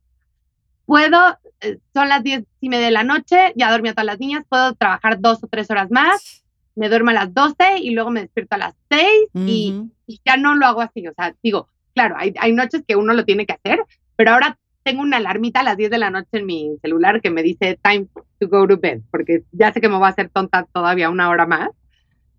puedo, 0.86 1.38
eh, 1.62 1.80
son 1.93 2.10
las 2.10 2.24
diez 2.24 2.43
y 2.62 2.70
media 2.70 2.86
de 2.86 2.91
la 2.91 3.03
noche, 3.03 3.53
ya 3.55 3.72
dormí 3.72 3.89
a 3.89 3.93
todas 3.93 4.05
las 4.05 4.20
niñas, 4.20 4.45
puedo 4.47 4.74
trabajar 4.76 5.20
dos 5.20 5.43
o 5.43 5.47
tres 5.47 5.70
horas 5.72 5.89
más, 5.89 6.43
me 6.76 6.89
duermo 6.89 7.10
a 7.10 7.14
las 7.14 7.34
doce 7.34 7.80
y 7.80 7.89
luego 7.89 8.12
me 8.12 8.22
despierto 8.22 8.55
a 8.55 8.60
las 8.60 8.76
seis 8.89 9.30
y, 9.34 9.89
ya 10.24 10.38
no 10.38 10.55
lo 10.55 10.66
hago 10.68 10.82
así. 10.82 11.05
O 11.08 11.14
sea, 11.14 11.36
digo, 11.43 11.68
claro, 11.97 12.15
hay, 12.15 12.31
hay 12.39 12.53
noches 12.53 12.83
que 12.87 12.95
uno 12.95 13.11
lo 13.15 13.25
tiene 13.25 13.47
que 13.47 13.53
hacer, 13.53 13.79
pero 14.15 14.31
ahora 14.31 14.59
tengo 14.83 15.01
una 15.01 15.17
alarmita 15.17 15.61
a 15.61 15.63
las 15.63 15.77
10 15.77 15.89
de 15.89 15.97
la 15.97 16.11
noche 16.11 16.27
en 16.33 16.45
mi 16.45 16.77
celular 16.79 17.21
que 17.21 17.31
me 17.31 17.41
dice 17.41 17.79
time 17.83 18.05
to 18.39 18.47
go 18.47 18.67
to 18.67 18.77
bed, 18.77 19.01
porque 19.09 19.41
ya 19.51 19.73
sé 19.73 19.81
que 19.81 19.89
me 19.89 19.97
voy 19.97 20.05
a 20.05 20.09
hacer 20.09 20.29
tonta 20.29 20.67
todavía 20.71 21.09
una 21.09 21.27
hora 21.31 21.47
más, 21.47 21.69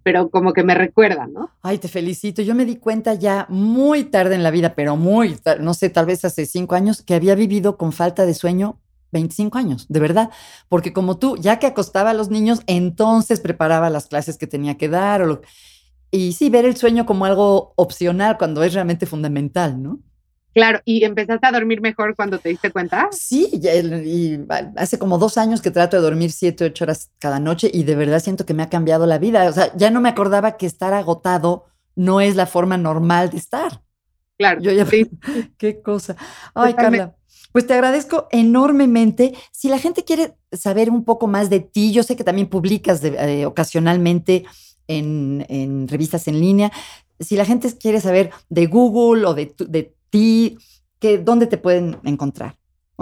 pero 0.04 0.30
como 0.30 0.52
que 0.52 0.62
me 0.62 0.76
recuerda, 0.76 1.26
¿no? 1.26 1.50
Ay, 1.60 1.78
te 1.78 1.88
felicito. 1.88 2.40
Yo 2.40 2.54
me 2.54 2.64
di 2.64 2.76
cuenta 2.76 3.14
ya 3.14 3.46
muy 3.48 4.04
tarde 4.04 4.36
en 4.36 4.44
la 4.44 4.52
vida, 4.52 4.76
pero 4.76 4.94
muy, 4.94 5.36
no 5.58 5.74
sé, 5.74 5.90
tal 5.90 6.06
vez 6.06 6.24
hace 6.24 6.46
cinco 6.46 6.76
años, 6.76 7.02
que 7.02 7.14
había 7.14 7.34
vivido 7.34 7.76
con 7.76 7.92
falta 7.92 8.26
de 8.26 8.34
sueño 8.34 8.78
25 9.10 9.58
años, 9.58 9.86
de 9.88 10.00
verdad, 10.00 10.30
porque 10.68 10.92
como 10.92 11.18
tú, 11.18 11.36
ya 11.36 11.58
que 11.58 11.66
acostaba 11.66 12.10
a 12.10 12.14
los 12.14 12.30
niños, 12.30 12.60
entonces 12.66 13.40
preparaba 13.40 13.90
las 13.90 14.06
clases 14.06 14.38
que 14.38 14.46
tenía 14.46 14.76
que 14.76 14.88
dar 14.88 15.22
o 15.22 15.40
y 16.10 16.32
sí, 16.32 16.50
ver 16.50 16.64
el 16.64 16.76
sueño 16.76 17.06
como 17.06 17.24
algo 17.24 17.72
opcional 17.76 18.38
cuando 18.38 18.62
es 18.62 18.74
realmente 18.74 19.06
fundamental, 19.06 19.82
¿no? 19.82 20.00
Claro, 20.54 20.80
¿y 20.84 21.04
empezaste 21.04 21.46
a 21.46 21.52
dormir 21.52 21.80
mejor 21.80 22.16
cuando 22.16 22.38
te 22.38 22.48
diste 22.48 22.70
cuenta? 22.70 23.08
Sí, 23.12 23.48
y 23.52 24.40
hace 24.76 24.98
como 24.98 25.18
dos 25.18 25.38
años 25.38 25.60
que 25.60 25.70
trato 25.70 25.96
de 25.96 26.02
dormir 26.02 26.32
siete, 26.32 26.64
ocho 26.64 26.84
horas 26.84 27.10
cada 27.18 27.38
noche 27.38 27.70
y 27.72 27.84
de 27.84 27.94
verdad 27.94 28.18
siento 28.18 28.44
que 28.44 28.54
me 28.54 28.62
ha 28.62 28.68
cambiado 28.68 29.06
la 29.06 29.18
vida. 29.18 29.48
O 29.48 29.52
sea, 29.52 29.72
ya 29.76 29.90
no 29.90 30.00
me 30.00 30.08
acordaba 30.08 30.56
que 30.56 30.66
estar 30.66 30.94
agotado 30.94 31.66
no 31.94 32.20
es 32.20 32.34
la 32.34 32.46
forma 32.46 32.76
normal 32.76 33.30
de 33.30 33.36
estar. 33.36 33.82
Claro. 34.38 34.60
Yo 34.60 34.72
ya, 34.72 34.86
sí. 34.86 35.10
qué 35.58 35.80
cosa. 35.82 36.16
Ay, 36.54 36.74
Carla. 36.74 37.14
Pues 37.52 37.66
te 37.66 37.74
agradezco 37.74 38.28
enormemente. 38.30 39.34
Si 39.52 39.68
la 39.68 39.78
gente 39.78 40.04
quiere 40.04 40.34
saber 40.52 40.90
un 40.90 41.04
poco 41.04 41.26
más 41.26 41.50
de 41.50 41.60
ti, 41.60 41.92
yo 41.92 42.02
sé 42.02 42.16
que 42.16 42.24
también 42.24 42.48
publicas 42.48 43.02
eh, 43.02 43.46
ocasionalmente 43.46 44.44
en, 44.88 45.46
en, 45.48 45.86
revistas 45.86 46.26
en 46.28 46.40
línea. 46.40 46.72
Si 47.20 47.36
la 47.36 47.44
gente 47.44 47.68
quiere 47.78 48.00
saber 48.00 48.30
de 48.48 48.66
Google 48.66 49.24
o 49.26 49.34
de, 49.34 49.54
de 49.58 49.92
ti, 50.10 50.58
que, 50.98 51.18
¿dónde 51.18 51.46
te 51.46 51.58
pueden 51.58 51.98
encontrar? 52.04 52.56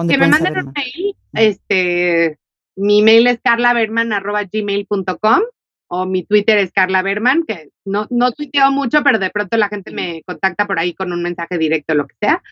que 0.07 0.18
me 0.18 0.28
manden 0.28 0.59
un 0.59 0.72
mail. 0.74 1.16
Este, 1.32 2.39
mi 2.76 3.01
mail 3.03 3.26
es 3.26 3.41
carlaberman.gmail.com 3.43 5.41
o 5.89 6.07
mi 6.07 6.24
Twitter 6.24 6.59
es 6.59 6.72
Carla 6.72 7.03
Berman, 7.03 7.45
que 7.47 7.70
no, 7.84 8.07
no 8.11 8.32
tuiteo 8.32 8.72
mucho, 8.72 9.03
pero 9.05 9.18
de 9.18 9.30
pronto 9.30 9.57
la 9.57 9.68
gente 9.68 9.93
me 9.93 10.22
contacta 10.26 10.66
por 10.66 10.78
ahí 10.78 10.95
con 10.95 11.12
un 11.12 11.22
mensaje 11.22 11.59
directo, 11.59 11.95
lo 11.95 12.07
que 12.07 12.16
sea. 12.20 12.43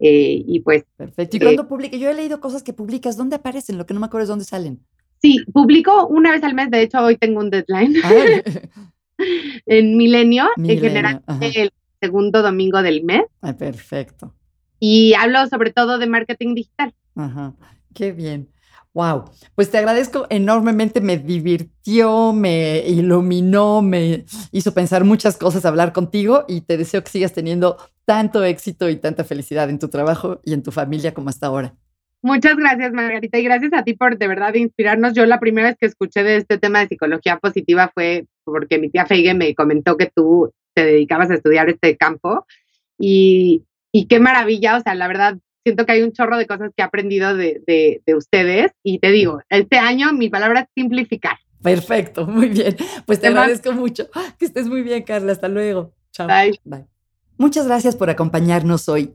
Eh, 0.00 0.42
y 0.46 0.60
pues. 0.60 0.84
Perfecto. 0.96 1.36
¿Y 1.36 1.40
cuando 1.40 1.68
publica? 1.68 1.96
Yo 1.96 2.10
he 2.10 2.14
leído 2.14 2.40
cosas 2.40 2.62
que 2.62 2.72
publicas. 2.72 3.16
¿Dónde 3.16 3.36
aparecen? 3.36 3.78
Lo 3.78 3.86
que 3.86 3.94
no 3.94 4.00
me 4.00 4.06
acuerdo 4.06 4.24
es 4.24 4.28
dónde 4.28 4.44
salen. 4.44 4.80
Sí, 5.20 5.44
publico 5.52 6.06
una 6.06 6.32
vez 6.32 6.42
al 6.42 6.54
mes. 6.54 6.70
De 6.70 6.82
hecho, 6.82 6.98
hoy 7.00 7.16
tengo 7.16 7.40
un 7.40 7.50
deadline. 7.50 7.96
en 9.66 9.96
Milenio, 9.96 10.48
en 10.56 10.80
general, 10.80 11.22
el 11.40 11.72
segundo 12.00 12.42
domingo 12.42 12.82
del 12.82 13.04
mes. 13.04 13.24
Ay, 13.42 13.52
perfecto. 13.54 14.34
Y 14.78 15.12
hablo 15.14 15.46
sobre 15.48 15.72
todo 15.72 15.98
de 15.98 16.06
marketing 16.06 16.54
digital. 16.54 16.94
Ajá, 17.14 17.54
qué 17.94 18.12
bien. 18.12 18.48
Wow, 18.92 19.26
pues 19.54 19.70
te 19.70 19.78
agradezco 19.78 20.26
enormemente, 20.30 21.00
me 21.00 21.16
divirtió, 21.16 22.32
me 22.32 22.80
iluminó, 22.88 23.82
me 23.82 24.24
hizo 24.50 24.74
pensar 24.74 25.04
muchas 25.04 25.36
cosas 25.36 25.64
hablar 25.64 25.92
contigo 25.92 26.44
y 26.48 26.62
te 26.62 26.76
deseo 26.76 27.04
que 27.04 27.10
sigas 27.10 27.32
teniendo 27.32 27.76
tanto 28.04 28.42
éxito 28.42 28.88
y 28.88 28.96
tanta 28.96 29.22
felicidad 29.22 29.70
en 29.70 29.78
tu 29.78 29.88
trabajo 29.88 30.40
y 30.44 30.54
en 30.54 30.64
tu 30.64 30.72
familia 30.72 31.14
como 31.14 31.28
hasta 31.28 31.46
ahora. 31.46 31.76
Muchas 32.22 32.56
gracias, 32.56 32.92
Margarita, 32.92 33.38
y 33.38 33.44
gracias 33.44 33.72
a 33.72 33.82
ti 33.82 33.94
por 33.94 34.18
de 34.18 34.28
verdad 34.28 34.52
inspirarnos. 34.54 35.14
Yo 35.14 35.24
la 35.24 35.40
primera 35.40 35.68
vez 35.68 35.78
que 35.80 35.86
escuché 35.86 36.22
de 36.22 36.36
este 36.36 36.58
tema 36.58 36.80
de 36.80 36.88
psicología 36.88 37.38
positiva 37.38 37.90
fue 37.94 38.26
porque 38.44 38.78
mi 38.78 38.90
tía 38.90 39.06
Feige 39.06 39.34
me 39.34 39.54
comentó 39.54 39.96
que 39.96 40.10
tú 40.14 40.52
te 40.74 40.84
dedicabas 40.84 41.30
a 41.30 41.34
estudiar 41.34 41.70
este 41.70 41.96
campo 41.96 42.46
y, 42.98 43.64
y 43.90 44.06
qué 44.06 44.20
maravilla, 44.20 44.76
o 44.76 44.80
sea, 44.80 44.94
la 44.94 45.08
verdad, 45.08 45.38
siento 45.64 45.86
que 45.86 45.92
hay 45.92 46.02
un 46.02 46.12
chorro 46.12 46.36
de 46.36 46.46
cosas 46.46 46.72
que 46.76 46.82
he 46.82 46.84
aprendido 46.84 47.34
de, 47.34 47.62
de, 47.66 48.14
ustedes 48.14 48.72
y 48.82 48.98
te 48.98 49.10
digo, 49.10 49.40
este 49.48 49.78
año 49.78 50.12
mi 50.12 50.28
palabra 50.28 50.60
es 50.60 50.66
simplificar. 50.74 51.38
Perfecto, 51.62 52.26
muy 52.26 52.48
bien. 52.48 52.76
Pues 53.06 53.20
te 53.20 53.28
agradezco 53.28 53.72
mucho. 53.72 54.08
Que 54.38 54.46
estés 54.46 54.66
muy 54.66 54.82
bien, 54.82 55.02
Carla. 55.02 55.32
Hasta 55.32 55.48
luego. 55.48 55.92
Chao. 56.10 56.26
Bye. 56.64 56.86
Muchas 57.36 57.66
gracias 57.66 57.96
por 57.96 58.08
acompañarnos 58.08 58.88
hoy. 58.88 59.14